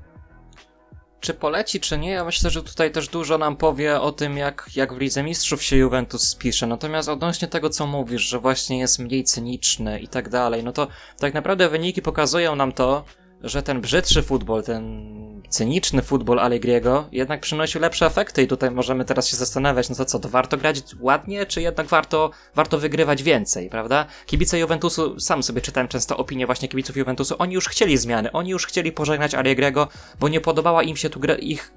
Czy 1.20 1.34
poleci, 1.34 1.80
czy 1.80 1.98
nie? 1.98 2.10
Ja 2.10 2.26
myślę, 2.26 2.50
że 2.50 2.64
tutaj 2.64 2.92
też 2.92 3.08
dużo 3.08 3.38
nam 3.38 3.58
powie 3.58 4.02
o 4.02 4.12
tym, 4.12 4.38
jak, 4.38 4.70
jak 4.76 4.94
w 4.94 4.98
Lidze 4.98 5.24
Mistrzów 5.24 5.64
się 5.64 5.76
Juventus 5.76 6.28
spisze. 6.28 6.68
Natomiast 6.68 7.10
odnośnie 7.10 7.48
tego, 7.48 7.70
co 7.70 7.88
mówisz, 7.88 8.22
że 8.22 8.40
właśnie 8.40 8.80
jest 8.80 9.00
mniej 9.00 9.24
cyniczny 9.24 10.00
i 10.00 10.08
tak 10.08 10.30
dalej, 10.30 10.64
no 10.64 10.72
to 10.72 10.88
tak 11.20 11.34
naprawdę 11.34 11.70
wyniki 11.70 12.02
pokazują 12.02 12.56
nam 12.56 12.72
to, 12.72 13.06
że 13.44 13.64
ten 13.64 13.82
brzydszy 13.82 14.24
futbol, 14.24 14.64
ten 14.64 15.12
cyniczny 15.50 16.02
futbol 16.02 16.40
Allegriego 16.40 17.08
jednak 17.12 17.42
przynosił 17.42 17.82
lepsze 17.82 18.06
efekty 18.06 18.44
i 18.44 18.48
tutaj 18.48 18.72
możemy 18.72 19.06
teraz 19.06 19.28
się 19.28 19.38
zastanawiać, 19.38 19.90
no 19.90 19.96
to 19.96 20.06
co, 20.06 20.20
to 20.20 20.30
warto 20.30 20.58
grać 20.58 20.82
ładnie, 21.00 21.46
czy 21.46 21.62
jednak 21.62 21.88
warto, 21.88 22.32
warto 22.56 22.78
wygrywać 22.78 23.24
więcej, 23.24 23.70
prawda? 23.70 24.06
Kibice 24.26 24.60
Juventusu, 24.60 25.20
sam 25.20 25.44
sobie 25.44 25.62
czytałem 25.62 25.88
często 25.88 26.18
opinie 26.18 26.46
właśnie 26.46 26.68
kibiców 26.68 26.98
Juventusu, 26.98 27.36
oni 27.40 27.54
już 27.54 27.68
chcieli 27.68 27.98
zmiany, 27.98 28.32
oni 28.32 28.50
już 28.50 28.66
chcieli 28.66 28.92
pożegnać 28.92 29.36
Allegriego, 29.36 29.88
bo 30.20 30.28
nie 30.28 30.42
podobała 30.42 30.84
im 30.84 30.98
się 30.98 31.10
tu 31.10 31.20
gra, 31.20 31.36
ich, 31.36 31.74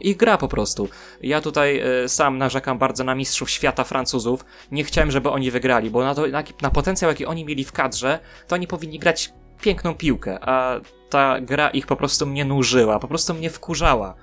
ich 0.00 0.16
gra 0.16 0.38
po 0.38 0.48
prostu. 0.48 0.88
Ja 1.22 1.40
tutaj 1.40 1.82
y, 2.04 2.08
sam 2.08 2.38
narzekam 2.38 2.78
bardzo 2.78 3.04
na 3.04 3.14
mistrzów 3.14 3.50
świata 3.50 3.84
Francuzów, 3.84 4.44
nie 4.72 4.84
chciałem, 4.84 5.10
żeby 5.10 5.30
oni 5.30 5.50
wygrali, 5.50 5.90
bo 5.90 6.04
na, 6.04 6.14
to, 6.14 6.26
na, 6.26 6.42
na 6.62 6.70
potencjał, 6.70 7.10
jaki 7.10 7.26
oni 7.26 7.44
mieli 7.44 7.64
w 7.64 7.72
kadrze, 7.72 8.18
to 8.46 8.54
oni 8.54 8.66
powinni 8.66 8.98
grać 8.98 9.32
piękną 9.60 9.94
piłkę, 9.94 10.38
a 10.40 10.80
ta 11.10 11.40
gra 11.40 11.70
ich 11.70 11.86
po 11.86 11.96
prostu 11.96 12.26
mnie 12.26 12.44
nużyła, 12.44 12.98
po 12.98 13.08
prostu 13.08 13.34
mnie 13.34 13.50
wkurzała. 13.50 14.14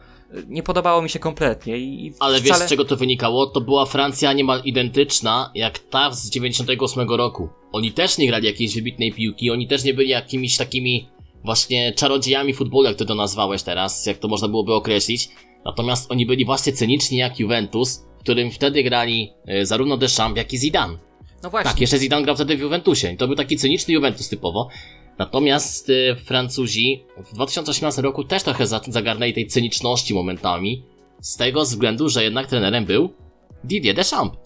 Nie 0.47 0.63
podobało 0.63 1.01
mi 1.01 1.09
się 1.09 1.19
kompletnie 1.19 1.77
i 1.77 2.13
Ale 2.19 2.39
wcale... 2.39 2.59
wiesz 2.59 2.67
z 2.67 2.69
czego 2.69 2.85
to 2.85 2.95
wynikało? 2.95 3.47
To 3.47 3.61
była 3.61 3.85
Francja 3.85 4.33
niemal 4.33 4.61
identyczna 4.65 5.51
jak 5.55 5.79
ta 5.79 6.11
z 6.11 6.29
98 6.29 7.09
roku. 7.09 7.49
Oni 7.71 7.91
też 7.91 8.17
nie 8.17 8.27
grali 8.27 8.47
jakiejś 8.47 8.75
wybitnej 8.75 9.13
piłki, 9.13 9.51
oni 9.51 9.67
też 9.67 9.83
nie 9.83 9.93
byli 9.93 10.09
jakimiś 10.09 10.57
takimi 10.57 11.09
właśnie 11.43 11.93
czarodziejami 11.93 12.53
futbolu, 12.53 12.87
jak 12.87 12.97
ty 12.97 13.05
to 13.05 13.15
nazwałeś 13.15 13.63
teraz, 13.63 14.05
jak 14.05 14.17
to 14.17 14.27
można 14.27 14.47
byłoby 14.47 14.73
określić. 14.73 15.29
Natomiast 15.65 16.11
oni 16.11 16.25
byli 16.25 16.45
właśnie 16.45 16.73
cyniczni 16.73 17.17
jak 17.17 17.39
Juventus, 17.39 18.05
w 18.17 18.19
którym 18.19 18.51
wtedy 18.51 18.83
grali 18.83 19.33
e, 19.45 19.65
zarówno 19.65 19.97
Deschamps, 19.97 20.37
jak 20.37 20.53
i 20.53 20.57
Zidane. 20.57 20.97
No 21.43 21.49
właśnie. 21.49 21.71
Tak, 21.71 21.81
jeszcze 21.81 21.97
Zidane 21.97 22.23
grał 22.23 22.35
wtedy 22.35 22.57
w 22.57 22.59
Juventusie 22.59 23.11
i 23.11 23.17
to 23.17 23.27
był 23.27 23.35
taki 23.35 23.57
cyniczny 23.57 23.93
Juventus 23.93 24.29
typowo. 24.29 24.69
Natomiast 25.17 25.89
y, 25.89 26.15
Francuzi 26.25 27.03
w 27.17 27.33
2018 27.33 28.01
roku 28.01 28.23
też 28.23 28.43
trochę 28.43 28.67
za- 28.67 28.81
zagarnęli 28.87 29.33
tej 29.33 29.47
cyniczności 29.47 30.13
momentami, 30.13 30.83
z 31.21 31.37
tego 31.37 31.61
względu, 31.61 32.09
że 32.09 32.23
jednak 32.23 32.47
trenerem 32.47 32.85
był 32.85 33.13
Didier 33.63 33.95
Deschamps. 33.95 34.37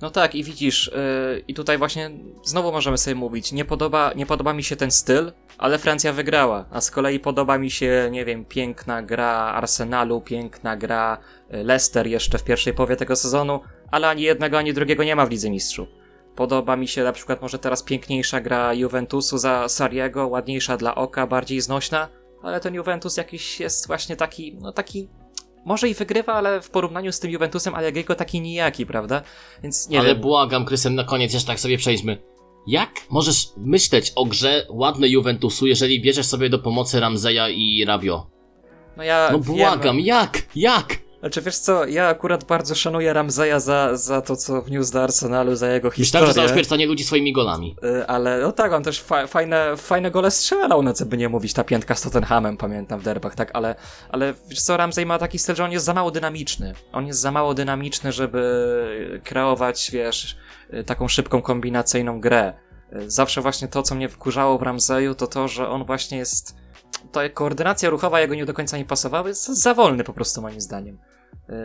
No 0.00 0.10
tak, 0.10 0.34
i 0.34 0.44
widzisz, 0.44 0.90
yy, 1.34 1.44
i 1.48 1.54
tutaj 1.54 1.78
właśnie 1.78 2.10
znowu 2.44 2.72
możemy 2.72 2.98
sobie 2.98 3.14
mówić, 3.14 3.52
nie 3.52 3.64
podoba, 3.64 4.12
nie 4.16 4.26
podoba 4.26 4.52
mi 4.52 4.62
się 4.64 4.76
ten 4.76 4.90
styl, 4.90 5.32
ale 5.58 5.78
Francja 5.78 6.12
wygrała, 6.12 6.64
a 6.70 6.80
z 6.80 6.90
kolei 6.90 7.20
podoba 7.20 7.58
mi 7.58 7.70
się, 7.70 8.08
nie 8.10 8.24
wiem, 8.24 8.44
piękna 8.44 9.02
gra 9.02 9.28
Arsenalu, 9.28 10.20
piękna 10.20 10.76
gra 10.76 11.18
y, 11.54 11.64
Leicester 11.64 12.06
jeszcze 12.06 12.38
w 12.38 12.44
pierwszej 12.44 12.74
połowie 12.74 12.96
tego 12.96 13.16
sezonu, 13.16 13.60
ale 13.90 14.08
ani 14.08 14.22
jednego, 14.22 14.58
ani 14.58 14.72
drugiego 14.74 15.04
nie 15.04 15.16
ma 15.16 15.26
w 15.26 15.30
Lidze 15.30 15.50
Mistrzów. 15.50 15.88
Podoba 16.38 16.76
mi 16.76 16.88
się 16.88 17.04
na 17.04 17.12
przykład 17.12 17.42
może 17.42 17.58
teraz 17.58 17.82
piękniejsza 17.82 18.40
gra 18.40 18.74
Juventusu 18.74 19.38
za 19.38 19.68
Sariego, 19.68 20.28
ładniejsza 20.28 20.76
dla 20.76 20.94
oka, 20.94 21.26
bardziej 21.26 21.60
znośna, 21.60 22.08
ale 22.42 22.60
ten 22.60 22.74
Juventus 22.74 23.16
jakiś 23.16 23.60
jest 23.60 23.86
właśnie 23.86 24.16
taki, 24.16 24.56
no 24.60 24.72
taki 24.72 25.08
może 25.64 25.88
i 25.88 25.94
wygrywa, 25.94 26.32
ale 26.34 26.60
w 26.60 26.70
porównaniu 26.70 27.12
z 27.12 27.20
tym 27.20 27.30
Juventusem 27.30 27.74
Allegriego 27.74 28.14
taki 28.14 28.40
nijaki, 28.40 28.86
prawda? 28.86 29.22
Więc 29.62 29.88
nie 29.88 29.98
Ale 30.00 30.08
wiem. 30.08 30.20
błagam, 30.20 30.64
Krystian, 30.64 30.94
na 30.94 31.04
koniec 31.04 31.32
jeszcze 31.32 31.46
tak 31.46 31.60
sobie 31.60 31.78
przejdźmy. 31.78 32.22
Jak 32.66 32.90
możesz 33.10 33.48
myśleć 33.56 34.12
o 34.16 34.24
grze 34.24 34.66
ładnej 34.70 35.10
Juventusu, 35.10 35.66
jeżeli 35.66 36.02
bierzesz 36.02 36.26
sobie 36.26 36.50
do 36.50 36.58
pomocy 36.58 37.00
Ramzeja 37.00 37.48
i 37.48 37.84
Rabio? 37.84 38.26
No 38.96 39.02
ja 39.02 39.28
No 39.32 39.40
wiem, 39.40 39.56
błagam, 39.56 40.00
jak? 40.00 40.42
Jak? 40.56 40.98
Znaczy 41.20 41.42
wiesz 41.42 41.58
co, 41.58 41.86
ja 41.86 42.08
akurat 42.08 42.44
bardzo 42.44 42.74
szanuję 42.74 43.12
Ramzeja 43.12 43.60
za, 43.60 43.96
za 43.96 44.20
to, 44.22 44.36
co 44.36 44.62
wniósł 44.62 44.92
do 44.92 45.02
Arsenalu, 45.02 45.56
za 45.56 45.68
jego 45.68 45.88
Myślałem, 45.88 46.04
historię. 46.04 46.26
że 46.26 46.32
za 46.32 46.42
ośmiercanie 46.44 46.86
ludzi 46.86 47.04
swoimi 47.04 47.32
golami. 47.32 47.76
Y, 47.84 48.06
Ale 48.06 48.38
no 48.40 48.52
tak, 48.52 48.72
on 48.72 48.82
też 48.82 49.02
fa 49.02 49.26
fajne, 49.26 49.76
fajne 49.76 50.10
gole 50.10 50.30
strzelał, 50.30 50.82
no 50.82 50.92
co 50.92 51.06
by 51.06 51.16
nie 51.16 51.28
mówić, 51.28 51.52
ta 51.52 51.64
piętka 51.64 51.94
z 51.94 52.02
Tottenhamem, 52.02 52.56
pamiętam 52.56 53.00
w 53.00 53.02
derbach, 53.02 53.34
tak, 53.34 53.50
ale, 53.54 53.74
ale 54.10 54.34
wiesz 54.48 54.62
co, 54.62 54.76
Ramsey 54.76 55.06
ma 55.06 55.18
taki 55.18 55.38
styl, 55.38 55.54
że 55.56 55.64
on 55.64 55.72
jest 55.72 55.86
za 55.86 55.94
mało 55.94 56.10
dynamiczny. 56.10 56.74
On 56.92 57.06
jest 57.06 57.20
za 57.20 57.30
mało 57.32 57.54
dynamiczny, 57.54 58.12
żeby 58.12 59.20
kreować, 59.24 59.90
wiesz, 59.92 60.36
y, 60.74 60.84
taką 60.84 61.08
szybką, 61.08 61.42
kombinacyjną 61.42 62.20
grę. 62.20 62.52
Y, 62.92 63.10
Zawsze 63.10 63.40
właśnie 63.40 63.68
to, 63.68 63.82
co 63.82 63.94
mnie 63.94 64.08
wkurzało 64.08 64.58
w 64.58 64.62
Ramseyu, 64.62 65.14
to 65.14 65.26
to, 65.26 65.48
że 65.48 65.68
on 65.68 65.84
właśnie 65.84 66.18
jest... 66.18 66.57
Ta 67.12 67.28
koordynacja 67.28 67.90
ruchowa 67.90 68.20
jego 68.20 68.34
nie 68.34 68.46
do 68.46 68.54
końca 68.54 68.78
nie 68.78 68.84
pasowała, 68.84 69.28
jest 69.28 69.46
za 69.46 69.74
wolny 69.74 70.04
po 70.04 70.12
prostu 70.12 70.42
moim 70.42 70.60
zdaniem. 70.60 70.98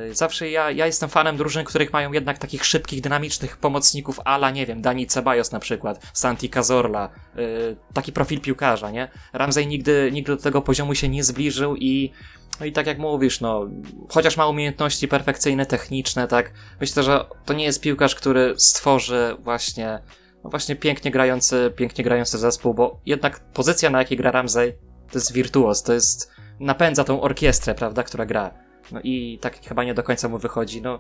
Y, 0.09 0.15
Zawsze 0.15 0.49
ja, 0.49 0.71
ja 0.71 0.85
jestem 0.85 1.09
fanem 1.09 1.37
drużyn, 1.37 1.65
których 1.65 1.93
mają 1.93 2.11
jednak 2.11 2.37
takich 2.37 2.65
szybkich, 2.65 3.01
dynamicznych 3.01 3.57
pomocników, 3.57 4.19
ala, 4.25 4.51
nie 4.51 4.65
wiem, 4.65 4.81
Dani 4.81 5.07
Ceballos 5.07 5.51
na 5.51 5.59
przykład, 5.59 6.07
Santi 6.13 6.49
Cazorla, 6.49 7.09
y, 7.37 7.75
taki 7.93 8.11
profil 8.11 8.41
piłkarza, 8.41 8.91
nie? 8.91 9.07
Ramsey 9.33 9.67
nigdy, 9.67 10.09
nigdy 10.13 10.35
do 10.35 10.41
tego 10.41 10.61
poziomu 10.61 10.95
się 10.95 11.09
nie 11.09 11.23
zbliżył 11.23 11.75
i, 11.75 12.11
no 12.59 12.65
i 12.65 12.71
tak 12.71 12.87
jak 12.87 12.97
mówisz, 12.99 13.41
no, 13.41 13.67
chociaż 14.09 14.37
ma 14.37 14.47
umiejętności 14.47 15.07
perfekcyjne, 15.07 15.65
techniczne, 15.65 16.27
tak, 16.27 16.51
myślę, 16.81 17.03
że 17.03 17.25
to 17.45 17.53
nie 17.53 17.63
jest 17.63 17.81
piłkarz, 17.81 18.15
który 18.15 18.53
stworzy 18.57 19.35
właśnie, 19.39 19.99
no 20.43 20.49
właśnie 20.49 20.75
pięknie 20.75 21.11
grający, 21.11 21.73
pięknie 21.75 22.03
grający 22.03 22.37
zespół, 22.37 22.73
bo 22.73 22.99
jednak 23.05 23.39
pozycja, 23.39 23.89
na 23.89 23.99
jakiej 23.99 24.17
gra 24.17 24.31
Ramsey, 24.31 24.73
to 25.13 25.17
jest 25.19 25.33
wirtuoz, 25.33 25.83
to 25.83 25.93
jest, 25.93 26.31
napędza 26.59 27.03
tą 27.03 27.21
orkiestrę, 27.21 27.75
prawda, 27.75 28.03
która 28.03 28.25
gra. 28.25 28.53
No 28.91 28.99
i 29.03 29.39
tak 29.41 29.65
chyba 29.65 29.83
nie 29.83 29.93
do 29.93 30.03
końca 30.03 30.29
mu 30.29 30.37
wychodzi. 30.37 30.81
No, 30.81 30.99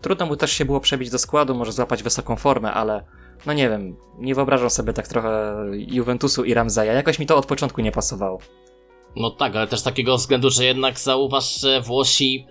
trudno 0.00 0.26
mu 0.26 0.36
też 0.36 0.52
się 0.52 0.64
było 0.64 0.80
przebić 0.80 1.10
do 1.10 1.18
składu, 1.18 1.54
może 1.54 1.72
złapać 1.72 2.02
wysoką 2.02 2.36
formę, 2.36 2.72
ale, 2.72 3.04
no 3.46 3.52
nie 3.52 3.68
wiem, 3.68 3.96
nie 4.18 4.34
wyobrażam 4.34 4.70
sobie 4.70 4.92
tak 4.92 5.08
trochę 5.08 5.56
Juventusu 5.72 6.44
i 6.44 6.54
Ramzeja. 6.54 6.92
Jakoś 6.92 7.18
mi 7.18 7.26
to 7.26 7.36
od 7.36 7.46
początku 7.46 7.80
nie 7.80 7.92
pasowało. 7.92 8.38
No 9.16 9.30
tak, 9.30 9.56
ale 9.56 9.66
też 9.66 9.80
z 9.80 9.82
takiego 9.82 10.16
względu, 10.16 10.50
że 10.50 10.64
jednak 10.64 10.98
zauważ, 10.98 11.60
że 11.60 11.80
Włosi 11.80 12.46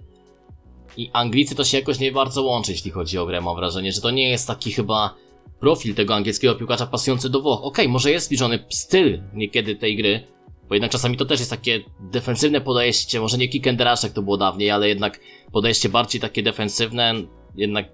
i 0.97 1.09
Anglicy 1.13 1.55
to 1.55 1.63
się 1.63 1.79
jakoś 1.79 1.99
nie 1.99 2.11
bardzo 2.11 2.43
łączy, 2.43 2.71
jeśli 2.71 2.91
chodzi 2.91 3.17
o 3.17 3.25
grę. 3.25 3.41
Mam 3.41 3.55
wrażenie, 3.55 3.91
że 3.91 4.01
to 4.01 4.11
nie 4.11 4.29
jest 4.29 4.47
taki 4.47 4.71
chyba 4.71 5.15
profil 5.59 5.95
tego 5.95 6.15
angielskiego 6.15 6.55
piłkarza 6.55 6.87
pasujący 6.87 7.29
do 7.29 7.41
Włoch. 7.41 7.59
Okej, 7.63 7.89
może 7.89 8.11
jest 8.11 8.25
zbliżony 8.25 8.65
styl 8.69 9.21
niekiedy 9.33 9.75
tej 9.75 9.97
gry, 9.97 10.27
bo 10.73 10.75
jednak 10.75 10.91
czasami 10.91 11.17
to 11.17 11.25
też 11.25 11.39
jest 11.39 11.51
takie 11.51 11.83
defensywne 11.99 12.61
podejście, 12.61 13.19
może 13.19 13.37
nie 13.37 13.47
kick 13.47 13.67
and 13.67 13.81
rush, 13.81 14.03
jak 14.03 14.11
to 14.11 14.21
było 14.21 14.37
dawniej, 14.37 14.71
ale 14.71 14.87
jednak 14.87 15.19
podejście 15.51 15.89
bardziej 15.89 16.21
takie 16.21 16.43
defensywne, 16.43 17.13
jednak 17.55 17.85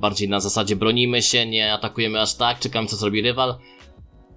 bardziej 0.00 0.28
na 0.28 0.40
zasadzie 0.40 0.76
bronimy 0.76 1.22
się, 1.22 1.46
nie 1.46 1.72
atakujemy 1.72 2.20
aż 2.20 2.34
tak, 2.34 2.58
czekamy 2.58 2.88
co 2.88 2.96
zrobi 2.96 3.22
rywal, 3.22 3.58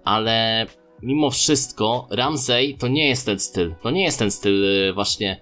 ale 0.04 0.66
mimo 1.04 1.30
wszystko 1.30 2.08
Ramsey 2.12 2.78
to 2.78 2.88
nie 2.88 3.08
jest 3.08 3.26
ten 3.26 3.40
styl. 3.40 3.76
To 3.84 3.92
nie 3.92 4.04
jest 4.04 4.20
ten 4.20 4.32
styl 4.32 4.64
y, 4.64 4.94
właśnie 4.94 5.42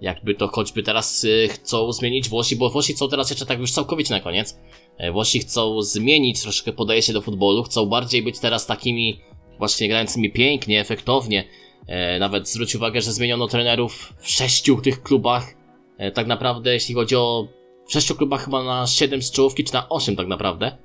jakby 0.00 0.34
to 0.34 0.48
choćby 0.48 0.82
teraz 0.82 1.24
y, 1.24 1.48
chcą 1.48 1.92
zmienić 1.92 2.28
Włosi, 2.28 2.56
bo 2.56 2.70
Włosi 2.70 2.92
chcą 2.92 3.08
teraz 3.08 3.30
jeszcze 3.30 3.46
tak 3.46 3.58
już 3.58 3.70
całkowicie 3.70 4.14
na 4.14 4.20
koniec. 4.20 4.58
E, 4.98 5.12
Włosi 5.12 5.38
chcą 5.38 5.82
zmienić 5.82 6.42
troszkę 6.42 6.72
podejście 6.72 7.12
do 7.12 7.22
futbolu, 7.22 7.62
chcą 7.62 7.86
bardziej 7.86 8.22
być 8.22 8.38
teraz 8.38 8.66
takimi 8.66 9.20
właśnie 9.58 9.88
grającymi 9.88 10.32
pięknie, 10.32 10.80
efektownie. 10.80 11.44
E, 11.86 12.18
Nawet 12.18 12.48
zwróć 12.48 12.74
uwagę, 12.74 13.00
że 13.00 13.12
zmieniono 13.12 13.46
trenerów 13.46 14.12
w 14.18 14.30
sześciu 14.30 14.76
tych 14.76 15.02
klubach. 15.02 15.54
E, 15.98 16.10
Tak 16.10 16.26
naprawdę, 16.26 16.72
jeśli 16.72 16.94
chodzi 16.94 17.16
o 17.16 17.48
w 17.86 17.92
sześciu 17.92 18.14
klubach 18.14 18.44
chyba 18.44 18.64
na 18.64 18.86
7 18.86 19.22
z 19.22 19.30
czołówki, 19.30 19.64
czy 19.64 19.74
na 19.74 19.88
8 19.88 20.16
tak 20.16 20.26
naprawdę, 20.26 20.76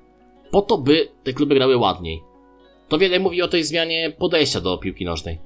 po 0.52 0.62
to 0.62 0.78
by 0.78 1.08
te 1.24 1.34
kluby 1.34 1.56
grały 1.56 1.78
ładniej. 1.78 2.22
To 2.90 2.98
wiele 2.98 3.20
mówi 3.20 3.42
o 3.42 3.48
tej 3.48 3.64
zmianie 3.64 4.14
podejścia 4.18 4.62
do 4.62 4.78
piłki 4.78 5.06
nożnej. 5.06 5.40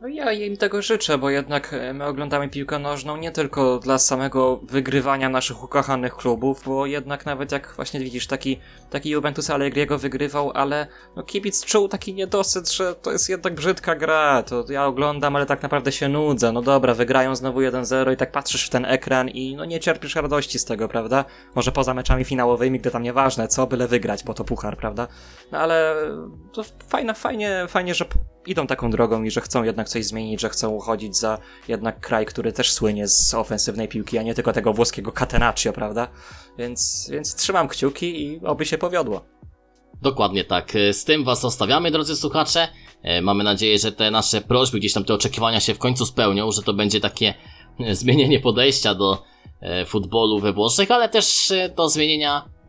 No 0.00 0.08
ja 0.08 0.32
im 0.32 0.56
tego 0.56 0.82
życzę, 0.82 1.18
bo 1.18 1.30
jednak 1.30 1.72
e, 1.72 1.94
my 1.94 2.06
oglądamy 2.06 2.48
piłkę 2.48 2.78
nożną 2.78 3.16
nie 3.16 3.30
tylko 3.30 3.78
dla 3.78 3.98
samego 3.98 4.56
wygrywania 4.56 5.28
naszych 5.28 5.64
ukochanych 5.64 6.14
klubów, 6.14 6.62
bo 6.66 6.86
jednak 6.86 7.26
nawet 7.26 7.52
jak 7.52 7.72
właśnie 7.76 8.00
widzisz, 8.00 8.26
taki, 8.26 8.60
taki 8.90 9.10
Juventus 9.10 9.50
Allegriego 9.50 9.98
wygrywał, 9.98 10.50
ale 10.54 10.86
no 11.16 11.22
kibic 11.22 11.64
czuł 11.64 11.88
taki 11.88 12.14
niedosyt, 12.14 12.70
że 12.72 12.94
to 12.94 13.12
jest 13.12 13.28
jednak 13.28 13.54
brzydka 13.54 13.94
gra, 13.94 14.42
to 14.42 14.64
ja 14.68 14.86
oglądam, 14.86 15.36
ale 15.36 15.46
tak 15.46 15.62
naprawdę 15.62 15.92
się 15.92 16.08
nudzę. 16.08 16.52
No 16.52 16.62
dobra, 16.62 16.94
wygrają 16.94 17.36
znowu 17.36 17.60
1-0 17.60 18.12
i 18.12 18.16
tak 18.16 18.32
patrzysz 18.32 18.66
w 18.66 18.70
ten 18.70 18.84
ekran 18.84 19.28
i 19.28 19.56
no 19.56 19.64
nie 19.64 19.80
cierpisz 19.80 20.14
radości 20.14 20.58
z 20.58 20.64
tego, 20.64 20.88
prawda? 20.88 21.24
Może 21.54 21.72
poza 21.72 21.94
meczami 21.94 22.24
finałowymi, 22.24 22.78
gdy 22.78 22.90
tam 22.90 23.02
nieważne 23.02 23.48
co, 23.48 23.66
byle 23.66 23.88
wygrać, 23.88 24.24
bo 24.24 24.34
to 24.34 24.44
puchar, 24.44 24.76
prawda? 24.76 25.08
No 25.52 25.58
ale 25.58 25.94
to 26.52 26.62
fajne, 26.88 27.14
fajnie, 27.14 27.64
fajnie, 27.68 27.94
że 27.94 28.04
idą 28.46 28.66
taką 28.66 28.90
drogą 28.90 29.22
i 29.22 29.30
że 29.30 29.40
chcą 29.40 29.62
jednak 29.62 29.88
coś 29.88 30.04
zmienić, 30.04 30.40
że 30.40 30.48
chcą 30.48 30.70
uchodzić 30.70 31.16
za 31.16 31.38
jednak 31.68 32.00
kraj, 32.00 32.26
który 32.26 32.52
też 32.52 32.72
słynie 32.72 33.08
z 33.08 33.34
ofensywnej 33.34 33.88
piłki, 33.88 34.18
a 34.18 34.22
nie 34.22 34.34
tylko 34.34 34.52
tego 34.52 34.72
włoskiego 34.72 35.12
catenaccio, 35.12 35.72
prawda? 35.72 36.08
Więc, 36.58 37.08
więc 37.12 37.34
trzymam 37.34 37.68
kciuki 37.68 38.22
i 38.22 38.40
oby 38.44 38.66
się 38.66 38.78
powiodło. 38.78 39.24
Dokładnie 40.02 40.44
tak. 40.44 40.72
Z 40.92 41.04
tym 41.04 41.24
was 41.24 41.40
zostawiamy, 41.40 41.90
drodzy 41.90 42.16
słuchacze. 42.16 42.68
E, 43.02 43.22
Mamy 43.22 43.44
nadzieję, 43.44 43.78
że 43.78 43.92
te 43.92 44.10
nasze 44.10 44.40
prośby, 44.40 44.78
gdzieś 44.78 44.92
tam 44.92 45.04
te 45.04 45.14
oczekiwania 45.14 45.60
się 45.60 45.74
w 45.74 45.78
końcu 45.78 46.06
spełnią, 46.06 46.52
że 46.52 46.62
to 46.62 46.74
będzie 46.74 47.00
takie 47.00 47.34
e, 47.80 47.94
zmienienie 47.94 48.40
podejścia 48.40 48.94
do 48.94 49.22
e, 49.60 49.86
futbolu 49.86 50.40
we 50.40 50.52
Włoszech, 50.52 50.90
ale 50.90 51.08
też 51.08 51.52
do 51.76 51.88
zmienienia 51.88 52.60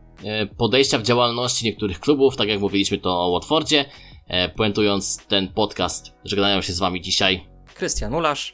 podejścia 0.57 0.97
w 0.97 1.03
działalności 1.03 1.65
niektórych 1.65 1.99
klubów, 1.99 2.35
tak 2.35 2.47
jak 2.47 2.59
mówiliśmy 2.59 2.97
to 2.97 3.09
o 3.09 3.31
Watfordzie. 3.31 3.85
E, 4.31 4.49
Puentując 4.49 5.25
ten 5.27 5.47
podcast, 5.47 6.13
żegnają 6.25 6.61
się 6.61 6.73
z 6.73 6.79
wami 6.79 7.01
dzisiaj 7.01 7.47
Krystian 7.75 8.13
Ulasz, 8.13 8.53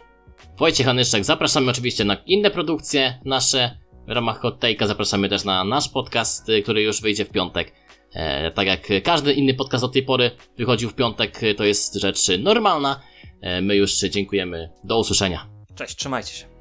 Wojciech 0.58 0.88
Anyszczak. 0.88 1.26
Zapraszamy 1.26 1.72
oczywiście 1.72 2.04
na 2.04 2.16
inne 2.26 2.52
produkcje 2.52 3.20
nasze. 3.26 3.78
W 4.08 4.12
ramach 4.12 4.40
Hot 4.40 4.60
Take'a 4.60 4.88
zapraszamy 4.88 5.30
też 5.30 5.44
na 5.44 5.64
nasz 5.64 5.90
podcast, 5.90 6.50
y, 6.50 6.62
który 6.62 6.82
już 6.82 7.02
wyjdzie 7.02 7.26
w 7.26 7.30
piątek. 7.30 7.74
E, 8.14 8.52
tak 8.52 8.68
jak 8.68 8.88
każdy 9.04 9.34
inny 9.34 9.54
podcast 9.54 9.84
od 9.84 9.94
tej 9.94 10.04
pory 10.04 10.32
wychodził 10.58 10.90
w 10.90 10.96
piątek, 10.96 11.44
y, 11.44 11.56
to 11.56 11.64
jest 11.64 11.96
rzecz 11.96 12.28
normalna. 12.40 13.02
E, 13.42 13.62
my 13.62 13.76
już 13.76 13.96
dziękujemy. 13.96 14.70
Do 14.84 15.00
usłyszenia. 15.00 15.48
cześć, 15.76 15.96
trzymajcie 15.96 16.34
się. 16.34 16.57